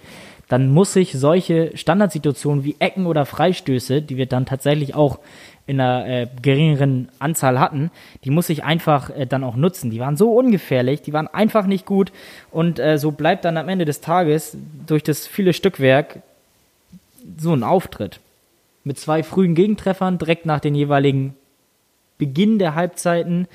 dann 0.47 0.69
muss 0.69 0.95
ich 0.95 1.13
solche 1.13 1.75
Standardsituationen 1.75 2.63
wie 2.63 2.75
Ecken 2.79 3.05
oder 3.08 3.25
Freistöße, 3.25 4.01
die 4.01 4.17
wir 4.17 4.25
dann 4.25 4.45
tatsächlich 4.45 4.95
auch 4.95 5.19
in 5.67 5.79
einer 5.79 6.08
äh, 6.08 6.27
geringeren 6.41 7.10
Anzahl 7.17 7.60
hatten, 7.60 7.89
die 8.23 8.29
muss 8.29 8.49
ich 8.49 8.63
einfach 8.63 9.10
äh, 9.10 9.25
dann 9.25 9.43
auch 9.43 9.55
nutzen. 9.55 9.89
Die 9.89 9.99
waren 9.99 10.15
so 10.15 10.31
ungefährlich, 10.31 11.01
die 11.01 11.13
waren 11.13 11.27
einfach 11.27 11.65
nicht 11.65 11.86
gut 11.86 12.12
und 12.51 12.77
äh, 12.77 12.99
so 12.99 13.12
bleibt 13.12 13.45
dann 13.45 13.58
am 13.58 13.69
Ende 13.69 13.86
des 13.86 14.01
Tages 14.01 14.55
durch 14.86 15.01
das 15.01 15.25
viele 15.25 15.53
Stückwerk 15.53 16.21
so 17.38 17.53
ein 17.53 17.63
Auftritt. 17.63 18.19
Mit 18.84 18.99
zwei 18.99 19.23
frühen 19.23 19.55
Gegentreffern 19.55 20.19
direkt 20.19 20.45
nach 20.45 20.60
den 20.60 20.75
jeweiligen 20.75 21.34
Beginn 22.19 22.60
der 22.60 22.75
Halbzeiten. 22.75 23.47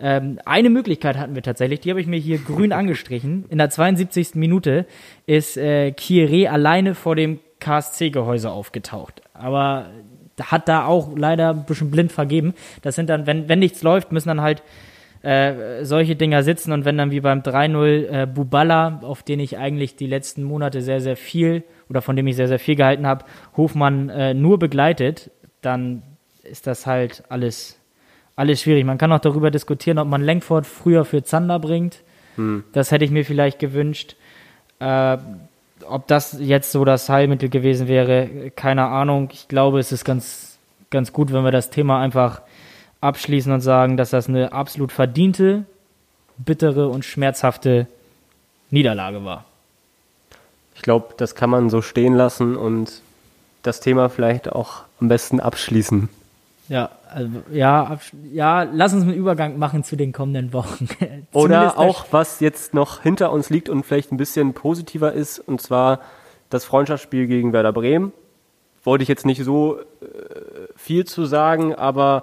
Ähm, 0.00 0.38
eine 0.44 0.70
Möglichkeit 0.70 1.18
hatten 1.18 1.34
wir 1.34 1.42
tatsächlich, 1.42 1.80
die 1.80 1.90
habe 1.90 2.00
ich 2.00 2.06
mir 2.06 2.18
hier 2.18 2.38
grün 2.38 2.72
angestrichen. 2.72 3.44
In 3.48 3.58
der 3.58 3.70
72. 3.70 4.34
Minute 4.34 4.86
ist 5.26 5.56
äh, 5.56 5.92
Kieré 5.96 6.48
alleine 6.48 6.94
vor 6.94 7.16
dem 7.16 7.38
KSC-Gehäuse 7.60 8.50
aufgetaucht. 8.50 9.22
Aber 9.34 9.86
hat 10.40 10.68
da 10.68 10.86
auch 10.86 11.16
leider 11.16 11.50
ein 11.50 11.66
bisschen 11.66 11.90
blind 11.90 12.12
vergeben. 12.12 12.54
Das 12.82 12.94
sind 12.94 13.10
dann, 13.10 13.26
wenn, 13.26 13.48
wenn 13.48 13.58
nichts 13.58 13.82
läuft, 13.82 14.12
müssen 14.12 14.28
dann 14.28 14.40
halt 14.40 14.62
äh, 15.22 15.84
solche 15.84 16.16
Dinger 16.16 16.42
sitzen 16.42 16.72
und 16.72 16.86
wenn 16.86 16.96
dann 16.96 17.10
wie 17.10 17.20
beim 17.20 17.40
3-0 17.40 18.22
äh, 18.22 18.26
Bubala, 18.26 19.00
auf 19.02 19.22
den 19.22 19.38
ich 19.38 19.58
eigentlich 19.58 19.96
die 19.96 20.06
letzten 20.06 20.42
Monate 20.42 20.80
sehr, 20.80 21.00
sehr 21.00 21.16
viel 21.16 21.62
oder 21.90 22.00
von 22.00 22.16
dem 22.16 22.26
ich 22.26 22.36
sehr, 22.36 22.48
sehr 22.48 22.58
viel 22.58 22.76
gehalten 22.76 23.06
habe, 23.06 23.26
Hofmann 23.56 24.08
äh, 24.08 24.32
nur 24.32 24.58
begleitet, 24.58 25.30
dann 25.60 26.02
ist 26.42 26.66
das 26.66 26.86
halt 26.86 27.22
alles, 27.28 27.78
alles 28.40 28.62
schwierig. 28.62 28.84
Man 28.84 28.98
kann 28.98 29.12
auch 29.12 29.20
darüber 29.20 29.50
diskutieren, 29.50 29.98
ob 29.98 30.08
man 30.08 30.22
Lenkford 30.22 30.66
früher 30.66 31.04
für 31.04 31.22
Zander 31.22 31.58
bringt. 31.58 31.98
Das 32.72 32.90
hätte 32.90 33.04
ich 33.04 33.10
mir 33.10 33.24
vielleicht 33.24 33.58
gewünscht. 33.58 34.16
Äh, 34.78 35.18
ob 35.86 36.06
das 36.06 36.36
jetzt 36.40 36.72
so 36.72 36.84
das 36.84 37.08
Heilmittel 37.08 37.50
gewesen 37.50 37.86
wäre, 37.86 38.50
keine 38.56 38.86
Ahnung. 38.86 39.28
Ich 39.32 39.48
glaube, 39.48 39.78
es 39.78 39.92
ist 39.92 40.04
ganz, 40.04 40.58
ganz 40.90 41.12
gut, 41.12 41.32
wenn 41.32 41.44
wir 41.44 41.50
das 41.50 41.70
Thema 41.70 42.00
einfach 42.00 42.40
abschließen 43.00 43.52
und 43.52 43.60
sagen, 43.60 43.96
dass 43.96 44.10
das 44.10 44.28
eine 44.28 44.52
absolut 44.52 44.92
verdiente, 44.92 45.64
bittere 46.38 46.88
und 46.88 47.04
schmerzhafte 47.04 47.86
Niederlage 48.70 49.24
war. 49.24 49.44
Ich 50.74 50.82
glaube, 50.82 51.14
das 51.18 51.34
kann 51.34 51.50
man 51.50 51.68
so 51.68 51.82
stehen 51.82 52.14
lassen 52.14 52.56
und 52.56 53.02
das 53.62 53.80
Thema 53.80 54.08
vielleicht 54.08 54.50
auch 54.50 54.84
am 54.98 55.08
besten 55.08 55.40
abschließen. 55.40 56.08
Ja, 56.70 56.88
also, 57.12 57.42
ja, 57.50 57.98
ja, 58.32 58.62
lass 58.62 58.94
uns 58.94 59.02
einen 59.02 59.12
Übergang 59.12 59.58
machen 59.58 59.82
zu 59.82 59.96
den 59.96 60.12
kommenden 60.12 60.52
Wochen. 60.52 60.88
Oder 61.32 61.62
der 61.62 61.78
auch, 61.78 62.06
was 62.12 62.38
jetzt 62.38 62.74
noch 62.74 63.02
hinter 63.02 63.32
uns 63.32 63.50
liegt 63.50 63.68
und 63.68 63.84
vielleicht 63.84 64.12
ein 64.12 64.16
bisschen 64.16 64.54
positiver 64.54 65.12
ist, 65.12 65.40
und 65.40 65.60
zwar 65.60 65.98
das 66.48 66.64
Freundschaftsspiel 66.64 67.26
gegen 67.26 67.52
Werder 67.52 67.72
Bremen. 67.72 68.12
Wollte 68.84 69.02
ich 69.02 69.08
jetzt 69.08 69.26
nicht 69.26 69.42
so 69.42 69.80
äh, 69.80 69.84
viel 70.76 71.04
zu 71.06 71.26
sagen, 71.26 71.74
aber 71.74 72.22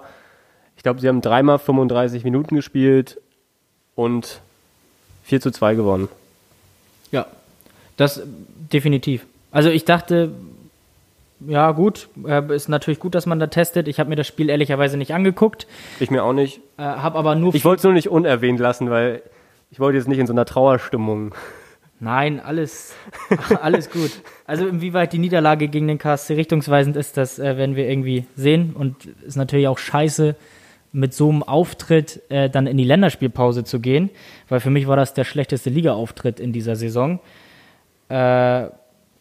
ich 0.78 0.82
glaube, 0.82 1.00
sie 1.00 1.08
haben 1.08 1.20
dreimal 1.20 1.58
35 1.58 2.24
Minuten 2.24 2.56
gespielt 2.56 3.20
und 3.96 4.40
4 5.24 5.42
zu 5.42 5.50
2 5.50 5.74
gewonnen. 5.74 6.08
Ja, 7.12 7.26
das 7.98 8.22
definitiv. 8.72 9.26
Also 9.50 9.68
ich 9.68 9.84
dachte, 9.84 10.32
ja 11.46 11.70
gut, 11.72 12.08
äh, 12.26 12.54
ist 12.54 12.68
natürlich 12.68 13.00
gut, 13.00 13.14
dass 13.14 13.26
man 13.26 13.38
da 13.38 13.46
testet. 13.46 13.88
Ich 13.88 14.00
habe 14.00 14.10
mir 14.10 14.16
das 14.16 14.26
Spiel 14.26 14.50
ehrlicherweise 14.50 14.96
nicht 14.96 15.14
angeguckt, 15.14 15.66
Ich 16.00 16.10
mir 16.10 16.24
auch 16.24 16.32
nicht. 16.32 16.60
äh, 16.78 16.82
habe 16.82 17.18
aber 17.18 17.34
nur 17.34 17.54
Ich 17.54 17.64
wollte 17.64 17.78
es 17.80 17.84
nur 17.84 17.92
nicht 17.92 18.08
unerwähnt 18.08 18.60
lassen, 18.60 18.90
weil 18.90 19.22
ich 19.70 19.80
wollte 19.80 19.98
jetzt 19.98 20.08
nicht 20.08 20.18
in 20.18 20.26
so 20.26 20.32
einer 20.32 20.44
Trauerstimmung 20.44 21.34
Nein, 22.00 22.38
alles, 22.38 22.94
alles 23.60 23.90
gut. 23.90 24.10
Also 24.46 24.68
inwieweit 24.68 25.12
die 25.12 25.18
Niederlage 25.18 25.66
gegen 25.66 25.88
den 25.88 25.98
KSC 25.98 26.34
richtungsweisend 26.34 26.96
ist, 26.96 27.16
das 27.16 27.40
äh, 27.40 27.56
werden 27.56 27.74
wir 27.74 27.88
irgendwie 27.88 28.24
sehen. 28.36 28.72
Und 28.74 29.06
ist 29.26 29.34
natürlich 29.36 29.66
auch 29.66 29.78
scheiße, 29.78 30.36
mit 30.92 31.12
so 31.12 31.28
einem 31.28 31.42
Auftritt 31.42 32.22
äh, 32.30 32.48
dann 32.48 32.66
in 32.66 32.76
die 32.76 32.84
Länderspielpause 32.84 33.64
zu 33.64 33.80
gehen, 33.80 34.10
weil 34.48 34.60
für 34.60 34.70
mich 34.70 34.86
war 34.86 34.96
das 34.96 35.12
der 35.12 35.24
schlechteste 35.24 35.70
Liga-Auftritt 35.70 36.40
in 36.40 36.52
dieser 36.52 36.76
Saison. 36.76 37.18
Äh, 38.08 38.68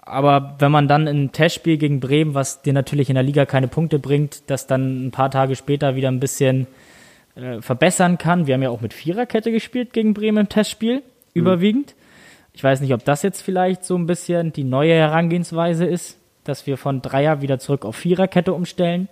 aber 0.07 0.55
wenn 0.59 0.71
man 0.71 0.87
dann 0.87 1.07
ein 1.07 1.31
Testspiel 1.31 1.77
gegen 1.77 1.99
Bremen, 1.99 2.33
was 2.33 2.61
dir 2.61 2.73
natürlich 2.73 3.09
in 3.09 3.15
der 3.15 3.23
Liga 3.23 3.45
keine 3.45 3.67
Punkte 3.67 3.99
bringt, 3.99 4.49
das 4.49 4.67
dann 4.67 5.07
ein 5.07 5.11
paar 5.11 5.31
Tage 5.31 5.55
später 5.55 5.95
wieder 5.95 6.09
ein 6.09 6.19
bisschen 6.19 6.67
äh, 7.35 7.61
verbessern 7.61 8.17
kann. 8.17 8.47
Wir 8.47 8.55
haben 8.55 8.61
ja 8.61 8.69
auch 8.69 8.81
mit 8.81 8.93
Viererkette 8.93 9.51
gespielt 9.51 9.93
gegen 9.93 10.13
Bremen 10.13 10.39
im 10.39 10.49
Testspiel, 10.49 10.97
mhm. 10.97 11.01
überwiegend. 11.33 11.95
Ich 12.53 12.63
weiß 12.63 12.81
nicht, 12.81 12.93
ob 12.93 13.05
das 13.05 13.21
jetzt 13.21 13.41
vielleicht 13.41 13.85
so 13.85 13.95
ein 13.95 14.07
bisschen 14.07 14.51
die 14.53 14.63
neue 14.63 14.93
Herangehensweise 14.93 15.85
ist, 15.85 16.17
dass 16.43 16.65
wir 16.65 16.77
von 16.77 17.01
Dreier 17.01 17.41
wieder 17.41 17.59
zurück 17.59 17.85
auf 17.85 17.95
Viererkette 17.95 18.53
umstellen. 18.53 19.09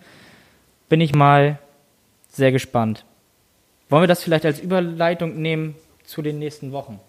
Bin 0.89 1.01
ich 1.01 1.13
mal 1.13 1.59
sehr 2.29 2.51
gespannt. 2.51 3.05
Wollen 3.89 4.03
wir 4.03 4.07
das 4.07 4.23
vielleicht 4.23 4.45
als 4.45 4.59
Überleitung 4.59 5.41
nehmen 5.41 5.75
zu 6.03 6.21
den 6.21 6.39
nächsten 6.39 6.71
Wochen? 6.71 6.99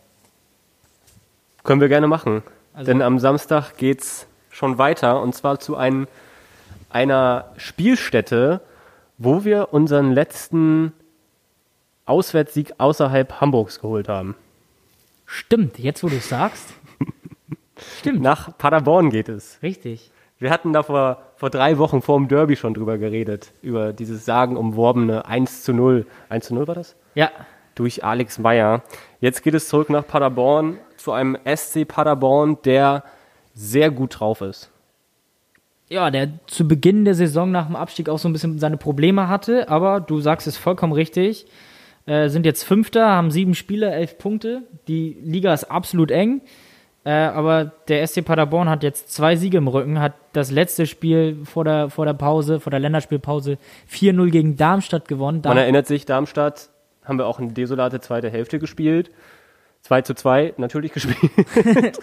Können 1.65 1.81
wir 1.81 1.89
gerne 1.89 2.07
machen. 2.07 2.43
Also 2.77 2.93
Denn 2.93 3.01
am 3.01 3.19
Samstag 3.19 3.79
geht 3.79 4.03
es 4.03 4.27
schon 4.51 4.77
weiter 4.77 5.23
und 5.23 5.35
zwar 5.35 5.59
zu 5.59 5.77
ein, 5.77 6.07
einer 6.91 7.47
Spielstätte, 7.57 8.61
wo 9.17 9.45
wir 9.45 9.73
unseren 9.73 10.13
letzten 10.13 10.93
Auswärtssieg 12.05 12.75
außerhalb 12.77 13.41
Hamburgs 13.41 13.81
geholt 13.81 14.11
haben. 14.11 14.35
Stimmt, 15.25 15.79
jetzt 15.79 16.05
wo 16.05 16.11
du 16.11 16.17
es 16.17 16.29
sagst. 16.29 16.75
Stimmt. 17.99 18.21
Nach 18.21 18.57
Paderborn 18.59 19.09
geht 19.09 19.31
es. 19.31 19.59
Richtig. 19.63 20.11
Wir 20.39 20.51
hatten 20.51 20.75
da 20.75 20.83
vor, 20.83 21.23
vor 21.37 21.49
drei 21.49 21.79
Wochen 21.79 22.03
vor 22.03 22.19
dem 22.19 22.29
Derby 22.29 22.57
schon 22.57 22.75
drüber 22.75 22.99
geredet, 22.99 23.53
über 23.63 23.95
dieses 23.95 24.27
sagenumworbene 24.27 25.25
1 25.25 25.63
zu 25.63 25.73
0. 25.73 26.05
1 26.29 26.49
zu 26.49 26.55
0 26.55 26.69
war 26.69 26.75
das? 26.75 26.95
Ja. 27.15 27.31
Durch 27.75 28.05
Alex 28.05 28.39
Meyer. 28.39 28.83
Jetzt 29.21 29.43
geht 29.43 29.55
es 29.55 29.69
zurück 29.69 29.89
nach 29.89 30.07
Paderborn 30.07 30.77
zu 30.99 31.13
einem 31.13 31.37
SC 31.45 31.87
Paderborn, 31.87 32.59
der 32.65 33.05
sehr 33.55 33.91
gut 33.91 34.21
drauf 34.21 34.41
ist. 34.41 34.71
Ja, 35.89 36.11
der 36.11 36.31
zu 36.47 36.67
Beginn 36.67 37.05
der 37.05 37.15
Saison 37.15 37.51
nach 37.51 37.67
dem 37.67 37.77
Abstieg 37.77 38.09
auch 38.09 38.19
so 38.19 38.29
ein 38.29 38.33
bisschen 38.33 38.59
seine 38.59 38.77
Probleme 38.77 39.29
hatte, 39.29 39.69
aber 39.69 40.01
du 40.01 40.21
sagst 40.21 40.47
es 40.47 40.57
vollkommen 40.57 40.93
richtig. 40.93 41.47
Äh, 42.07 42.29
sind 42.29 42.45
jetzt 42.45 42.65
Fünfter, 42.65 43.09
haben 43.09 43.31
sieben 43.31 43.55
Spiele, 43.55 43.91
elf 43.93 44.19
Punkte. 44.19 44.63
Die 44.89 45.17
Liga 45.23 45.53
ist 45.53 45.65
absolut 45.65 46.11
eng. 46.11 46.41
Äh, 47.05 47.11
aber 47.11 47.67
der 47.87 48.05
SC 48.05 48.25
Paderborn 48.25 48.69
hat 48.69 48.83
jetzt 48.83 49.13
zwei 49.13 49.37
Siege 49.37 49.59
im 49.59 49.69
Rücken, 49.69 50.01
hat 50.01 50.15
das 50.33 50.51
letzte 50.51 50.87
Spiel 50.87 51.45
vor 51.45 51.63
der, 51.63 51.89
vor 51.89 52.05
der 52.05 52.15
Pause, 52.15 52.59
vor 52.59 52.73
der 52.73 52.81
Länderspielpause 52.81 53.59
4-0 53.89 54.31
gegen 54.31 54.57
Darmstadt 54.57 55.07
gewonnen. 55.07 55.41
Man 55.45 55.57
erinnert 55.57 55.87
sich, 55.87 56.05
Darmstadt 56.05 56.69
haben 57.05 57.19
wir 57.19 57.27
auch 57.27 57.39
eine 57.39 57.53
desolate 57.53 58.01
zweite 58.01 58.29
Hälfte 58.29 58.59
gespielt. 58.59 59.13
2 59.87 60.03
zu 60.03 60.15
2 60.15 60.55
natürlich 60.57 60.93
gespielt. 60.93 61.17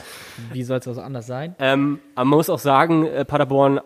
Wie 0.54 0.64
soll 0.64 0.78
es 0.78 0.88
also 0.88 1.02
anders 1.02 1.28
sein? 1.28 1.54
Ähm, 1.60 2.00
man 2.16 2.28
muss 2.30 2.50
auch 2.50 2.60
sagen, 2.60 3.06
äh, 3.06 3.26
Paderborn, 3.26 3.82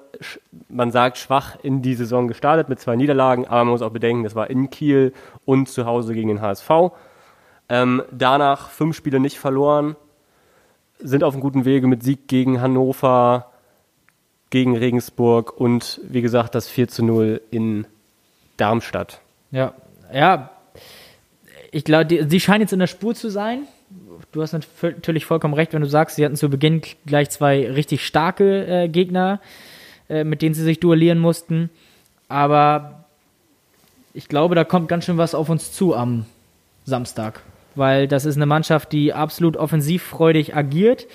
man 0.70 0.92
sagt, 0.92 1.18
schwach 1.18 1.58
in 1.64 1.82
die 1.82 1.96
Saison 1.96 2.28
gestartet 2.28 2.70
mit 2.70 2.80
zwei 2.80 2.96
Niederlagen, 2.96 3.46
aber 3.48 3.66
man 3.66 3.70
muss 3.70 3.82
auch 3.82 3.90
bedenken, 3.90 4.24
das 4.24 4.36
war 4.36 4.52
in 4.52 4.70
Kiel 4.70 5.14
und 5.46 5.68
zu 5.68 5.88
Hause 5.88 6.14
gegen 6.14 6.28
den 6.28 6.42
HSV. 6.42 6.70
Ähm, 7.70 8.04
danach 8.12 8.70
fünf 8.70 8.96
Spiele 8.96 9.20
nicht 9.20 9.40
verloren, 9.40 9.96
sind 11.00 11.24
auf 11.24 11.34
einem 11.34 11.42
guten 11.42 11.66
Wege 11.66 11.88
mit 11.88 12.04
Sieg 12.04 12.28
gegen 12.28 12.62
Hannover, 12.62 13.52
gegen 14.52 14.78
Regensburg 14.78 15.60
und 15.60 16.00
wie 16.04 16.22
gesagt 16.22 16.54
das 16.54 16.68
4 16.68 16.88
zu 16.88 17.04
0 17.04 17.42
in 17.50 17.88
Darmstadt. 18.58 19.22
Ja, 19.50 19.74
ja. 20.14 20.52
Ich 21.72 21.84
glaube, 21.84 22.28
sie 22.30 22.40
scheinen 22.40 22.62
jetzt 22.62 22.74
in 22.74 22.80
der 22.80 22.88
Spur 22.88 23.16
zu 23.16 23.30
sein 23.30 23.68
du 24.32 24.42
hast 24.42 24.54
natürlich 24.54 25.26
vollkommen 25.26 25.54
recht, 25.54 25.74
wenn 25.74 25.82
du 25.82 25.88
sagst, 25.88 26.16
sie 26.16 26.26
hatten 26.26 26.36
zu 26.36 26.50
Beginn 26.50 26.82
gleich 27.06 27.30
zwei 27.30 27.70
richtig 27.72 28.06
starke 28.06 28.66
äh, 28.66 28.88
Gegner, 28.88 29.40
äh, 30.10 30.24
mit 30.24 30.42
denen 30.42 30.56
sie 30.56 30.64
sich 30.64 30.80
duellieren 30.80 31.20
mussten. 31.20 31.70
Aber 32.30 33.06
ich 34.14 34.28
glaube, 34.28 34.56
da 34.56 34.64
kommt 34.64 34.90
ganz 34.90 35.06
schön 35.06 35.18
was 35.18 35.36
auf 35.36 35.50
uns 35.50 35.72
zu 35.72 35.96
am 35.96 36.26
Samstag. 36.86 37.42
Weil 37.76 38.08
das 38.08 38.26
ist 38.26 38.36
eine 38.36 38.46
Mannschaft, 38.46 38.92
die 38.92 39.14
absolut 39.14 39.58
offensivfreudig 39.58 40.56
agiert, 40.56 41.06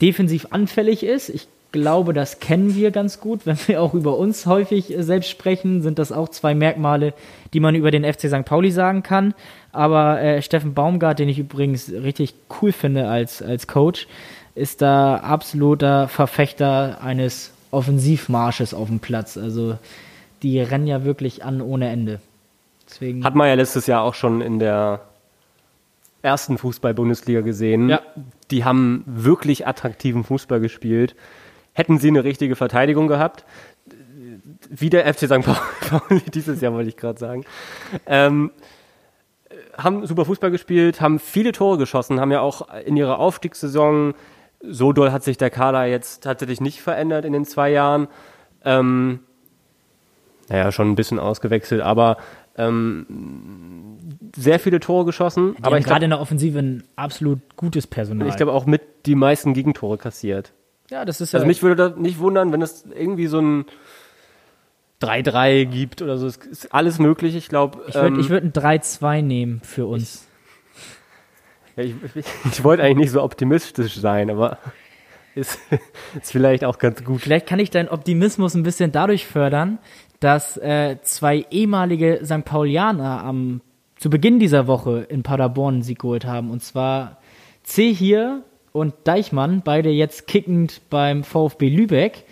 defensiv 0.00 0.46
anfällig 0.50 1.04
ist. 1.04 1.28
Ich 1.28 1.48
glaube, 1.74 2.12
das 2.12 2.38
kennen 2.38 2.76
wir 2.76 2.92
ganz 2.92 3.20
gut. 3.20 3.44
Wenn 3.46 3.58
wir 3.66 3.82
auch 3.82 3.94
über 3.94 4.16
uns 4.16 4.46
häufig 4.46 4.94
selbst 4.96 5.28
sprechen, 5.28 5.82
sind 5.82 5.98
das 5.98 6.12
auch 6.12 6.28
zwei 6.28 6.54
Merkmale, 6.54 7.12
die 7.52 7.58
man 7.58 7.74
über 7.74 7.90
den 7.90 8.04
FC 8.04 8.28
St. 8.28 8.44
Pauli 8.44 8.70
sagen 8.70 9.02
kann. 9.02 9.34
Aber 9.72 10.22
äh, 10.22 10.40
Steffen 10.40 10.72
Baumgart, 10.72 11.18
den 11.18 11.28
ich 11.28 11.40
übrigens 11.40 11.90
richtig 11.90 12.34
cool 12.62 12.70
finde 12.70 13.08
als, 13.08 13.42
als 13.42 13.66
Coach, 13.66 14.06
ist 14.54 14.82
da 14.82 15.16
absoluter 15.16 16.06
Verfechter 16.06 17.02
eines 17.02 17.50
Offensivmarsches 17.72 18.72
auf 18.72 18.86
dem 18.86 19.00
Platz. 19.00 19.36
Also 19.36 19.76
die 20.44 20.60
rennen 20.60 20.86
ja 20.86 21.04
wirklich 21.04 21.44
an 21.44 21.60
ohne 21.60 21.88
Ende. 21.88 22.20
Deswegen 22.88 23.24
Hat 23.24 23.34
man 23.34 23.48
ja 23.48 23.54
letztes 23.54 23.88
Jahr 23.88 24.02
auch 24.02 24.14
schon 24.14 24.40
in 24.40 24.60
der 24.60 25.00
ersten 26.22 26.56
Fußball-Bundesliga 26.56 27.40
gesehen. 27.40 27.88
Ja. 27.88 28.00
Die 28.52 28.64
haben 28.64 29.02
wirklich 29.06 29.66
attraktiven 29.66 30.22
Fußball 30.22 30.60
gespielt. 30.60 31.16
Hätten 31.74 31.98
sie 31.98 32.08
eine 32.08 32.24
richtige 32.24 32.56
Verteidigung 32.56 33.08
gehabt, 33.08 33.44
wie 34.70 34.90
der 34.90 35.12
FC 35.12 35.26
St. 35.26 35.42
Pauli 35.88 36.22
dieses 36.32 36.60
Jahr, 36.60 36.72
wollte 36.72 36.88
ich 36.88 36.96
gerade 36.96 37.18
sagen, 37.18 37.44
ähm, 38.06 38.50
haben 39.76 40.06
super 40.06 40.24
Fußball 40.24 40.50
gespielt, 40.50 41.00
haben 41.00 41.18
viele 41.18 41.52
Tore 41.52 41.78
geschossen, 41.78 42.20
haben 42.20 42.30
ja 42.30 42.40
auch 42.40 42.68
in 42.84 42.96
ihrer 42.96 43.18
Aufstiegssaison, 43.18 44.14
so 44.60 44.92
doll 44.92 45.12
hat 45.12 45.22
sich 45.22 45.36
der 45.36 45.50
Kader 45.50 45.84
jetzt 45.84 46.22
tatsächlich 46.22 46.60
nicht 46.60 46.80
verändert 46.80 47.24
in 47.24 47.32
den 47.32 47.44
zwei 47.44 47.70
Jahren. 47.70 48.08
Ähm, 48.64 49.20
naja, 50.48 50.72
schon 50.72 50.90
ein 50.90 50.94
bisschen 50.94 51.18
ausgewechselt, 51.18 51.80
aber 51.80 52.18
ähm, 52.56 53.98
sehr 54.36 54.60
viele 54.60 54.80
Tore 54.80 55.04
geschossen. 55.04 55.56
Die 55.58 55.64
aber 55.64 55.80
gerade 55.80 56.04
in 56.04 56.10
der 56.10 56.20
Offensive 56.20 56.58
ein 56.58 56.84
absolut 56.96 57.40
gutes 57.56 57.86
Personal. 57.86 58.28
Ich 58.28 58.36
glaube 58.36 58.52
auch 58.52 58.66
mit 58.66 59.06
die 59.06 59.14
meisten 59.14 59.54
Gegentore 59.54 59.98
kassiert. 59.98 60.52
Ja, 60.90 61.04
das 61.04 61.20
ist 61.20 61.32
ja. 61.32 61.38
Also 61.38 61.46
mich 61.46 61.62
würde 61.62 61.90
das 61.90 61.96
nicht 61.96 62.18
wundern, 62.18 62.52
wenn 62.52 62.62
es 62.62 62.84
irgendwie 62.94 63.26
so 63.26 63.40
ein 63.40 63.64
3-3 65.02 65.64
gibt 65.66 66.02
oder 66.02 66.18
so. 66.18 66.26
Es 66.26 66.36
ist 66.36 66.74
alles 66.74 66.98
möglich, 66.98 67.34
ich 67.34 67.48
glaube. 67.48 67.82
Ich 67.88 67.94
würde 67.94 68.20
ähm, 68.20 68.28
würd 68.28 68.44
ein 68.44 68.52
3-2 68.52 69.22
nehmen 69.22 69.60
für 69.62 69.86
uns. 69.86 70.26
Ich, 71.76 71.76
ja, 71.94 71.94
ich, 72.14 72.24
ich 72.52 72.64
wollte 72.64 72.82
eigentlich 72.82 72.98
nicht 72.98 73.10
so 73.10 73.22
optimistisch 73.22 73.96
sein, 73.96 74.30
aber 74.30 74.58
ist, 75.34 75.58
ist 76.20 76.32
vielleicht 76.32 76.64
auch 76.64 76.78
ganz 76.78 77.02
gut. 77.02 77.20
Vielleicht 77.20 77.46
kann 77.46 77.58
ich 77.58 77.70
deinen 77.70 77.88
Optimismus 77.88 78.54
ein 78.54 78.62
bisschen 78.62 78.92
dadurch 78.92 79.26
fördern, 79.26 79.78
dass 80.20 80.56
äh, 80.56 80.98
zwei 81.02 81.44
ehemalige 81.50 82.20
St. 82.24 82.44
Paulianer 82.44 83.24
am, 83.24 83.60
zu 83.96 84.10
Beginn 84.10 84.38
dieser 84.38 84.66
Woche 84.66 85.06
in 85.08 85.22
Paderborn 85.22 85.74
einen 85.74 85.82
Sieg 85.82 85.98
geholt 86.00 86.24
haben. 86.24 86.50
Und 86.50 86.62
zwar 86.62 87.18
C 87.62 87.92
hier 87.92 88.42
und 88.74 88.92
Deichmann, 89.04 89.62
beide 89.64 89.88
jetzt 89.88 90.26
kickend 90.26 90.80
beim 90.90 91.22
VfB 91.22 91.68
Lübeck 91.68 92.24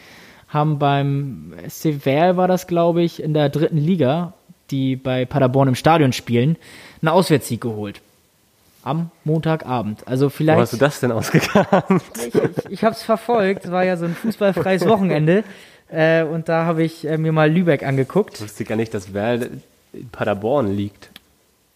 haben 0.48 0.78
beim 0.78 1.54
SC 1.68 2.04
Werl 2.04 2.36
war 2.36 2.48
das, 2.48 2.66
glaube 2.66 3.00
ich, 3.02 3.22
in 3.22 3.32
der 3.32 3.48
dritten 3.48 3.78
Liga, 3.78 4.34
die 4.70 4.96
bei 4.96 5.24
Paderborn 5.24 5.68
im 5.68 5.74
Stadion 5.76 6.12
spielen, 6.12 6.56
einen 7.00 7.08
Auswärtssieg 7.08 7.60
geholt. 7.60 8.02
Am 8.82 9.12
Montagabend. 9.22 10.06
Also 10.08 10.28
vielleicht. 10.28 10.58
Wo 10.58 10.62
hast 10.62 10.72
du 10.72 10.76
das 10.78 10.98
denn 10.98 11.12
ausgegangen? 11.12 12.00
Ich, 12.18 12.34
ich, 12.34 12.70
ich 12.70 12.84
habe 12.84 12.96
es 12.96 13.04
verfolgt. 13.04 13.66
Es 13.66 13.70
war 13.70 13.84
ja 13.84 13.96
so 13.96 14.06
ein 14.06 14.14
fußballfreies 14.14 14.86
Wochenende. 14.88 15.44
Äh, 15.88 16.24
und 16.24 16.48
da 16.48 16.64
habe 16.66 16.82
ich 16.82 17.06
äh, 17.06 17.18
mir 17.18 17.30
mal 17.30 17.50
Lübeck 17.50 17.84
angeguckt. 17.84 18.34
Ich 18.34 18.42
wusste 18.42 18.64
gar 18.64 18.74
nicht, 18.74 18.92
dass 18.92 19.14
Werl 19.14 19.50
in 19.92 20.08
Paderborn 20.08 20.74
liegt. 20.74 21.10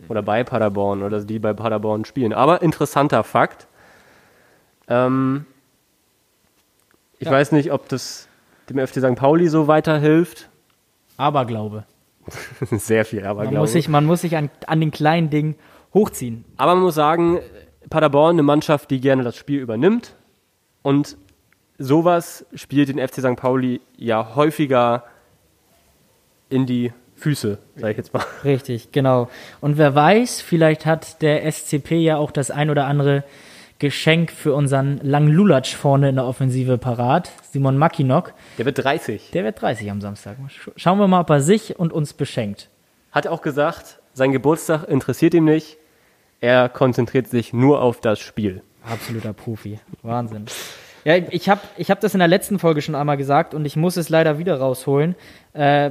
Oder 0.08 0.22
bei 0.22 0.42
Paderborn. 0.42 1.04
Oder 1.04 1.20
die 1.20 1.38
bei 1.38 1.52
Paderborn 1.52 2.04
spielen. 2.04 2.32
Aber 2.32 2.62
interessanter 2.62 3.22
Fakt. 3.22 3.68
Ähm, 4.88 5.46
ich 7.18 7.26
ja. 7.26 7.32
weiß 7.32 7.52
nicht, 7.52 7.72
ob 7.72 7.88
das 7.88 8.28
dem 8.68 8.84
FC 8.84 8.96
St. 8.96 9.14
Pauli 9.14 9.48
so 9.48 9.68
weiterhilft. 9.68 10.48
Aberglaube. 11.16 11.84
Sehr 12.70 13.04
viel 13.04 13.20
Aberglaube. 13.20 13.54
Man 13.54 13.60
muss 13.62 13.72
sich, 13.72 13.88
man 13.88 14.04
muss 14.04 14.20
sich 14.20 14.36
an, 14.36 14.50
an 14.66 14.80
den 14.80 14.90
kleinen 14.90 15.30
Dingen 15.30 15.54
hochziehen. 15.94 16.44
Aber 16.56 16.74
man 16.74 16.84
muss 16.84 16.94
sagen, 16.94 17.40
Paderborn 17.88 18.36
eine 18.36 18.42
Mannschaft, 18.42 18.90
die 18.90 19.00
gerne 19.00 19.22
das 19.22 19.36
Spiel 19.36 19.60
übernimmt. 19.60 20.14
Und 20.82 21.16
sowas 21.78 22.44
spielt 22.54 22.88
den 22.88 22.98
FC 22.98 23.20
St. 23.20 23.36
Pauli 23.36 23.80
ja 23.96 24.34
häufiger 24.34 25.04
in 26.48 26.66
die 26.66 26.92
Füße, 27.16 27.58
sage 27.76 27.92
ich 27.92 27.96
jetzt 27.96 28.12
mal. 28.12 28.24
Richtig, 28.44 28.92
genau. 28.92 29.28
Und 29.60 29.78
wer 29.78 29.94
weiß, 29.94 30.42
vielleicht 30.42 30.84
hat 30.84 31.22
der 31.22 31.50
SCP 31.50 31.96
ja 31.96 32.18
auch 32.18 32.30
das 32.30 32.50
ein 32.50 32.68
oder 32.68 32.86
andere 32.86 33.24
Geschenk 33.78 34.30
für 34.30 34.54
unseren 34.54 34.98
langen 35.02 35.28
Lulatsch 35.28 35.74
vorne 35.74 36.08
in 36.08 36.14
der 36.14 36.24
Offensive 36.24 36.78
parat, 36.78 37.30
Simon 37.50 37.76
Makinok. 37.76 38.32
Der 38.56 38.64
wird 38.64 38.82
30. 38.82 39.30
Der 39.32 39.44
wird 39.44 39.60
30 39.60 39.90
am 39.90 40.00
Samstag. 40.00 40.36
Sch- 40.48 40.70
Schauen 40.76 40.98
wir 40.98 41.08
mal, 41.08 41.20
ob 41.20 41.30
er 41.30 41.40
sich 41.40 41.78
und 41.78 41.92
uns 41.92 42.14
beschenkt. 42.14 42.70
Hat 43.12 43.26
auch 43.26 43.42
gesagt, 43.42 43.98
sein 44.14 44.32
Geburtstag 44.32 44.84
interessiert 44.88 45.34
ihm 45.34 45.44
nicht. 45.44 45.76
Er 46.40 46.68
konzentriert 46.70 47.28
sich 47.28 47.52
nur 47.52 47.82
auf 47.82 48.00
das 48.00 48.18
Spiel. 48.18 48.62
Absoluter 48.90 49.32
Profi. 49.34 49.78
Wahnsinn. 50.02 50.46
Ja, 51.04 51.16
ich 51.16 51.48
habe 51.48 51.60
ich 51.76 51.90
hab 51.90 52.00
das 52.00 52.14
in 52.14 52.18
der 52.18 52.28
letzten 52.28 52.58
Folge 52.58 52.80
schon 52.82 52.94
einmal 52.94 53.16
gesagt 53.16 53.52
und 53.54 53.64
ich 53.64 53.76
muss 53.76 53.96
es 53.96 54.08
leider 54.08 54.38
wieder 54.38 54.58
rausholen. 54.58 55.14
Äh, 55.52 55.90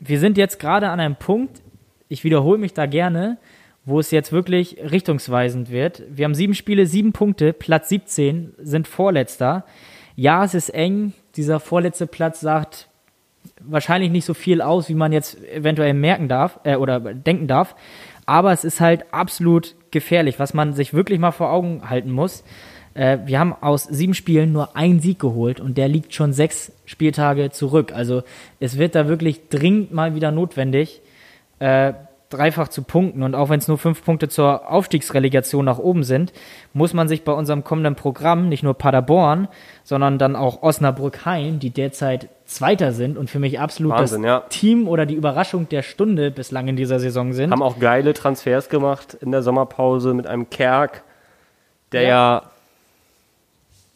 wir 0.00 0.18
sind 0.18 0.36
jetzt 0.36 0.58
gerade 0.58 0.88
an 0.88 1.00
einem 1.00 1.16
Punkt, 1.16 1.62
ich 2.08 2.24
wiederhole 2.24 2.58
mich 2.58 2.74
da 2.74 2.86
gerne, 2.86 3.38
wo 3.84 4.00
es 4.00 4.10
jetzt 4.10 4.32
wirklich 4.32 4.78
richtungsweisend 4.82 5.70
wird. 5.70 6.02
Wir 6.08 6.24
haben 6.24 6.34
sieben 6.34 6.54
Spiele, 6.54 6.86
sieben 6.86 7.12
Punkte, 7.12 7.52
Platz 7.52 7.88
17, 7.90 8.54
sind 8.58 8.88
Vorletzter. 8.88 9.64
Ja, 10.16 10.44
es 10.44 10.54
ist 10.54 10.70
eng. 10.70 11.12
Dieser 11.36 11.60
vorletzte 11.60 12.06
Platz 12.06 12.40
sagt 12.40 12.88
wahrscheinlich 13.60 14.10
nicht 14.10 14.24
so 14.24 14.34
viel 14.34 14.62
aus, 14.62 14.88
wie 14.88 14.94
man 14.94 15.12
jetzt 15.12 15.42
eventuell 15.44 15.94
merken 15.94 16.28
darf 16.28 16.60
äh, 16.64 16.76
oder 16.76 17.00
denken 17.00 17.46
darf. 17.46 17.74
Aber 18.26 18.52
es 18.52 18.64
ist 18.64 18.80
halt 18.80 19.12
absolut 19.12 19.74
gefährlich, 19.90 20.38
was 20.38 20.54
man 20.54 20.72
sich 20.72 20.94
wirklich 20.94 21.18
mal 21.18 21.32
vor 21.32 21.52
Augen 21.52 21.88
halten 21.88 22.10
muss. 22.10 22.44
Äh, 22.94 23.18
wir 23.26 23.38
haben 23.38 23.52
aus 23.52 23.84
sieben 23.84 24.14
Spielen 24.14 24.52
nur 24.52 24.76
einen 24.76 25.00
Sieg 25.00 25.18
geholt 25.18 25.60
und 25.60 25.76
der 25.76 25.88
liegt 25.88 26.14
schon 26.14 26.32
sechs 26.32 26.72
Spieltage 26.86 27.50
zurück. 27.50 27.92
Also 27.92 28.22
es 28.60 28.78
wird 28.78 28.94
da 28.94 29.08
wirklich 29.08 29.48
dringend 29.48 29.92
mal 29.92 30.14
wieder 30.14 30.30
notwendig, 30.30 31.02
äh, 31.58 31.92
dreifach 32.34 32.68
zu 32.68 32.82
punkten. 32.82 33.22
Und 33.22 33.34
auch 33.34 33.48
wenn 33.48 33.58
es 33.58 33.68
nur 33.68 33.78
fünf 33.78 34.04
Punkte 34.04 34.28
zur 34.28 34.70
Aufstiegsrelegation 34.70 35.64
nach 35.64 35.78
oben 35.78 36.04
sind, 36.04 36.32
muss 36.72 36.92
man 36.92 37.08
sich 37.08 37.24
bei 37.24 37.32
unserem 37.32 37.64
kommenden 37.64 37.94
Programm 37.94 38.48
nicht 38.48 38.62
nur 38.62 38.74
Paderborn, 38.74 39.48
sondern 39.82 40.18
dann 40.18 40.36
auch 40.36 40.62
Osnabrück-Heim, 40.62 41.58
die 41.58 41.70
derzeit 41.70 42.28
Zweiter 42.46 42.92
sind 42.92 43.16
und 43.16 43.30
für 43.30 43.38
mich 43.38 43.58
absolut 43.58 43.92
Wahnsinn, 43.92 44.22
das 44.22 44.28
ja. 44.28 44.40
Team 44.50 44.86
oder 44.86 45.06
die 45.06 45.14
Überraschung 45.14 45.68
der 45.68 45.82
Stunde 45.82 46.30
bislang 46.30 46.68
in 46.68 46.76
dieser 46.76 47.00
Saison 47.00 47.32
sind. 47.32 47.50
Haben 47.50 47.62
auch 47.62 47.78
geile 47.78 48.12
Transfers 48.12 48.68
gemacht 48.68 49.14
in 49.20 49.32
der 49.32 49.42
Sommerpause 49.42 50.12
mit 50.12 50.26
einem 50.26 50.50
Kerk, 50.50 51.04
der 51.92 52.02
Ja. 52.02 52.08
ja, 52.08 52.42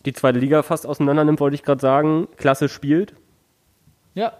die 0.05 0.15
zweite 0.15 0.39
Liga 0.39 0.63
fast 0.63 0.87
auseinander 0.87 1.25
nimmt, 1.25 1.41
wollte 1.41 1.55
ich 1.55 1.63
gerade 1.63 1.81
sagen. 1.81 2.29
Klasse 2.37 2.71
spielt. 2.71 3.15
Ja. 4.15 4.33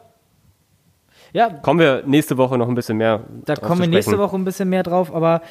Ja, 1.33 1.51
Kommen 1.51 1.81
wir 1.81 2.03
nächste 2.07 2.37
Woche 2.39 2.57
noch 2.57 2.69
ein 2.69 2.75
bisschen 2.75 2.97
mehr. 2.97 3.21
Da 3.45 3.55
kommen 3.55 3.81
wir 3.83 3.89
nächste. 3.89 4.19
Woche 4.19 4.37
ein 4.37 4.45
bisschen 4.45 4.69
mehr 4.69 4.83
drauf, 4.83 5.15
aber 5.15 5.43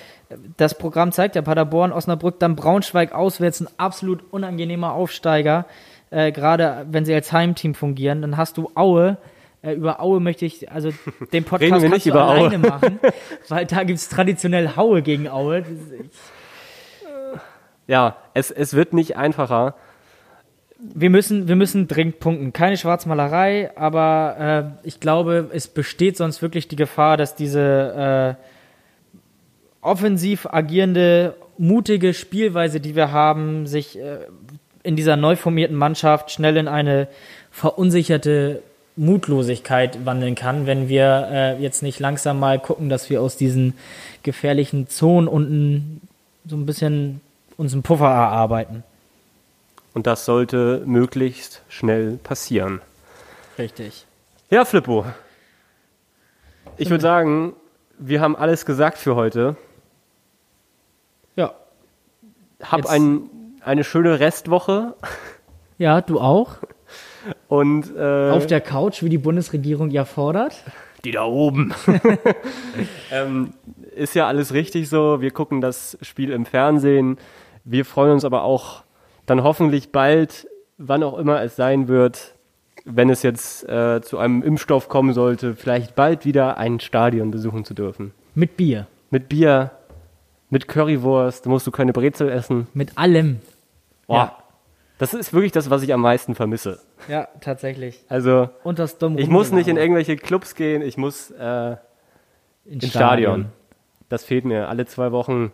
das 0.58 0.78
Programm 0.78 1.12
zeigt 1.12 1.36
ja 1.36 1.42
Paderborn, 1.42 1.92
Osnabrück, 1.92 2.40
dann 2.40 2.56
Braunschweig 2.56 3.14
auswärts, 3.14 3.62
ein 3.62 3.68
absolut 3.78 4.24
unangenehmer 4.32 4.94
Aufsteiger, 4.94 5.66
äh, 6.10 6.32
gerade 6.32 6.86
wenn 6.90 7.06
sie 7.06 7.14
als 7.14 7.32
Heimteam 7.32 7.76
fungieren. 7.76 8.22
Dann 8.22 8.38
hast 8.38 8.58
du 8.58 8.72
Aue. 8.76 9.18
Äh, 9.62 9.74
über 9.74 10.02
Aue 10.02 10.20
möchte 10.20 10.46
ich, 10.46 10.72
also 10.72 10.92
den 11.34 11.44
Podcast 11.44 11.72
Reden 11.72 11.82
wir 11.82 11.90
nicht 11.90 12.08
über 12.08 12.28
Aue. 12.28 12.38
alleine 12.38 12.58
machen, 12.58 13.00
weil 13.48 13.66
da 13.66 13.84
gibt 13.84 14.00
es 14.00 14.10
traditionell 14.10 14.76
Haue 14.76 15.02
gegen 15.02 15.28
Aue. 15.30 15.64
Ja, 17.86 18.18
es, 18.34 18.52
es 18.52 18.74
wird 18.74 18.94
nicht 18.94 19.16
einfacher. 19.16 19.76
Wir 20.80 21.10
müssen, 21.10 21.48
wir 21.48 21.56
müssen 21.56 21.88
dringend 21.88 22.20
punkten. 22.20 22.54
Keine 22.54 22.78
Schwarzmalerei, 22.78 23.72
aber 23.76 24.78
äh, 24.84 24.88
ich 24.88 25.00
glaube, 25.00 25.50
es 25.52 25.68
besteht 25.68 26.18
sonst 26.18 26.42
wirklich 26.42 26.68
die 26.68 26.76
Gefahr, 26.76 27.18
dass 27.18 27.36
diese 27.36 28.38
äh, 28.38 28.44
offensiv 29.82 30.46
agierende, 30.46 31.36
mutige 31.58 32.14
Spielweise, 32.14 32.80
die 32.80 32.96
wir 32.96 33.12
haben, 33.12 33.66
sich 33.66 33.98
äh, 33.98 34.20
in 34.84 34.96
dieser 34.96 35.18
neu 35.18 35.36
formierten 35.36 35.76
Mannschaft 35.76 36.32
schnell 36.32 36.58
in 36.58 36.68
eine 36.68 37.08
verunsicherte 37.52 38.62
Mutlosigkeit 38.96 40.06
wandeln 40.06 40.36
kann, 40.36 40.66
wenn 40.66 40.90
wir 40.90 41.28
äh, 41.32 41.62
jetzt 41.62 41.84
nicht 41.84 42.00
langsam 42.00 42.40
mal 42.40 42.60
gucken, 42.60 42.90
dass 42.90 43.10
wir 43.10 43.22
aus 43.22 43.38
diesen 43.38 43.74
gefährlichen 44.24 44.88
Zonen 44.88 45.28
unten 45.28 46.02
so 46.48 46.56
ein 46.56 46.66
bisschen 46.66 47.22
uns 47.58 47.74
einen 47.74 47.84
Puffer 47.84 48.08
erarbeiten. 48.08 48.84
Und 49.98 50.06
das 50.06 50.26
sollte 50.26 50.84
möglichst 50.86 51.64
schnell 51.70 52.18
passieren. 52.18 52.82
Richtig. 53.58 54.06
Ja, 54.52 54.64
Flippo. 54.64 55.06
Ich 56.78 56.92
würde 56.92 57.02
sagen, 57.02 57.54
wir 57.98 58.22
haben 58.22 58.36
alles 58.36 58.68
gesagt 58.68 59.00
für 59.00 59.16
heute. 59.16 59.56
Ja. 61.36 61.56
Hab 62.62 62.82
Jetzt- 62.82 62.92
ein, 62.92 63.24
eine 63.62 63.84
schöne 63.84 64.20
Restwoche 64.20 64.94
Ja, 65.80 66.02
du 66.02 66.20
auch. 66.22 66.58
und 67.48 67.92
äh, 67.98 68.30
Auf 68.30 68.46
der 68.46 68.62
Couch, 68.62 69.02
wie 69.02 69.10
die 69.10 69.18
Bundesregierung 69.18 69.90
ja 69.90 70.06
fordert. 70.06 70.64
die 71.06 71.12
da 71.14 71.24
oben. 71.26 71.74
ähm, 73.12 73.56
ist 73.96 74.14
ja 74.14 74.28
alles 74.28 74.54
richtig 74.54 74.90
so. 74.90 75.22
Wir 75.22 75.32
gucken 75.32 75.60
das 75.60 75.98
Spiel 76.04 76.30
im 76.30 76.46
Fernsehen. 76.46 77.18
Wir 77.64 77.84
freuen 77.84 78.12
uns 78.12 78.26
aber 78.26 78.44
auch 78.44 78.84
dann 79.28 79.44
hoffentlich 79.44 79.92
bald, 79.92 80.48
wann 80.80 81.04
auch 81.04 81.18
immer 81.20 81.42
es 81.44 81.56
sein 81.56 81.88
wird, 81.88 82.34
wenn 82.86 83.10
es 83.10 83.22
jetzt 83.22 83.68
äh, 83.68 84.02
zu 84.02 84.18
einem 84.18 84.42
Impfstoff 84.42 84.90
kommen 84.90 85.14
sollte, 85.14 85.56
vielleicht 85.56 85.96
bald 85.96 86.26
wieder 86.26 86.58
ein 86.58 86.80
Stadion 86.80 87.30
besuchen 87.30 87.66
zu 87.66 87.74
dürfen. 87.76 88.14
Mit 88.34 88.58
Bier. 88.58 88.88
Mit 89.12 89.30
Bier, 89.30 89.72
mit 90.50 90.68
Currywurst, 90.68 91.46
da 91.46 91.50
musst 91.50 91.68
du 91.68 91.72
keine 91.72 91.94
Brezel 91.94 92.30
essen. 92.30 92.68
Mit 92.74 92.98
allem. 92.98 93.42
Boah, 94.08 94.16
Ja. 94.16 94.38
Das 95.00 95.14
ist 95.14 95.32
wirklich 95.32 95.52
das, 95.52 95.70
was 95.70 95.84
ich 95.84 95.94
am 95.94 96.02
meisten 96.02 96.34
vermisse. 96.34 96.80
Ja, 97.08 97.28
tatsächlich. 97.40 98.04
Also, 98.10 98.50
Und 98.64 98.80
das 98.80 98.98
dumme 98.98 99.20
ich 99.22 99.28
muss 99.28 99.52
nicht 99.52 99.68
in 99.68 99.78
irgendwelche 99.78 100.16
Clubs 100.16 100.56
gehen, 100.56 100.82
ich 100.82 100.98
muss 100.98 101.30
äh, 101.30 101.76
ins 102.66 102.84
ins 102.86 102.90
Stadion. 102.90 103.50
Das 104.10 104.24
fehlt 104.24 104.44
mir 104.44 104.70
alle 104.70 104.88
zwei 104.88 105.12
Wochen, 105.12 105.52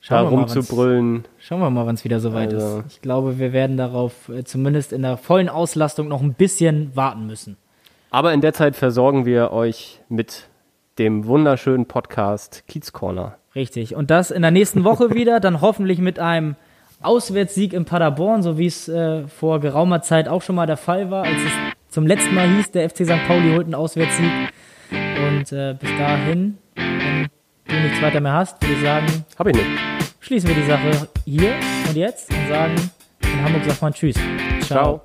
Schauen 0.00 0.26
wir, 0.26 0.30
mal, 0.36 0.42
wann's- 0.42 0.56
rumzubrüllen. 0.56 1.24
schauen 1.38 1.60
wir 1.60 1.70
mal, 1.70 1.84
wann 1.86 1.94
es 1.96 2.04
wieder 2.04 2.20
soweit 2.20 2.54
Also- 2.54 2.80
ist. 2.80 2.92
Ich 2.96 3.02
glaube, 3.02 3.38
wir 3.38 3.52
werden 3.52 3.76
darauf 3.76 4.28
äh, 4.28 4.44
zumindest 4.44 4.92
in 4.92 5.02
der 5.02 5.16
vollen 5.16 5.48
Auslastung 5.48 6.08
noch 6.08 6.22
ein 6.22 6.34
bisschen 6.34 6.94
warten 6.94 7.26
müssen. 7.26 7.56
Aber 8.10 8.32
in 8.32 8.40
der 8.40 8.52
Zeit 8.54 8.76
versorgen 8.76 9.26
wir 9.26 9.52
euch 9.52 10.00
mit 10.08 10.48
dem 10.98 11.26
wunderschönen 11.26 11.86
Podcast 11.86 12.64
Kiez 12.68 12.92
Corner. 12.92 13.36
Richtig. 13.54 13.94
Und 13.94 14.10
das 14.10 14.30
in 14.30 14.42
der 14.42 14.50
nächsten 14.50 14.84
Woche 14.84 15.10
wieder, 15.14 15.40
dann 15.40 15.60
hoffentlich 15.60 15.98
mit 15.98 16.18
einem 16.18 16.54
Auswärtssieg 17.02 17.72
in 17.72 17.84
Paderborn, 17.84 18.42
so 18.42 18.56
wie 18.58 18.66
es 18.66 18.88
äh, 18.88 19.26
vor 19.28 19.60
geraumer 19.60 20.02
Zeit 20.02 20.26
auch 20.28 20.42
schon 20.42 20.56
mal 20.56 20.66
der 20.66 20.76
Fall 20.76 21.10
war, 21.10 21.24
als 21.24 21.36
es 21.42 21.52
zum 21.94 22.06
letzten 22.06 22.34
Mal 22.34 22.48
hieß, 22.48 22.70
der 22.72 22.88
FC 22.90 23.04
St. 23.04 23.26
Pauli 23.26 23.50
holt 23.52 23.64
einen 23.66 23.74
Auswärtssieg. 23.74 24.30
Und 24.90 25.52
äh, 25.52 25.74
bis 25.78 25.90
dahin, 25.98 26.58
du 27.68 27.80
nichts 27.80 28.02
weiter 28.02 28.20
mehr 28.20 28.32
hast, 28.32 28.60
würde 28.62 28.74
ich 28.74 28.82
sagen, 28.82 29.06
Hab 29.38 29.46
ich 29.46 29.54
nicht. 29.54 29.66
schließen 30.20 30.48
wir 30.48 30.56
die 30.56 30.66
Sache 30.66 31.08
hier 31.24 31.54
und 31.88 31.96
jetzt 31.96 32.30
und 32.30 32.48
sagen, 32.48 32.90
in 33.22 33.44
Hamburg 33.44 33.64
sagt 33.64 33.82
man 33.82 33.92
Tschüss. 33.92 34.16
Ciao. 34.62 35.02